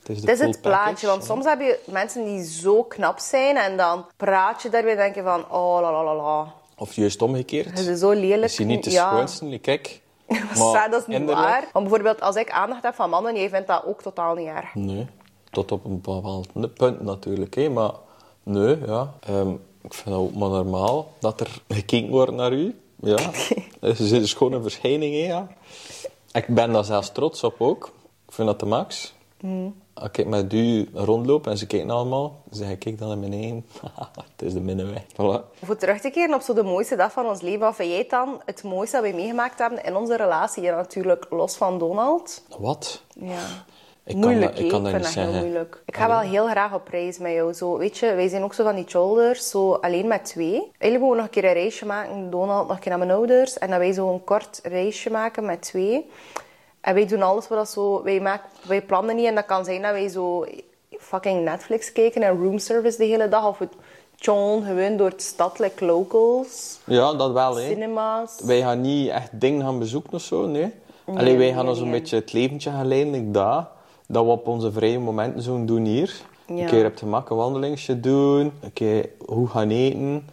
het 0.00 0.08
is, 0.08 0.20
de 0.20 0.30
Het 0.30 0.40
is 0.40 0.46
het 0.46 0.60
plaatje, 0.60 0.84
package, 0.84 1.06
want 1.06 1.24
soms 1.24 1.44
heb 1.44 1.60
je 1.60 1.78
mensen 1.86 2.24
die 2.24 2.44
zo 2.44 2.82
knap 2.82 3.18
zijn 3.18 3.56
en 3.56 3.76
dan 3.76 4.04
praat 4.16 4.62
je 4.62 4.68
daarbij 4.68 4.90
en 4.90 4.96
denk 4.96 5.14
je 5.14 5.22
van, 5.22 5.50
oh 5.50 5.80
la 5.80 5.92
la 5.92 6.04
la 6.04 6.14
la. 6.14 6.52
Of 6.76 6.92
juist 6.94 7.22
omgekeerd. 7.22 7.66
Het 7.78 7.78
is 7.86 7.98
zo 7.98 8.10
lelijk. 8.10 8.42
Is 8.50 8.56
je 8.56 8.64
niet 8.64 8.84
de 8.84 8.90
Ja. 8.90 9.08
schoonste? 9.10 9.58
Kijk. 9.58 10.00
dat 10.90 11.00
is 11.00 11.06
niet 11.18 11.24
waar. 11.30 11.64
Want 11.72 11.88
bijvoorbeeld 11.88 12.20
als 12.20 12.36
ik 12.36 12.50
aandacht 12.50 12.82
heb 12.82 12.94
van 12.94 13.10
mannen, 13.10 13.34
jij 13.36 13.48
vindt 13.48 13.66
dat 13.66 13.84
ook 13.84 14.02
totaal 14.02 14.34
niet 14.34 14.46
erg. 14.46 14.74
Nee, 14.74 15.06
tot 15.50 15.72
op 15.72 15.84
een 15.84 16.00
bepaald 16.00 16.74
punt 16.74 17.00
natuurlijk. 17.00 17.54
Hè. 17.54 17.68
Maar 17.68 17.92
nee, 18.42 18.78
ja. 18.86 19.14
Ehm, 19.20 19.50
ik 19.82 19.94
vind 19.94 20.08
het 20.08 20.14
ook 20.14 20.34
maar 20.34 20.48
normaal 20.48 21.12
dat 21.18 21.40
er 21.40 21.62
gekeken 21.68 22.10
wordt 22.10 22.32
naar 22.32 22.52
u. 22.52 22.78
Ja. 22.96 23.18
Het 23.80 23.98
is 23.98 24.10
een 24.10 24.28
schone 24.28 24.62
verschijning, 24.62 25.14
hè, 25.14 25.26
ja. 25.26 25.48
Ik 26.32 26.46
ben 26.46 26.72
daar 26.72 26.84
zelfs 26.84 27.12
trots 27.12 27.44
op 27.44 27.54
ook. 27.58 27.92
Ik 28.26 28.32
vind 28.32 28.48
dat 28.48 28.60
de 28.60 28.66
max. 28.66 29.14
Mm. 29.40 29.74
Als 29.94 30.08
ik 30.12 30.26
met 30.26 30.52
u 30.52 30.88
rondloop 30.94 31.46
en 31.46 31.58
ze 31.58 31.66
kijken 31.66 31.90
allemaal, 31.90 32.42
dan 32.44 32.58
zeg 32.58 32.70
ik 32.70 32.78
kijk 32.78 32.98
dan 32.98 33.08
naar 33.08 33.18
beneden. 33.18 33.66
het 33.94 34.42
is 34.42 34.52
de 34.52 34.60
minnenweg. 34.60 35.02
Voilà. 35.02 35.58
Voor 35.64 35.76
terug 35.76 36.00
te 36.00 36.10
keren 36.10 36.34
op 36.34 36.40
zo 36.40 36.54
de 36.54 36.62
mooiste 36.62 36.96
dag 36.96 37.12
van 37.12 37.26
ons 37.26 37.40
leven, 37.40 37.60
wat 37.60 37.74
vind 37.74 37.90
jij 37.90 38.06
dan 38.08 38.40
het 38.44 38.62
mooiste 38.62 39.00
dat 39.00 39.10
we 39.10 39.16
meegemaakt 39.16 39.58
hebben 39.58 39.84
in 39.84 39.96
onze 39.96 40.16
relatie? 40.16 40.62
Ja, 40.62 40.76
natuurlijk 40.76 41.26
los 41.30 41.56
van 41.56 41.78
Donald. 41.78 42.42
Wat? 42.58 43.02
Ja. 43.14 43.64
Ik 44.04 44.16
moeilijk, 44.16 44.58
ik 44.58 44.68
kan 44.68 44.82
dat 44.82 44.92
vind 44.92 45.04
niet 45.04 45.14
dat 45.14 45.14
heel 45.14 45.24
zeggen. 45.32 45.40
moeilijk. 45.46 45.82
Ik 45.86 45.96
ga 45.96 46.08
wel 46.08 46.18
heel 46.18 46.46
graag 46.46 46.74
op 46.74 46.88
reis 46.88 47.18
met 47.18 47.32
jou. 47.32 47.52
Zo, 47.54 47.78
weet 47.78 47.98
je, 47.98 48.14
wij 48.14 48.28
zijn 48.28 48.42
ook 48.42 48.54
zo 48.54 48.64
van 48.64 48.74
die 48.74 48.84
shoulders, 48.88 49.50
zo 49.50 49.72
alleen 49.72 50.06
met 50.06 50.24
twee. 50.24 50.52
Eigenlijk 50.54 50.80
willen 50.80 51.08
we 51.08 51.14
nog 51.14 51.24
een 51.24 51.30
keer 51.30 51.44
een 51.44 51.52
reisje 51.52 51.86
maken, 51.86 52.30
Donald 52.30 52.66
nog 52.66 52.76
een 52.76 52.82
keer 52.82 52.90
naar 52.90 53.06
mijn 53.06 53.10
ouders. 53.10 53.58
En 53.58 53.70
dat 53.70 53.78
wij 53.78 53.92
zo 53.92 54.12
een 54.12 54.24
kort 54.24 54.60
reisje 54.62 55.10
maken 55.10 55.44
met 55.44 55.62
twee. 55.62 56.10
En 56.80 56.94
wij 56.94 57.06
doen 57.06 57.22
alles 57.22 57.48
wat 57.48 57.58
dat 57.58 57.68
zo... 57.68 58.02
Wij, 58.02 58.20
maken, 58.20 58.48
wij 58.66 58.82
plannen 58.82 59.16
niet 59.16 59.26
en 59.26 59.34
dat 59.34 59.44
kan 59.44 59.64
zijn 59.64 59.82
dat 59.82 59.92
wij 59.92 60.08
zo 60.08 60.46
fucking 60.98 61.44
Netflix 61.44 61.92
kijken 61.92 62.22
en 62.22 62.42
roomservice 62.42 62.96
de 62.98 63.04
hele 63.04 63.28
dag. 63.28 63.48
Of 63.48 63.58
we 63.58 63.68
chillen 64.16 64.62
gewoon 64.64 64.96
door 64.96 65.08
het 65.08 65.22
stad, 65.22 65.58
like 65.58 65.84
locals, 65.84 66.78
Ja, 66.84 67.14
dat 67.14 67.32
wel, 67.32 67.56
hè. 67.56 67.68
cinema's. 67.68 68.40
Wij 68.44 68.60
gaan 68.60 68.80
niet 68.80 69.08
echt 69.08 69.40
dingen 69.40 69.62
gaan 69.62 69.78
bezoeken 69.78 70.12
of 70.12 70.22
zo, 70.22 70.46
nee. 70.46 70.72
Alleen 71.14 71.38
wij 71.38 71.52
gaan 71.52 71.64
nee, 71.64 71.72
ons 71.72 71.80
een 71.80 71.90
beetje 71.90 72.16
het 72.16 72.32
leventje 72.32 72.70
gaan 72.70 72.86
leiden, 72.88 73.12
like 73.12 73.30
dat. 73.30 73.68
Dat 74.12 74.24
we 74.24 74.30
op 74.30 74.46
onze 74.48 74.72
vrije 74.72 74.98
momenten 74.98 75.42
zo 75.42 75.64
doen 75.64 75.84
hier. 75.84 76.14
Ja. 76.46 76.54
Een 76.54 76.66
keer 76.66 76.86
op 76.86 76.96
de 76.96 77.06
mak 77.06 77.30
een 77.30 77.36
wandelingetje 77.36 78.00
doen. 78.00 78.52
Een 78.60 78.72
keer 78.72 79.08
hoe 79.26 79.48
gaan 79.48 79.70
eten. 79.70 80.28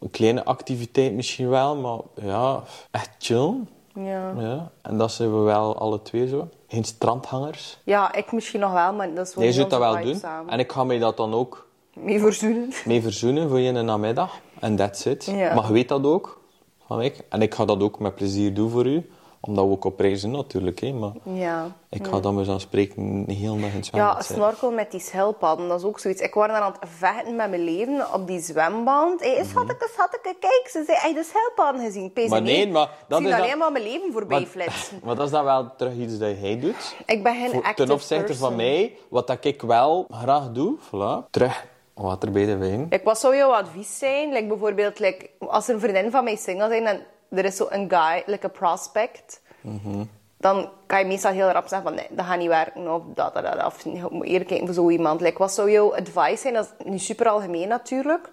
Een 0.00 0.10
kleine 0.10 0.44
activiteit 0.44 1.12
misschien 1.14 1.48
wel, 1.48 1.76
maar 1.76 1.98
ja, 2.26 2.62
echt 2.90 3.10
chillen. 3.18 3.68
Ja. 3.94 4.32
Ja. 4.38 4.70
En 4.82 4.98
dat 4.98 5.12
zijn 5.12 5.30
we 5.38 5.40
wel 5.40 5.78
alle 5.78 6.02
twee 6.02 6.28
zo. 6.28 6.48
Geen 6.68 6.84
strandhangers. 6.84 7.78
ja, 7.84 8.14
ik 8.14 8.32
misschien 8.32 8.60
nog 8.60 8.72
wel, 8.72 8.92
maar 8.92 9.14
dat 9.14 9.26
is 9.28 9.34
wel 9.34 9.44
Jij 9.44 9.52
zult 9.52 9.70
dat 9.70 9.78
wel 9.78 10.02
doen. 10.02 10.14
samen. 10.14 10.52
En 10.52 10.58
ik 10.58 10.72
ga 10.72 10.84
mij 10.84 10.98
dat 10.98 11.16
dan 11.16 11.34
ook 11.34 11.66
Mee 11.94 12.20
verzoenen. 12.20 12.68
mee 12.84 13.02
verzoenen 13.02 13.48
voor 13.48 13.58
je 13.60 13.66
in 13.68 13.74
de 13.74 13.82
namiddag. 13.82 14.38
En 14.60 14.76
that's 14.76 15.04
it. 15.04 15.24
Ja. 15.24 15.54
Maar 15.54 15.66
je 15.66 15.72
weet 15.72 15.88
dat 15.88 16.04
ook 16.04 16.40
van 16.86 17.02
ik. 17.02 17.20
En 17.28 17.42
ik 17.42 17.54
ga 17.54 17.64
dat 17.64 17.82
ook 17.82 17.98
met 17.98 18.14
plezier 18.14 18.54
doen 18.54 18.70
voor 18.70 18.86
u. 18.86 19.10
Omdat 19.42 19.64
we 19.64 19.70
ook 19.70 19.84
op 19.84 20.00
reis 20.00 20.20
zijn 20.20 20.32
natuurlijk. 20.32 20.80
Hè. 20.80 20.92
Maar 20.92 21.12
Ja. 21.22 21.66
ik 21.90 22.06
ga 22.06 22.20
dan 22.20 22.38
eens 22.38 22.48
aan 22.48 22.60
spreken 22.60 23.24
de 23.26 23.32
hele 23.32 23.60
dag 23.60 23.70
in 23.70 23.76
het 23.76 23.86
zwembad 23.86 24.12
Ja, 24.12 24.16
zitten. 24.22 24.34
snorkel 24.34 24.70
met 24.72 24.90
die 24.90 25.00
schildpadden, 25.00 25.68
dat 25.68 25.78
is 25.78 25.84
ook 25.86 25.98
zoiets. 25.98 26.20
Ik 26.20 26.34
was 26.34 26.46
daar 26.48 26.60
aan 26.60 26.72
het 26.80 26.90
vechten 26.90 27.36
met 27.36 27.50
mijn 27.50 27.64
leven 27.64 28.12
op 28.14 28.26
die 28.26 28.40
zwemband. 28.40 29.20
Hé, 29.20 29.44
schatke, 29.44 29.88
schatke, 29.94 30.18
kijk, 30.40 30.68
ze 30.70 30.82
zei 30.86 30.98
echt 31.02 31.14
de 31.14 31.24
schildpadden 31.24 31.84
gezien. 31.84 32.12
Pees, 32.12 32.24
Mhm. 32.24 32.32
Maar 32.32 32.42
nee, 32.42 32.68
maar 32.68 32.90
dat 33.08 33.18
ik 33.20 33.24
zie 33.26 33.26
is 33.26 33.30
dan- 33.30 33.40
alleen 33.46 33.58
maar 33.58 33.72
mijn 33.72 33.84
leven 33.84 34.12
voorbij 34.12 34.38
Maar- 34.40 34.48
flitsen. 34.48 35.00
Maar 35.04 35.14
dat 35.14 35.24
is 35.26 35.32
dan 35.32 35.44
wel 35.44 35.76
terug 35.76 35.94
iets 35.94 36.18
dat 36.18 36.40
jij 36.40 36.58
doet. 36.60 36.96
Ik 37.06 37.22
ben 37.22 37.34
geen 37.34 37.54
active 37.62 37.74
ten 37.74 37.90
opzichte 37.90 38.34
van 38.34 38.56
mij, 38.56 38.96
wat 39.08 39.26
dat 39.26 39.44
ik 39.44 39.62
wel 39.62 40.06
graag 40.10 40.50
doe, 40.52 40.78
voilà, 40.78 41.30
terug 41.30 41.66
water 41.94 42.30
bij 42.30 42.46
de 42.46 42.56
wijn. 42.56 42.86
Like, 42.90 43.04
wat 43.04 43.18
zou 43.20 43.36
jouw 43.36 43.50
advies 43.52 43.98
zijn? 43.98 44.32
Like, 44.32 44.46
bijvoorbeeld, 44.46 44.98
like, 44.98 45.30
als 45.38 45.68
er 45.68 45.74
een 45.74 45.80
vriendin 45.80 46.10
van 46.10 46.24
mij 46.24 46.36
single 46.36 46.68
zijn 46.68 46.86
en 46.86 47.00
er 47.30 47.44
is 47.44 47.56
zo 47.56 47.66
een 47.70 47.90
guy, 47.90 48.22
like 48.26 48.46
a 48.46 48.48
prospect, 48.48 49.40
Mhm. 49.60 50.04
dan 50.36 50.70
kan 50.86 50.98
je 50.98 51.04
meestal 51.04 51.32
heel 51.32 51.48
rap 51.50 51.68
zeggen 51.68 51.88
van 51.88 51.96
nee, 51.96 52.06
dat 52.10 52.24
gaat 52.26 52.38
niet 52.38 52.48
werken 52.48 52.94
of 52.94 53.02
dat, 53.14 53.34
dat, 53.34 53.42
dat. 53.44 53.64
Of 53.66 53.84
je 53.84 54.06
moet 54.10 54.26
eerder 54.26 54.46
kijken 54.48 54.66
voor 54.66 54.74
zo 54.74 54.88
iemand. 54.90 55.20
Like, 55.20 55.38
wat 55.38 55.52
zou 55.52 55.70
jouw 55.70 55.94
advice 55.94 56.36
zijn? 56.36 56.54
Dat 56.54 56.74
is 56.78 56.84
nu 56.86 56.98
super 56.98 57.28
algemeen 57.28 57.68
natuurlijk. 57.68 58.28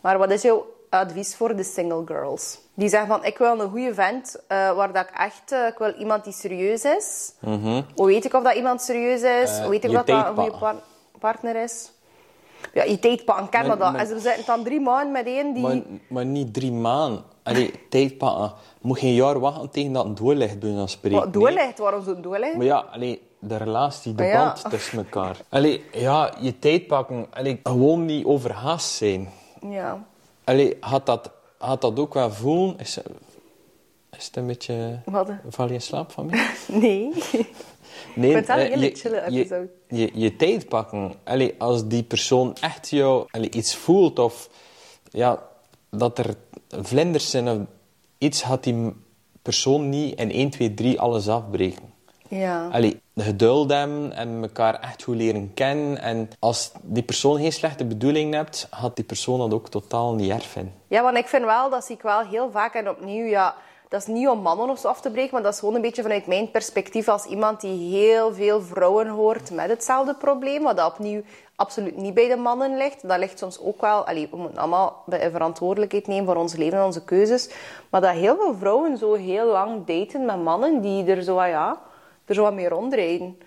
Maar 0.00 0.18
wat 0.18 0.30
is 0.30 0.42
jouw 0.42 0.66
advies 0.88 1.36
voor 1.36 1.56
de 1.56 1.62
single 1.64 2.02
girls? 2.06 2.58
Die 2.74 2.88
zeggen 2.88 3.08
van, 3.08 3.24
ik 3.24 3.38
wil 3.38 3.60
een 3.60 3.70
goede 3.70 3.94
vent 3.94 4.36
eh, 4.46 4.72
waar 4.72 4.92
dat 4.92 5.08
ik 5.08 5.14
echt... 5.18 5.52
eh, 5.52 5.66
ik 5.66 5.78
wil 5.78 5.92
iemand 5.94 6.24
die 6.24 6.32
serieus 6.32 6.84
is. 6.84 7.32
Hoe 7.94 8.06
weet 8.06 8.24
ik 8.24 8.34
of 8.34 8.42
dat 8.42 8.54
iemand 8.54 8.82
serieus 8.82 9.22
is? 9.22 9.50
Eh, 9.56 9.60
Hoe 9.60 9.70
weet 9.70 9.84
ik 9.84 9.90
of 9.90 10.04
dat 10.04 10.08
een 10.26 10.34
goede 10.34 10.58
par- 10.58 10.82
partner 11.18 11.56
is? 11.62 11.92
Ja, 12.74 12.82
je 12.84 12.98
tijdpakken, 12.98 13.48
ken 13.48 13.66
Maar- 13.66 13.78
dat. 13.78 13.94
En 13.94 14.14
er 14.14 14.20
zitten 14.20 14.44
dan 14.46 14.64
drie 14.64 14.80
maanden 14.80 15.12
met 15.12 15.26
één 15.26 15.52
die... 15.54 15.62
Maar, 15.62 15.80
maar 16.08 16.24
niet 16.24 16.54
drie 16.54 16.72
maanden. 16.72 17.22
Allee, 17.42 17.70
tijd 17.88 18.18
pakken. 18.18 18.52
Je 18.80 18.86
moet 18.88 18.98
geen 18.98 19.14
jaar 19.14 19.38
wachten 19.40 19.70
tegen 19.70 19.92
dat 19.92 20.04
het 20.04 20.16
doorligt, 20.16 20.58
bij 20.60 20.86
spreken. 20.86 21.18
Wat 21.18 21.32
doorligt? 21.32 21.78
Waarom 21.78 22.04
zo 22.04 22.20
doorligt? 22.20 22.56
Maar 22.56 22.66
ja, 22.66 22.84
allee, 22.90 23.22
de 23.38 23.56
relatie, 23.56 24.14
de 24.14 24.22
Ah, 24.22 24.28
ja. 24.28 24.44
band 24.44 24.70
tussen 24.70 24.98
elkaar. 24.98 25.36
Allee, 25.48 25.84
ja, 25.92 26.32
je 26.40 26.58
tijd 26.58 26.86
pakken. 26.86 27.26
Allee, 27.30 27.60
gewoon 27.62 28.04
niet 28.04 28.24
overhaast 28.24 28.88
zijn. 28.90 29.28
Ja. 29.68 30.04
Allee, 30.44 30.76
had 30.80 31.06
dat, 31.06 31.30
had 31.58 31.80
dat 31.80 31.98
ook 31.98 32.14
wel 32.14 32.30
voelen? 32.30 32.78
Is, 32.78 32.98
Is 34.16 34.26
het 34.26 34.36
een 34.36 34.46
beetje... 34.46 35.00
Wat? 35.04 35.28
Val 35.48 35.66
je 35.66 35.72
in 35.72 35.80
slaap 35.82 36.12
van 36.12 36.26
mij? 36.26 36.50
Nee. 36.66 37.12
Nee, 38.14 38.32
vind 38.32 38.48
een 38.48 38.56
eh, 38.56 38.68
hele 38.68 38.84
je- 38.84 38.94
chille 38.94 39.22
episode. 39.26 39.68
Je, 39.88 40.10
je, 40.14 40.36
tijd 40.36 40.68
pakken. 40.68 41.12
Allee, 41.24 41.54
als 41.58 41.86
die 41.88 42.02
persoon 42.02 42.56
echt 42.60 42.90
jou 42.90 43.26
allee, 43.30 43.50
iets 43.50 43.76
voelt 43.76 44.18
of 44.18 44.48
ja, 45.10 45.42
dat 45.90 46.18
er 46.18 46.34
vlinders 46.68 47.30
zijn 47.30 47.48
of 47.48 47.58
iets, 48.18 48.42
gaat 48.42 48.64
die 48.64 48.92
persoon 49.42 49.88
niet 49.88 50.18
in 50.20 50.30
1, 50.32 50.50
2, 50.50 50.74
3 50.74 51.00
alles 51.00 51.28
afbreken. 51.28 51.88
Ja. 52.28 52.68
Allee, 52.68 53.00
geduld 53.16 53.70
hebben 53.70 54.12
en 54.12 54.42
elkaar 54.42 54.80
echt 54.80 55.02
goed 55.02 55.16
leren 55.16 55.54
kennen. 55.54 55.98
En 55.98 56.28
als 56.38 56.72
die 56.82 57.02
persoon 57.02 57.36
geen 57.40 57.52
slechte 57.52 57.84
bedoeling 57.84 58.34
hebt, 58.34 58.66
gaat 58.70 58.96
die 58.96 59.04
persoon 59.04 59.38
dat 59.38 59.52
ook 59.54 59.68
totaal 59.68 60.14
niet 60.14 60.30
erg 60.30 60.44
vinden. 60.46 60.72
Ja, 60.88 61.02
want 61.02 61.16
ik 61.16 61.26
vind 61.26 61.44
wel, 61.44 61.70
dat 61.70 61.84
zie 61.84 61.94
ik 61.96 62.02
wel 62.02 62.20
heel 62.20 62.50
vaak 62.50 62.74
en 62.74 62.88
opnieuw, 62.88 63.26
ja, 63.26 63.54
dat 63.90 64.00
is 64.00 64.06
niet 64.06 64.28
om 64.28 64.40
mannen 64.40 64.70
of 64.70 64.78
zo 64.78 64.88
af 64.88 65.00
te 65.00 65.10
breken, 65.10 65.32
maar 65.32 65.42
dat 65.42 65.52
is 65.52 65.58
gewoon 65.58 65.74
een 65.74 65.80
beetje 65.80 66.02
vanuit 66.02 66.26
mijn 66.26 66.50
perspectief 66.50 67.08
als 67.08 67.24
iemand 67.24 67.60
die 67.60 67.96
heel 67.96 68.34
veel 68.34 68.62
vrouwen 68.62 69.08
hoort 69.08 69.50
met 69.50 69.68
hetzelfde 69.68 70.14
probleem, 70.14 70.62
wat 70.62 70.76
dat 70.76 70.92
opnieuw 70.92 71.22
absoluut 71.56 71.96
niet 71.96 72.14
bij 72.14 72.28
de 72.28 72.36
mannen 72.36 72.76
ligt. 72.76 73.08
Dat 73.08 73.18
ligt 73.18 73.38
soms 73.38 73.60
ook 73.60 73.80
wel, 73.80 74.06
allee, 74.06 74.28
we 74.30 74.36
moeten 74.36 74.58
allemaal 74.58 75.02
de 75.06 75.30
verantwoordelijkheid 75.30 76.06
nemen 76.06 76.24
voor 76.24 76.36
ons 76.36 76.54
leven 76.54 76.78
en 76.78 76.84
onze 76.84 77.04
keuzes, 77.04 77.50
maar 77.90 78.00
dat 78.00 78.10
heel 78.10 78.36
veel 78.36 78.54
vrouwen 78.54 78.98
zo 78.98 79.14
heel 79.14 79.46
lang 79.46 79.86
daten 79.86 80.24
met 80.24 80.42
mannen 80.42 80.80
die 80.80 81.04
er 81.04 81.22
zo, 81.22 81.44
ja, 81.44 81.80
er 82.24 82.34
zo 82.34 82.42
wat 82.42 82.54
mee 82.54 82.68
rondrijden. 82.68 83.38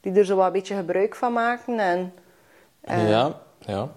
Die 0.00 0.12
er 0.12 0.24
zo 0.24 0.36
wat 0.36 0.46
een 0.46 0.52
beetje 0.52 0.74
gebruik 0.74 1.14
van 1.14 1.32
maken 1.32 1.78
en... 1.78 2.12
Ja, 3.08 3.40
ja. 3.58 3.88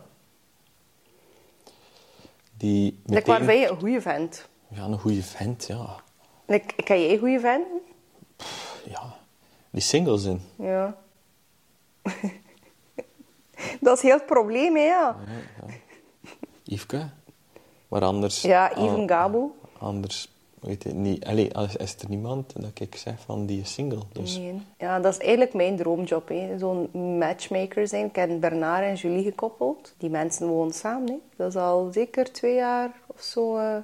Die 2.58 3.02
Like, 3.06 3.32
meteen- 3.32 3.46
ben 3.46 3.60
je 3.60 3.70
een 3.70 3.80
goede 3.80 4.02
vent? 4.02 4.52
Ja, 4.74 4.84
een 4.84 5.00
goede 5.00 5.24
vent, 5.24 5.66
ja. 5.68 5.96
Like, 6.46 6.84
ken 6.84 7.02
jij 7.02 7.18
goede 7.18 7.40
vent? 7.40 7.66
ja. 8.86 9.16
Die 9.72 9.82
single 9.82 10.18
zijn. 10.18 10.42
Ja. 10.56 10.98
dat 13.82 13.98
is 13.98 14.04
heel 14.04 14.18
het 14.18 14.26
probleem, 14.26 14.76
hè, 14.76 14.82
ja. 14.84 15.16
Yveske. 16.64 17.10
Maar 17.88 18.02
anders... 18.02 18.42
Ja, 18.42 18.68
ah, 18.68 18.84
even 18.84 19.08
Gabo. 19.10 19.56
Anders, 19.80 20.32
weet 20.60 20.84
je, 20.84 20.90
niet... 20.94 21.26
Allee, 21.26 21.56
als- 21.56 21.76
is 21.76 21.96
er 22.00 22.10
niemand 22.10 22.62
dat 22.62 22.80
ik 22.80 22.96
zeg 22.96 23.20
van 23.20 23.46
die 23.46 23.62
is 23.62 23.74
single. 23.74 24.00
Dus 24.12 24.38
Nee. 24.38 24.62
Ja, 24.78 25.00
dat 25.00 25.14
is 25.14 25.20
eigenlijk 25.20 25.54
mijn 25.54 25.78
droomjob, 25.78 26.28
hè. 26.28 26.58
Zo'n 26.60 26.90
matchmaker 27.18 27.88
zijn. 27.88 28.06
Ik 28.06 28.16
heb 28.16 28.40
Bernard 28.40 28.84
en 28.84 28.96
Julie 28.96 29.24
gekoppeld. 29.24 29.94
Die 29.98 30.10
mensen 30.10 30.48
wonen 30.48 30.74
samen, 30.74 31.08
hè. 31.08 31.18
Dat 31.36 31.48
is 31.50 31.56
al 31.56 31.90
zeker 31.92 32.32
twee 32.32 32.56
jaar 32.56 32.92
of 33.08 33.22
zo 33.22 33.58
eh 33.58 33.78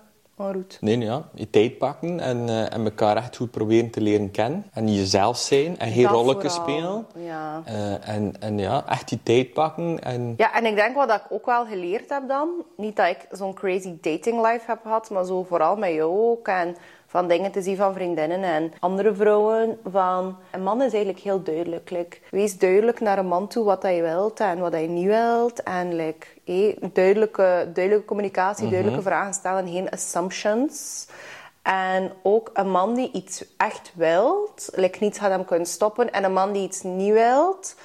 Nee, 0.79 0.97
ja. 0.97 1.29
Je 1.33 1.49
tijd 1.49 1.77
pakken 1.77 2.19
en, 2.19 2.49
eh, 2.49 2.73
en 2.73 2.83
elkaar 2.83 3.17
echt 3.17 3.35
goed 3.35 3.51
proberen 3.51 3.89
te 3.89 4.01
leren 4.01 4.31
kennen. 4.31 4.65
En 4.73 4.93
jezelf 4.95 5.37
zijn 5.37 5.79
en 5.79 5.91
geen 5.91 6.03
Dat 6.03 6.11
rolletjes 6.11 6.53
vooral. 6.53 6.69
spelen. 6.69 7.25
Ja. 7.25 7.61
Eh, 7.65 8.07
en, 8.09 8.33
en 8.39 8.57
ja, 8.57 8.83
echt 8.87 9.09
die 9.09 9.19
tijd 9.23 9.53
pakken. 9.53 10.03
En 10.03 10.33
Ja, 10.37 10.53
en 10.53 10.65
ik 10.65 10.75
denk 10.75 10.95
wat 10.95 11.11
ik 11.11 11.21
ook 11.29 11.45
wel 11.45 11.65
geleerd 11.65 12.09
heb 12.09 12.27
dan, 12.27 12.49
niet 12.77 12.95
dat 12.95 13.07
ik 13.07 13.27
zo'n 13.31 13.53
crazy 13.53 13.93
dating 14.01 14.45
life 14.45 14.63
heb 14.65 14.79
gehad, 14.83 15.09
maar 15.09 15.25
zo 15.25 15.43
vooral 15.43 15.75
met 15.75 15.93
jou 15.93 16.19
ook 16.29 16.47
en 16.47 16.75
van 17.09 17.27
dingen 17.27 17.51
te 17.51 17.61
zien 17.61 17.75
van 17.77 17.93
vriendinnen 17.93 18.43
en 18.43 18.73
andere 18.79 19.13
vrouwen. 19.15 19.79
Van, 19.91 20.37
een 20.51 20.63
man 20.63 20.81
is 20.81 20.93
eigenlijk 20.93 21.23
heel 21.23 21.43
duidelijk. 21.43 21.89
Like, 21.89 22.17
wees 22.31 22.57
duidelijk 22.57 22.99
naar 22.99 23.17
een 23.17 23.27
man 23.27 23.47
toe 23.47 23.63
wat 23.63 23.81
hij 23.81 24.01
wilt 24.01 24.39
en 24.39 24.59
wat 24.59 24.71
hij 24.71 24.87
niet 24.87 25.05
wilt. 25.05 25.63
En 25.63 25.95
like, 25.95 26.27
hé, 26.45 26.75
duidelijke, 26.93 27.69
duidelijke 27.73 28.05
communicatie, 28.05 28.69
duidelijke 28.69 29.01
vragen 29.01 29.33
stellen, 29.33 29.67
geen 29.67 29.89
assumptions. 29.89 31.07
En 31.61 32.11
ook 32.23 32.49
een 32.53 32.69
man 32.71 32.93
die 32.93 33.11
iets 33.11 33.45
echt 33.57 33.91
wilt, 33.95 34.69
like, 34.75 34.97
niets 34.99 35.19
gaat 35.19 35.31
hem 35.31 35.45
kunnen 35.45 35.67
stoppen. 35.67 36.11
En 36.11 36.23
een 36.23 36.33
man 36.33 36.51
die 36.51 36.63
iets 36.63 36.81
niet 36.81 37.13
wilt, 37.13 37.75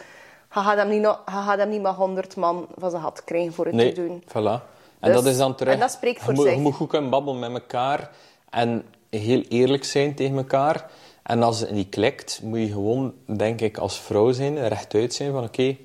hij 0.49 0.63
gaat 0.63 0.77
hem 0.77 0.89
niet, 0.89 1.03
hij 1.05 1.43
gaat 1.43 1.59
hem 1.59 1.69
niet 1.69 1.83
maar 1.83 1.95
honderd 1.95 2.37
man 2.37 2.67
van 2.79 2.91
zijn 2.91 3.03
had 3.03 3.25
krijgen 3.25 3.53
voor 3.53 3.65
het 3.67 3.75
nee, 3.75 3.93
te 3.93 4.07
doen. 4.07 4.23
voilà. 4.29 4.73
En 5.01 5.13
Dus- 5.13 5.15
dat 5.15 5.27
is 5.27 5.37
dan 5.37 5.55
terug... 5.55 5.75
en 5.75 5.81
dat 5.81 5.91
spreekt 5.91 6.23
voor 6.23 6.33
je, 6.33 6.39
moet, 6.39 6.47
zich. 6.47 6.55
je 6.57 6.63
moet 6.63 6.75
goed 6.75 6.89
kunnen 6.89 7.11
babbelen 7.11 7.41
met 7.41 7.53
elkaar 7.53 8.11
en 8.51 8.85
heel 9.19 9.43
eerlijk 9.49 9.85
zijn 9.85 10.15
tegen 10.15 10.37
elkaar. 10.37 10.91
En 11.23 11.43
als 11.43 11.61
het 11.61 11.71
niet 11.71 11.89
klikt, 11.89 12.41
moet 12.43 12.59
je 12.59 12.67
gewoon, 12.67 13.15
denk 13.27 13.61
ik, 13.61 13.79
als 13.79 14.01
vrouw 14.01 14.33
zijn, 14.33 14.69
rechtuit 14.69 15.15
zijn 15.15 15.33
van 15.33 15.45
oké, 15.45 15.77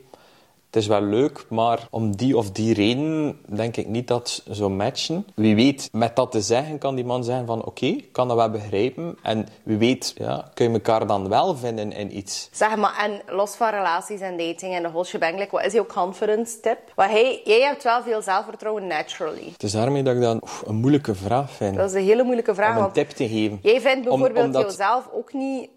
het 0.69 0.75
is 0.81 0.87
wel 0.87 1.01
leuk, 1.01 1.45
maar 1.49 1.87
om 1.89 2.15
die 2.15 2.37
of 2.37 2.51
die 2.51 2.73
reden 2.73 3.39
denk 3.45 3.77
ik 3.77 3.87
niet 3.87 4.07
dat 4.07 4.41
het 4.45 4.57
zou 4.57 4.69
matchen. 4.71 5.25
Wie 5.35 5.55
weet, 5.55 5.89
met 5.91 6.15
dat 6.15 6.31
te 6.31 6.41
zeggen, 6.41 6.77
kan 6.77 6.95
die 6.95 7.05
man 7.05 7.23
zeggen 7.23 7.45
van 7.45 7.65
oké, 7.65 7.85
ik 7.85 8.11
kan 8.11 8.27
dat 8.27 8.37
wel 8.37 8.49
begrijpen. 8.49 9.17
En 9.23 9.47
wie 9.63 9.77
weet, 9.77 10.13
ja, 10.17 10.51
kun 10.53 10.67
je 10.67 10.73
elkaar 10.73 11.07
dan 11.07 11.29
wel 11.29 11.55
vinden 11.55 11.91
in 11.91 12.17
iets. 12.17 12.49
Zeg 12.51 12.75
maar, 12.75 12.97
en 13.27 13.35
los 13.35 13.55
van 13.55 13.69
relaties 13.69 14.19
en 14.19 14.37
dating 14.37 14.75
en 14.75 14.81
de 14.83 14.89
whole 14.89 15.05
shebang, 15.05 15.49
wat 15.51 15.65
is 15.65 15.73
jouw 15.73 15.85
confidence 15.85 16.59
tip? 16.59 16.77
Want 16.95 17.11
hij, 17.11 17.41
jij 17.43 17.61
hebt 17.61 17.83
wel 17.83 18.01
veel 18.03 18.21
zelfvertrouwen 18.21 18.87
naturally. 18.87 19.49
Het 19.51 19.63
is 19.63 19.71
daarmee 19.71 20.03
dat 20.03 20.15
ik 20.15 20.21
dat 20.21 20.41
oef, 20.41 20.63
een 20.67 20.75
moeilijke 20.75 21.15
vraag 21.15 21.51
vind. 21.51 21.75
Dat 21.75 21.89
is 21.89 21.95
een 21.95 22.03
hele 22.07 22.23
moeilijke 22.23 22.53
vraag. 22.55 22.77
om 22.77 22.83
een 22.83 22.91
tip 22.91 23.09
te 23.09 23.27
geven. 23.27 23.59
Jij 23.61 23.81
vindt 23.81 24.07
Om- 24.07 24.19
bijvoorbeeld 24.19 24.45
omdat- 24.45 24.71
jezelf 24.71 25.09
ook 25.13 25.33
niet... 25.33 25.69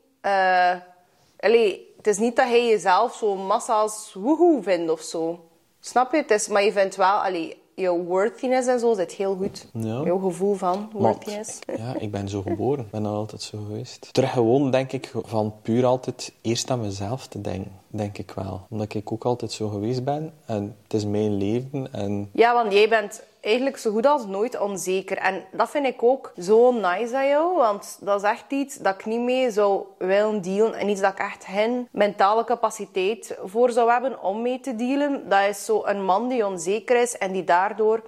allee, 1.41 1.92
het 2.03 2.07
is 2.07 2.19
niet 2.19 2.37
dat 2.37 2.47
hij 2.47 2.69
jezelf 2.69 3.15
zo 3.15 3.37
massa's 3.37 4.15
woehoe 4.15 4.63
vindt 4.63 4.91
of 4.91 5.01
zo. 5.01 5.41
Snap 5.81 6.13
je? 6.13 6.17
Het 6.17 6.31
is, 6.31 6.49
maar 6.49 6.65
je 6.65 6.73
vindt 6.73 6.97
wel... 6.97 7.07
Allee, 7.23 7.57
jouw 7.75 8.03
worthiness 8.03 8.67
en 8.67 8.79
zo 8.81 8.95
zit 8.95 9.13
heel 9.13 9.37
goed. 9.37 9.67
Ja. 9.73 10.03
Jouw 10.05 10.19
gevoel 10.19 10.55
van 10.55 10.89
Maar, 10.93 11.03
worthiness. 11.03 11.59
ja, 11.77 11.95
ik 11.99 12.11
ben 12.11 12.29
zo 12.29 12.43
geboren. 12.43 12.85
Ik 12.85 12.91
ben 12.91 13.07
al 13.07 13.15
altijd 13.15 13.43
zo 13.43 13.59
geweest. 13.67 14.09
Terug 14.13 14.33
gewoon, 14.33 14.71
denk 14.71 14.93
ik, 14.93 15.13
van 15.25 15.55
puur 15.63 15.85
altijd 15.85 16.33
eerst 16.41 16.71
aan 16.71 16.81
mezelf 16.81 17.27
te 17.27 17.41
denken. 17.41 17.73
Denk 17.95 18.19
ik 18.19 18.31
wel. 18.31 18.67
Omdat 18.71 18.95
ik 18.95 19.13
ook 19.13 19.25
altijd 19.25 19.53
zo 19.53 19.69
geweest 19.69 20.05
ben. 20.05 20.33
En 20.47 20.77
het 20.83 20.95
is 20.95 21.05
mijn 21.05 21.37
leven. 21.37 21.89
En 21.93 22.31
Ja, 22.33 22.55
want 22.55 22.73
jij 22.73 22.89
bent 22.89 23.23
eigenlijk 23.41 23.77
zo 23.77 23.91
goed 23.91 24.07
als 24.07 24.27
nooit 24.27 24.61
onzeker. 24.61 25.17
En 25.17 25.45
dat 25.53 25.71
vind 25.71 25.87
ik 25.87 26.03
ook 26.03 26.33
zo 26.39 26.73
nice 26.73 27.17
aan 27.17 27.29
jou. 27.29 27.57
Want 27.57 27.99
dat 28.01 28.23
is 28.23 28.31
echt 28.31 28.45
iets 28.49 28.77
dat 28.77 28.95
ik 28.95 29.05
niet 29.07 29.21
mee 29.21 29.51
zou 29.51 29.85
willen 29.99 30.43
dealen. 30.43 30.75
En 30.75 30.89
iets 30.89 31.01
dat 31.01 31.13
ik 31.13 31.19
echt 31.19 31.45
geen 31.45 31.89
mentale 31.91 32.45
capaciteit 32.45 33.39
voor 33.45 33.71
zou 33.71 33.91
hebben 33.91 34.23
om 34.23 34.43
mee 34.43 34.61
te 34.61 34.77
dealen. 34.77 35.29
Dat 35.29 35.49
is 35.49 35.65
zo 35.65 35.83
een 35.85 36.05
man 36.05 36.29
die 36.29 36.47
onzeker 36.47 37.01
is 37.01 37.19
en 37.19 37.33
die 37.33 37.45
daardoor 37.45 38.03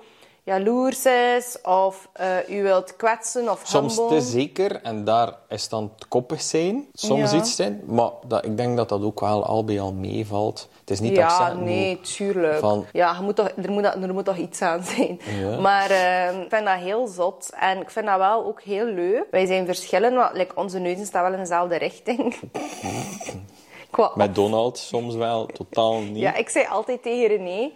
jaloers 0.45 1.07
is. 1.37 1.59
Of 1.63 2.09
eh 2.13 2.49
u 2.49 2.63
wilt 2.63 2.97
kwetsen 2.97 3.51
of 3.51 3.61
soms 3.65 3.97
humble. 3.97 4.17
te 4.17 4.25
zeker. 4.25 4.83
En 4.83 5.05
daar 5.05 5.33
is 5.49 5.69
dan 5.69 5.91
het 5.97 6.09
koppig 6.09 6.43
zijn. 6.43 6.87
Soms 6.93 7.31
Ja. 7.31 7.37
iets 7.39 7.57
zijn. 7.57 7.83
Maar 7.87 8.11
dat, 8.27 8.45
ik 8.45 8.57
denk 8.57 8.77
dat 8.77 8.89
dat 8.89 9.03
ook 9.03 9.21
wel 9.21 9.45
al 9.47 9.65
bij 9.65 9.81
al 9.81 9.93
meevalt. 9.93 10.69
Het 10.81 10.91
is 10.91 11.01
niet 11.01 11.17
Ja, 11.17 11.53
nee, 11.53 12.01
tuurlijk. 12.01 12.59
Van- 12.59 12.85
Ja, 12.93 13.15
je 13.19 13.23
moet 13.23 13.37
toch, 13.37 13.49
er, 13.63 13.71
moet, 13.71 13.85
er 13.85 14.15
moet 14.15 14.25
toch 14.25 14.37
iets 14.37 14.63
aan 14.63 14.83
zijn. 14.83 15.21
Ja. 15.41 15.61
Maar 15.61 15.91
eh, 15.91 16.41
ik 16.43 16.49
vind 16.49 16.65
dat 16.67 16.79
heel 16.79 17.07
zot. 17.07 17.51
En 17.61 17.81
ik 17.81 17.91
vind 17.91 18.07
dat 18.07 18.17
wel 18.19 18.45
ook 18.45 18.63
heel 18.63 18.85
leuk. 18.87 19.25
Wij 19.31 19.47
zijn 19.47 19.67
verschillen, 19.67 20.15
want 20.15 20.37
like, 20.37 20.55
onze 20.57 20.79
neuzen 20.79 21.07
staan 21.07 21.23
wel 21.23 21.33
in 21.33 21.39
dezelfde 21.39 21.77
richting. 21.77 22.35
Qua 23.91 24.11
Met 24.15 24.35
Donald 24.35 24.79
soms 24.79 25.15
wel, 25.15 25.47
totaal 25.47 26.01
niet. 26.01 26.17
Ja, 26.17 26.35
ik 26.35 26.49
zei 26.49 26.67
altijd 26.67 27.03
tegen 27.03 27.27
René... 27.27 27.71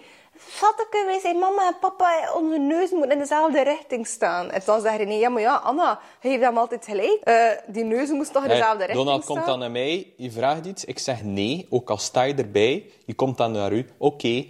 Schatke, 0.50 1.02
wij 1.06 1.18
zijn 1.20 1.38
mama 1.38 1.66
en 1.66 1.76
papa, 1.80 2.32
onze 2.36 2.58
neus 2.58 2.90
moeten 2.90 3.10
in 3.10 3.18
dezelfde 3.18 3.62
richting 3.62 4.06
staan. 4.06 4.50
En 4.50 4.62
dan 4.64 4.80
zei 4.80 4.96
René, 4.96 5.14
ja, 5.14 5.28
maar 5.28 5.42
ja, 5.42 5.54
Anna, 5.54 6.00
heeft 6.20 6.42
hem 6.42 6.58
altijd 6.58 6.84
gelijk. 6.84 7.20
Eh, 7.22 7.34
die 7.66 7.84
neuzen 7.84 8.16
moesten 8.16 8.34
toch 8.34 8.42
in 8.42 8.48
Nee, 8.48 8.58
dezelfde 8.58 8.84
richting 8.84 9.04
Donald 9.04 9.22
staan? 9.22 9.34
komt 9.36 9.46
dan 9.48 9.58
naar 9.58 9.70
mij, 9.70 10.12
je 10.16 10.30
vraagt 10.30 10.66
iets, 10.66 10.84
ik 10.84 10.98
zeg 10.98 11.22
nee, 11.22 11.66
ook 11.70 11.90
al 11.90 11.96
sta 11.98 12.22
je 12.22 12.34
erbij, 12.34 12.90
je 13.04 13.14
komt 13.14 13.36
dan 13.36 13.52
naar 13.52 13.72
u, 13.72 13.86
oké. 13.98 14.44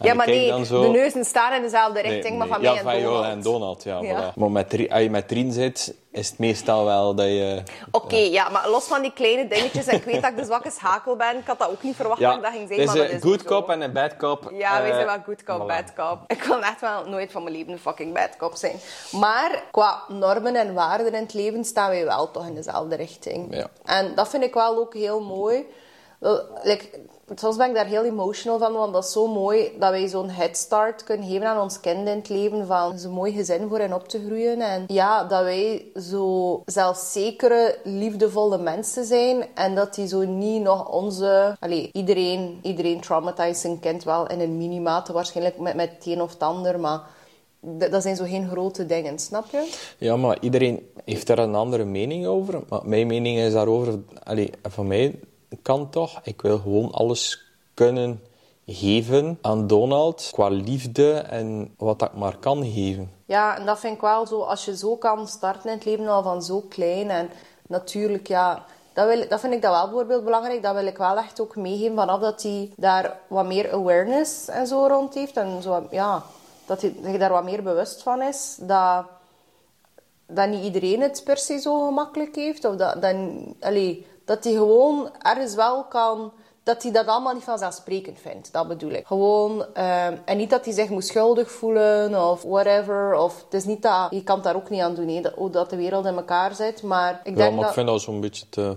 Ja, 0.00 0.14
maar 0.14 0.26
nee, 0.26 0.64
zo- 0.64 0.82
de 0.82 0.88
neuzen 0.88 1.24
staan 1.24 1.52
in 1.52 1.62
dezelfde 1.62 2.02
Nee, 2.02 2.12
richting, 2.12 2.38
maar 2.38 2.46
nee. 2.46 2.54
van 2.56 2.84
mij 2.84 3.00
ja, 3.00 3.00
en 3.00 3.02
Donald. 3.02 3.24
en 3.32 3.42
Donald, 3.42 3.82
ja. 3.82 4.00
Ja. 4.00 4.30
Voilà. 4.32 4.34
Maar 4.34 4.50
met 4.50 4.88
als 4.90 5.00
je 5.02 5.10
met 5.10 5.30
Rien 5.32 5.52
zit, 5.52 5.94
is 6.12 6.28
het 6.30 6.38
meestal 6.38 6.84
wel 6.84 7.14
dat 7.14 7.26
je... 7.26 7.62
Oké, 7.90 8.16
ja. 8.16 8.48
maar 8.48 8.68
los 8.68 8.84
van 8.84 9.02
die 9.02 9.12
kleine 9.12 9.48
dingetjes, 9.48 9.86
en 9.86 9.96
ik 9.96 10.04
weet 10.04 10.22
dat 10.22 10.30
ik 10.30 10.36
de 10.36 10.44
zwakke 10.44 10.70
schakel 10.70 11.16
ben, 11.16 11.36
ik 11.38 11.46
had 11.46 11.58
dat 11.58 11.68
ook 11.70 11.82
niet 11.82 11.96
verwacht 11.96 12.20
dat 12.20 12.36
ik 12.36 12.42
dat 12.42 12.50
ging 12.52 12.68
zijn, 12.68 12.78
het 12.80 12.88
maar 12.88 12.96
dat 12.96 13.08
een 13.08 13.16
is 13.16 13.22
good 13.22 13.32
ook 13.42 13.48
zo. 13.48 13.54
cop 13.60 13.68
en 13.70 13.80
een 13.80 13.92
bad 13.92 14.16
cop. 14.16 14.50
Ja, 14.54 14.80
wij 14.80 14.88
Eh, 14.90 14.94
zijn 14.94 15.06
wel 15.06 15.16
good 15.24 15.42
cop, 15.44 15.62
voilà. 15.62 15.66
bad 15.66 15.92
cop. 15.96 16.18
Ik 16.26 16.42
wil 16.42 16.60
echt 16.62 16.80
wel 16.80 17.04
nooit 17.08 17.32
van 17.32 17.42
mijn 17.42 17.56
leven 17.56 17.72
een 17.72 17.78
fucking 17.78 18.14
bad 18.14 18.36
cop 18.38 18.54
zijn. 18.54 18.76
Maar 19.10 19.62
qua 19.70 20.02
normen 20.08 20.54
en 20.56 20.74
waarden 20.74 21.06
in 21.14 21.22
het 21.22 21.34
leven 21.34 21.64
staan 21.64 21.90
wij 21.90 22.04
wel 22.04 22.30
toch 22.30 22.46
in 22.46 22.54
dezelfde 22.54 22.96
richting. 22.96 23.66
En 23.84 24.14
dat 24.14 24.28
vind 24.28 24.42
ik 24.44 24.54
wel 24.54 24.76
ook 24.78 24.94
heel 24.94 25.20
mooi. 25.20 25.66
Like, 26.62 26.88
soms 27.34 27.56
ben 27.56 27.68
ik 27.68 27.74
daar 27.74 27.86
heel 27.86 28.04
emotional 28.04 28.58
van, 28.58 28.72
want 28.72 28.92
dat 28.92 29.04
is 29.04 29.12
zo 29.12 29.26
mooi 29.26 29.72
dat 29.78 29.90
wij 29.90 30.08
zo'n 30.08 30.28
head 30.28 30.56
start 30.56 31.04
kunnen 31.04 31.28
geven 31.28 31.46
aan 31.46 31.60
ons 31.60 31.80
kind 31.80 32.08
in 32.08 32.16
het 32.16 32.28
leven. 32.28 32.66
Van 32.66 32.98
zo'n 32.98 33.12
mooi 33.12 33.32
gezin 33.32 33.68
voor 33.68 33.78
hen 33.78 33.92
op 33.92 34.08
te 34.08 34.24
groeien. 34.26 34.60
En 34.60 34.84
ja, 34.86 35.24
dat 35.24 35.42
wij 35.42 35.86
zo 36.00 36.62
zelfzekere, 36.66 37.78
liefdevolle 37.84 38.58
mensen 38.58 39.04
zijn. 39.04 39.44
En 39.54 39.74
dat 39.74 39.94
die 39.94 40.06
zo 40.06 40.24
niet 40.24 40.62
nog 40.62 40.88
onze... 40.88 41.56
Allee, 41.60 41.90
iedereen, 41.92 42.58
iedereen 42.62 43.00
traumatized 43.00 43.56
zijn 43.56 43.80
kind 43.80 44.04
wel 44.04 44.26
in 44.26 44.40
een 44.40 44.56
minimate. 44.56 45.12
Waarschijnlijk 45.12 45.58
met, 45.58 45.74
met 45.74 45.90
het 45.90 46.06
een 46.06 46.22
of 46.22 46.32
het 46.32 46.42
ander, 46.42 46.80
maar... 46.80 47.00
dat 47.60 48.02
zijn 48.02 48.16
zo 48.16 48.24
geen 48.24 48.48
grote 48.48 48.86
dingen, 48.86 49.18
snap 49.18 49.44
je? 49.50 49.72
Ja, 49.98 50.16
maar 50.16 50.38
iedereen 50.40 50.90
heeft 51.04 51.26
daar 51.26 51.38
een 51.38 51.54
andere 51.54 51.84
mening 51.84 52.26
over. 52.26 52.60
Maar 52.68 52.80
mijn 52.84 53.06
mening 53.06 53.38
is 53.38 53.52
daarover... 53.52 53.98
Allee, 54.22 54.50
van 54.62 54.86
mij 54.86 55.18
kan 55.62 55.90
toch. 55.90 56.20
Ik 56.22 56.42
wil 56.42 56.58
gewoon 56.58 56.92
alles 56.92 57.44
kunnen 57.74 58.20
geven 58.66 59.38
aan 59.40 59.66
Donald. 59.66 60.28
Qua 60.32 60.48
liefde 60.48 61.12
en 61.12 61.74
wat 61.78 61.98
dat 61.98 62.08
ik 62.08 62.18
maar 62.18 62.36
kan 62.36 62.64
geven. 62.64 63.10
Ja, 63.24 63.56
en 63.58 63.66
dat 63.66 63.78
vind 63.78 63.94
ik 63.94 64.00
wel 64.00 64.26
zo, 64.26 64.40
als 64.40 64.64
je 64.64 64.76
zo 64.76 64.96
kan 64.96 65.28
starten 65.28 65.70
in 65.70 65.76
het 65.76 65.84
leven 65.84 66.08
al 66.08 66.22
van 66.22 66.42
zo 66.42 66.60
klein. 66.68 67.10
En 67.10 67.30
natuurlijk, 67.66 68.26
ja, 68.26 68.64
dat, 68.92 69.06
wil, 69.06 69.28
dat 69.28 69.40
vind 69.40 69.52
ik 69.52 69.62
dat 69.62 69.72
wel 69.72 69.84
bijvoorbeeld 69.84 70.24
belangrijk. 70.24 70.62
Dat 70.62 70.74
wil 70.74 70.86
ik 70.86 70.96
wel 70.96 71.16
echt 71.16 71.40
ook 71.40 71.56
meegeven 71.56 71.96
vanaf 71.96 72.20
dat 72.20 72.42
hij 72.42 72.72
daar 72.76 73.18
wat 73.28 73.46
meer 73.46 73.72
awareness 73.72 74.48
en 74.48 74.66
zo 74.66 74.86
rond 74.86 75.14
heeft. 75.14 75.36
En 75.36 75.62
zo, 75.62 75.86
ja, 75.90 76.22
dat 76.66 76.80
hij 76.80 77.18
daar 77.18 77.30
wat 77.30 77.44
meer 77.44 77.62
bewust 77.62 78.02
van 78.02 78.22
is. 78.22 78.56
Dat, 78.60 79.04
dat 80.26 80.48
niet 80.48 80.64
iedereen 80.64 81.00
het 81.00 81.22
per 81.24 81.36
se 81.36 81.58
zo 81.58 81.86
gemakkelijk 81.86 82.34
heeft. 82.36 82.64
Of 82.64 82.76
dat, 82.76 83.02
dat, 83.02 83.16
allee, 83.60 84.06
dat 84.34 84.44
hij 84.44 84.52
gewoon 84.52 85.10
ergens 85.18 85.54
wel 85.54 85.84
kan... 85.84 86.32
Dat 86.62 86.82
hij 86.82 86.92
dat 86.92 87.06
allemaal 87.06 87.34
niet 87.34 87.44
vanzelfsprekend 87.44 88.18
vindt. 88.20 88.52
Dat 88.52 88.68
bedoel 88.68 88.90
ik. 88.90 89.06
Gewoon... 89.06 89.66
ehm, 89.74 90.16
en 90.24 90.36
niet 90.36 90.50
dat 90.50 90.64
hij 90.64 90.74
zich 90.74 90.88
moet 90.88 91.06
schuldig 91.06 91.50
voelen 91.50 92.30
of 92.30 92.42
whatever. 92.42 93.14
Of, 93.14 93.44
het 93.44 93.54
is 93.54 93.64
niet 93.64 93.82
dat... 93.82 94.06
Je 94.10 94.22
kan 94.22 94.34
het 94.34 94.44
daar 94.44 94.56
ook 94.56 94.70
niet 94.70 94.80
aan 94.80 94.94
doen, 94.94 95.08
hè, 95.08 95.20
dat, 95.20 95.32
hoe 95.34 95.50
dat 95.50 95.70
de 95.70 95.76
wereld 95.76 96.04
in 96.06 96.16
elkaar 96.16 96.54
zit. 96.54 96.82
Maar 96.82 97.20
ik 97.24 97.30
Ja, 97.30 97.36
denk 97.36 97.50
maar 97.50 97.58
ik 97.58 97.64
dat... 97.64 97.72
vind 97.74 97.86
dat 97.86 98.00
zo'n 98.00 98.20
beetje 98.20 98.48
te... 98.48 98.76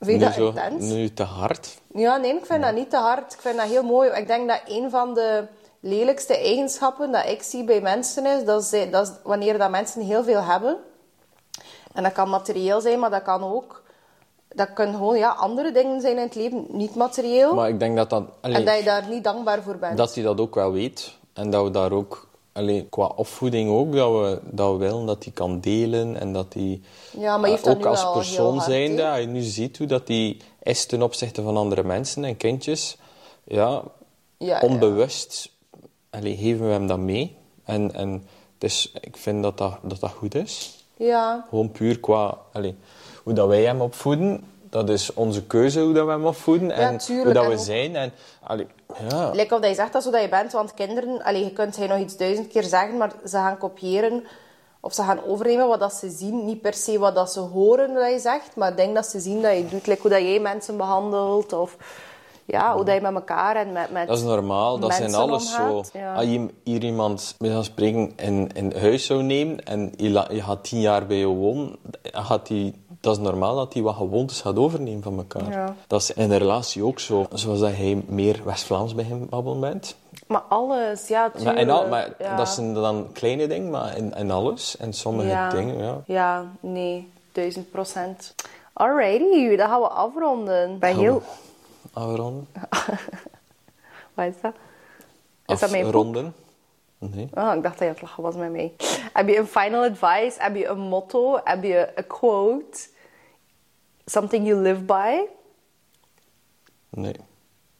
Vind 0.00 0.20
je 0.20 0.26
dat 0.26 0.34
zo, 0.34 0.46
intens? 0.46 0.84
nu 0.84 1.12
te 1.12 1.22
hard. 1.22 1.80
Ja, 1.94 2.16
nee, 2.16 2.34
ik 2.34 2.46
vind 2.46 2.62
dat 2.62 2.74
niet 2.74 2.90
te 2.90 2.96
hard. 2.96 3.32
Ik 3.32 3.40
vind 3.40 3.56
dat 3.56 3.66
heel 3.66 3.82
mooi. 3.82 4.10
Ik 4.10 4.26
denk 4.26 4.48
dat 4.48 4.60
een 4.66 4.90
van 4.90 5.14
de 5.14 5.44
lelijkste 5.80 6.36
eigenschappen 6.36 7.12
dat 7.12 7.26
ik 7.26 7.42
zie 7.42 7.64
bij 7.64 7.80
mensen 7.80 8.26
is, 8.26 8.44
dat, 8.44 8.64
ze, 8.64 8.88
dat 8.90 9.06
is 9.06 9.12
wanneer 9.22 9.58
dat 9.58 9.70
mensen 9.70 10.02
heel 10.02 10.24
veel 10.24 10.40
hebben. 10.40 10.76
En 11.92 12.02
dat 12.02 12.12
kan 12.12 12.28
materieel 12.28 12.80
zijn, 12.80 12.98
maar 12.98 13.10
dat 13.10 13.22
kan 13.22 13.44
ook... 13.44 13.81
Dat 14.54 14.72
kunnen 14.72 14.94
gewoon 14.94 15.18
ja, 15.18 15.30
andere 15.30 15.72
dingen 15.72 16.00
zijn 16.00 16.16
in 16.16 16.22
het 16.22 16.34
leven, 16.34 16.64
niet 16.68 16.94
materieel. 16.94 17.54
Maar 17.54 17.68
ik 17.68 17.78
denk 17.78 17.96
dat 17.96 18.10
dat... 18.10 18.24
allee, 18.40 18.56
en 18.56 18.64
dat 18.64 18.78
je 18.78 18.84
daar 18.84 19.08
niet 19.08 19.24
dankbaar 19.24 19.62
voor 19.62 19.76
bent. 19.76 19.96
dat 19.96 20.14
hij 20.14 20.24
dat 20.24 20.40
ook 20.40 20.54
wel 20.54 20.72
weet. 20.72 21.12
En 21.32 21.50
dat 21.50 21.64
we 21.64 21.70
daar 21.70 21.92
ook... 21.92 22.30
Allee, 22.52 22.86
qua 22.90 23.06
opvoeding 23.16 23.70
ook, 23.70 23.92
dat 23.94 24.10
we, 24.10 24.40
dat 24.50 24.72
we 24.72 24.76
willen 24.76 25.06
dat 25.06 25.24
hij 25.24 25.32
kan 25.32 25.60
delen. 25.60 26.20
En 26.20 26.32
dat 26.32 26.52
hij 26.52 26.80
Ja, 27.10 27.36
maar 27.36 27.48
je 27.48 27.54
heeft 27.54 27.66
eh, 27.66 27.72
dat 27.72 27.82
ook 27.82 27.86
als 27.86 28.02
wel 28.02 28.12
persoon 28.12 28.56
hard, 28.56 28.70
zijnde, 28.70 29.08
als 29.08 29.20
je 29.20 29.26
nu 29.26 29.40
ziet 29.40 29.78
hoe 29.78 29.86
dat 29.86 30.08
hij 30.08 30.36
is 30.62 30.86
ten 30.86 31.02
opzichte 31.02 31.42
van 31.42 31.56
andere 31.56 31.82
mensen 31.82 32.24
en 32.24 32.36
kindjes. 32.36 32.96
Ja, 33.44 33.82
Ja, 34.36 34.46
ja. 34.46 34.60
onbewust 34.60 35.50
allee, 36.12 36.36
geven 36.36 36.66
we 36.66 36.72
hem 36.72 36.86
dat 36.86 36.98
mee. 36.98 37.36
En, 37.64 37.94
en 37.94 38.26
dus 38.58 38.92
ik 39.00 39.16
vind 39.16 39.42
dat 39.42 39.58
dat, 39.58 39.78
dat 39.82 40.00
dat 40.00 40.10
goed 40.10 40.34
is. 40.34 40.84
Ja, 40.96 41.46
Gewoon 41.48 41.70
puur 41.70 42.00
qua 42.00 42.38
allee, 42.52 42.76
hoe 43.22 43.32
dat 43.32 43.48
wij 43.48 43.62
hem 43.62 43.80
opvoeden. 43.80 44.44
Dat 44.70 44.88
is 44.88 45.14
onze 45.14 45.42
keuze 45.44 45.80
hoe 45.80 45.92
dat 45.92 46.06
we 46.06 46.10
hem 46.12 46.26
opvoeden. 46.26 46.70
en 46.70 46.98
tuurlijk, 46.98 47.24
hoe 47.24 47.34
dat 47.34 47.44
en 47.44 47.50
we 47.50 47.56
ook- 47.56 47.64
zijn. 47.64 47.96
En, 47.96 48.12
allee, 48.42 48.66
ja. 49.08 49.30
Lijkt 49.34 49.52
of 49.52 49.60
dat 49.60 49.68
je 49.68 49.74
zegt 49.74 49.92
dat 49.92 50.02
zo 50.02 50.10
dat 50.10 50.22
je 50.22 50.28
bent, 50.28 50.52
want 50.52 50.74
kinderen, 50.74 51.22
allee, 51.22 51.44
je 51.44 51.52
kunt 51.52 51.76
hij 51.76 51.86
nog 51.86 51.98
iets 51.98 52.16
duizend 52.16 52.48
keer 52.48 52.62
zeggen, 52.62 52.96
maar 52.96 53.12
ze 53.24 53.36
gaan 53.36 53.58
kopiëren 53.58 54.24
of 54.80 54.94
ze 54.94 55.02
gaan 55.02 55.24
overnemen 55.26 55.68
wat 55.68 55.80
dat 55.80 55.92
ze 55.92 56.10
zien. 56.10 56.44
Niet 56.44 56.60
per 56.60 56.74
se 56.74 56.98
wat 56.98 57.14
dat 57.14 57.32
ze 57.32 57.40
horen 57.40 57.94
dat 57.94 58.10
je 58.12 58.18
zegt, 58.18 58.56
maar 58.56 58.70
ik 58.70 58.76
denk 58.76 58.94
dat 58.94 59.06
ze 59.06 59.20
zien 59.20 59.42
dat 59.42 59.56
je 59.56 59.66
doet, 59.68 59.86
like 59.86 60.00
hoe 60.00 60.10
dat 60.10 60.20
jij 60.20 60.40
mensen 60.40 60.76
behandelt 60.76 61.52
of 61.52 61.76
ja, 62.44 62.74
hoe 62.74 62.84
dat 62.84 62.94
je 62.94 63.00
met 63.00 63.14
elkaar 63.14 63.56
en 63.56 63.72
met, 63.72 63.90
met 63.90 64.06
Dat 64.08 64.16
is 64.16 64.22
normaal, 64.22 64.78
dat 64.78 64.94
zijn 64.94 65.14
alles 65.14 65.54
zo. 65.54 65.82
Ja. 65.92 66.14
Als 66.14 66.24
je 66.24 66.48
hier 66.64 66.84
iemand 66.84 67.36
spreken 67.60 68.12
in, 68.16 68.50
in 68.54 68.72
huis 68.76 69.06
zou 69.06 69.22
nemen 69.22 69.64
en 69.64 69.92
je, 69.96 70.24
gaat 70.42 70.64
tien 70.64 70.80
jaar 70.80 71.06
bij 71.06 71.16
je 71.16 71.26
wonen, 71.26 71.76
gaat 72.02 72.46
die, 72.46 72.74
dat 73.02 73.16
is 73.16 73.22
normaal 73.22 73.56
dat 73.56 73.72
hij 73.72 73.82
wat 73.82 73.94
gewoontes 73.96 74.40
gaat 74.40 74.56
overnemen 74.56 75.02
van 75.02 75.16
elkaar. 75.16 75.50
Ja. 75.50 75.74
Dat 75.86 76.00
is 76.00 76.12
in 76.12 76.30
een 76.30 76.38
relatie 76.38 76.84
ook 76.84 77.00
zo. 77.00 77.26
Zoals 77.32 77.60
dat 77.60 77.72
hij 77.72 78.02
meer 78.06 78.40
West-Vlaams 78.44 78.94
bij 78.94 79.04
hem 79.04 79.28
babbelen 79.28 79.60
bent. 79.60 79.96
Maar 80.26 80.40
alles, 80.40 81.08
ja, 81.08 81.32
Maar, 81.44 81.54
en 81.56 81.70
al, 81.70 81.88
maar 81.88 82.14
ja. 82.18 82.36
dat 82.36 82.48
zijn 82.48 82.74
dan 82.74 83.08
kleine 83.12 83.46
dingen, 83.46 83.70
maar 83.70 83.96
in, 83.96 84.14
in 84.14 84.30
alles. 84.30 84.76
En 84.76 84.92
sommige 84.92 85.28
ja. 85.28 85.50
dingen, 85.50 85.78
ja. 85.78 86.00
Ja, 86.06 86.44
nee, 86.60 87.10
duizend 87.32 87.70
procent. 87.70 88.34
Alrighty, 88.72 89.56
dan 89.56 89.68
gaan 89.68 89.80
we 89.80 89.88
afronden. 89.88 90.78
Bij 90.78 90.94
heel... 90.94 91.22
Afronden. 91.92 92.46
Wat 94.14 94.26
is 94.26 94.40
dat? 94.42 94.54
Is 95.46 95.60
dat 95.60 95.70
mijn. 95.70 96.34
Nee. 96.98 97.28
Oh, 97.34 97.54
ik 97.54 97.62
dacht 97.62 97.78
dat 97.78 97.78
je 97.78 97.84
aan 97.84 97.90
het 97.90 98.02
lachen 98.02 98.22
was 98.22 98.34
met 98.34 98.52
mij. 98.52 98.72
Heb 99.12 99.28
je 99.28 99.38
een 99.38 99.46
final 99.46 99.84
advice? 99.84 100.36
Heb 100.38 100.56
je 100.56 100.66
een 100.66 100.78
motto? 100.78 101.40
Heb 101.44 101.62
je 101.62 101.88
een 101.94 102.06
quote? 102.06 102.90
Something 104.04 104.46
you 104.46 104.60
live 104.60 104.80
by? 104.82 105.20
Nee. 106.90 107.14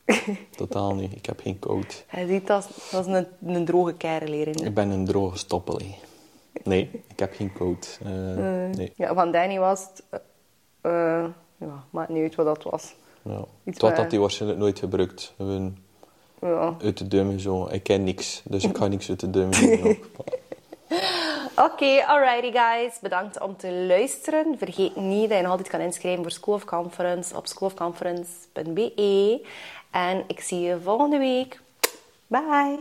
Totaal 0.57 0.95
niet. 0.95 1.13
Ik 1.17 1.27
heb 1.27 1.41
geen 1.41 1.59
code. 1.59 1.87
Hij 2.07 2.27
ziet 2.27 2.47
dat, 2.47 2.69
dat 2.91 3.07
is 3.07 3.15
een, 3.15 3.27
een 3.55 3.65
droge 3.65 3.95
kerel. 3.95 4.33
Ik 4.33 4.75
ben 4.75 4.91
een 4.91 5.05
droge 5.05 5.39
stoppel. 5.39 5.79
hé. 5.79 5.99
Nee, 6.65 6.91
ik 7.09 7.19
heb 7.19 7.35
geen 7.35 7.53
code. 7.53 7.87
Eh, 8.05 8.77
nee. 8.77 8.93
Ja, 8.97 9.15
van 9.15 9.33
Danny 9.33 9.59
was 9.59 9.81
het... 9.81 10.03
eh, 10.11 10.19
eh, 10.81 11.29
ja, 11.59 11.85
maakt 11.91 12.09
niet 12.09 12.23
uit 12.23 12.35
wat 12.35 12.47
dat 12.47 12.63
was. 12.63 12.95
Ja. 13.23 13.45
Iets 13.65 13.79
Tot 13.79 13.97
dat 13.97 14.11
hij 14.11 14.21
waarschijnlijk 14.21 14.61
nooit 14.61 14.79
gebruikt. 14.79 15.33
Gewoon 15.37 15.77
Ja. 16.41 16.77
uit 16.83 16.99
de 16.99 17.09
duim 17.09 17.39
zo. 17.39 17.67
Ik 17.71 17.83
ken 17.83 18.05
niks, 18.05 18.43
dus 18.45 18.65
ik 18.65 18.77
ga 18.77 18.87
niks 18.87 19.09
uit 19.09 19.21
de 19.21 19.31
duim 19.31 19.53
geven. 19.55 19.99
Oké, 21.57 22.05
alrighty 22.07 22.53
guys. 22.53 22.99
Bedankt 23.01 23.41
om 23.41 23.57
te 23.57 23.73
luisteren. 23.73 24.59
Vergeet 24.59 24.97
niet 24.97 25.29
dat 25.29 25.37
je 25.37 25.43
nog 25.43 25.51
altijd 25.51 25.69
kan 25.69 25.81
inschrijven 25.81 26.23
voor 26.23 26.33
School 26.33 26.55
of 26.55 26.65
Conference 26.65 27.37
op 27.37 27.47
schoolofconference.be. 27.47 29.47
En 29.91 30.25
ik 30.27 30.41
zie 30.41 30.61
je 30.61 30.81
volgende 30.81 31.19
week. 31.19 31.61
Bye. 32.27 32.79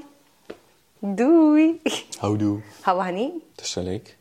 Doei. 1.00 1.82
Houdoe. 2.20 2.60
Gaan 2.82 2.98
we 2.98 3.04
gaan 3.04 3.14
niet? 3.14 3.34
Het 3.56 3.66
is 3.66 3.74
gelijk. 3.74 4.18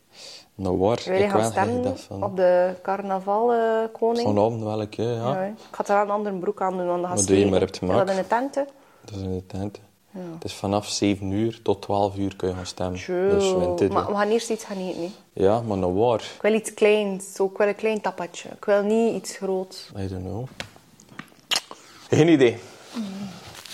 Nou 0.55 0.79
waar, 0.79 1.03
Wil 1.05 1.15
je 1.15 1.25
ik 1.25 1.31
gaan 1.31 1.51
stemmen 1.51 1.99
van... 1.99 2.25
op 2.25 2.37
de 2.37 2.75
carnaval 2.83 3.53
eh, 3.53 3.85
koning? 3.93 4.27
Vanavond 4.27 4.63
wel 4.63 4.81
ik, 4.81 4.95
ja. 4.95 5.05
Ja, 5.05 5.43
ik 5.43 5.55
ga 5.71 5.85
er 5.87 5.95
wel 5.95 6.03
een 6.03 6.11
andere 6.11 6.37
broek 6.37 6.63
aan 6.63 6.77
doen, 6.77 6.87
want 6.87 7.01
dat 7.01 7.11
gaat 7.11 7.19
Wat 7.19 7.29
doe 7.29 7.39
je 7.39 7.47
maar 7.47 7.63
op 7.63 7.69
Is 7.69 7.81
dat 7.81 8.11
in 8.11 8.17
de 8.17 8.27
tenten? 8.27 8.69
Dat 9.05 9.15
is 9.15 9.23
in 9.23 9.45
de 9.47 9.71
tent. 10.13 10.35
Het 10.35 10.45
is 10.45 10.55
vanaf 10.55 10.89
7 10.89 11.31
uur 11.31 11.63
tot 11.63 11.83
12 11.83 12.17
uur 12.17 12.37
kun 12.37 12.49
je 12.49 12.55
gaan 12.55 12.67
stemmen. 12.67 13.01
True. 13.01 13.31
Dus 13.31 13.53
winter. 13.53 13.93
maar 13.93 14.07
we 14.07 14.15
gaan 14.15 14.29
eerst 14.29 14.51
iets 14.51 14.65
gaan 14.65 14.77
eten. 14.77 15.13
Ja, 15.33 15.61
maar 15.61 15.79
nou 15.79 15.95
waar? 15.95 16.21
Ik 16.21 16.43
wil 16.43 16.55
iets 16.55 16.75
kleins. 16.75 17.35
Zo, 17.35 17.45
ik 17.45 17.57
wil 17.57 17.69
een 17.69 17.75
klein 17.75 18.01
tapatje. 18.01 18.49
Ik 18.49 18.65
wil 18.65 18.83
niet 18.83 19.15
iets 19.15 19.37
groots. 19.37 19.91
I 19.99 20.09
don't 20.09 20.25
know. 20.25 20.47
Geen 22.09 22.29
idee. 22.29 22.57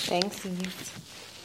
Thanks, 0.06 0.42
lief. 0.42 0.95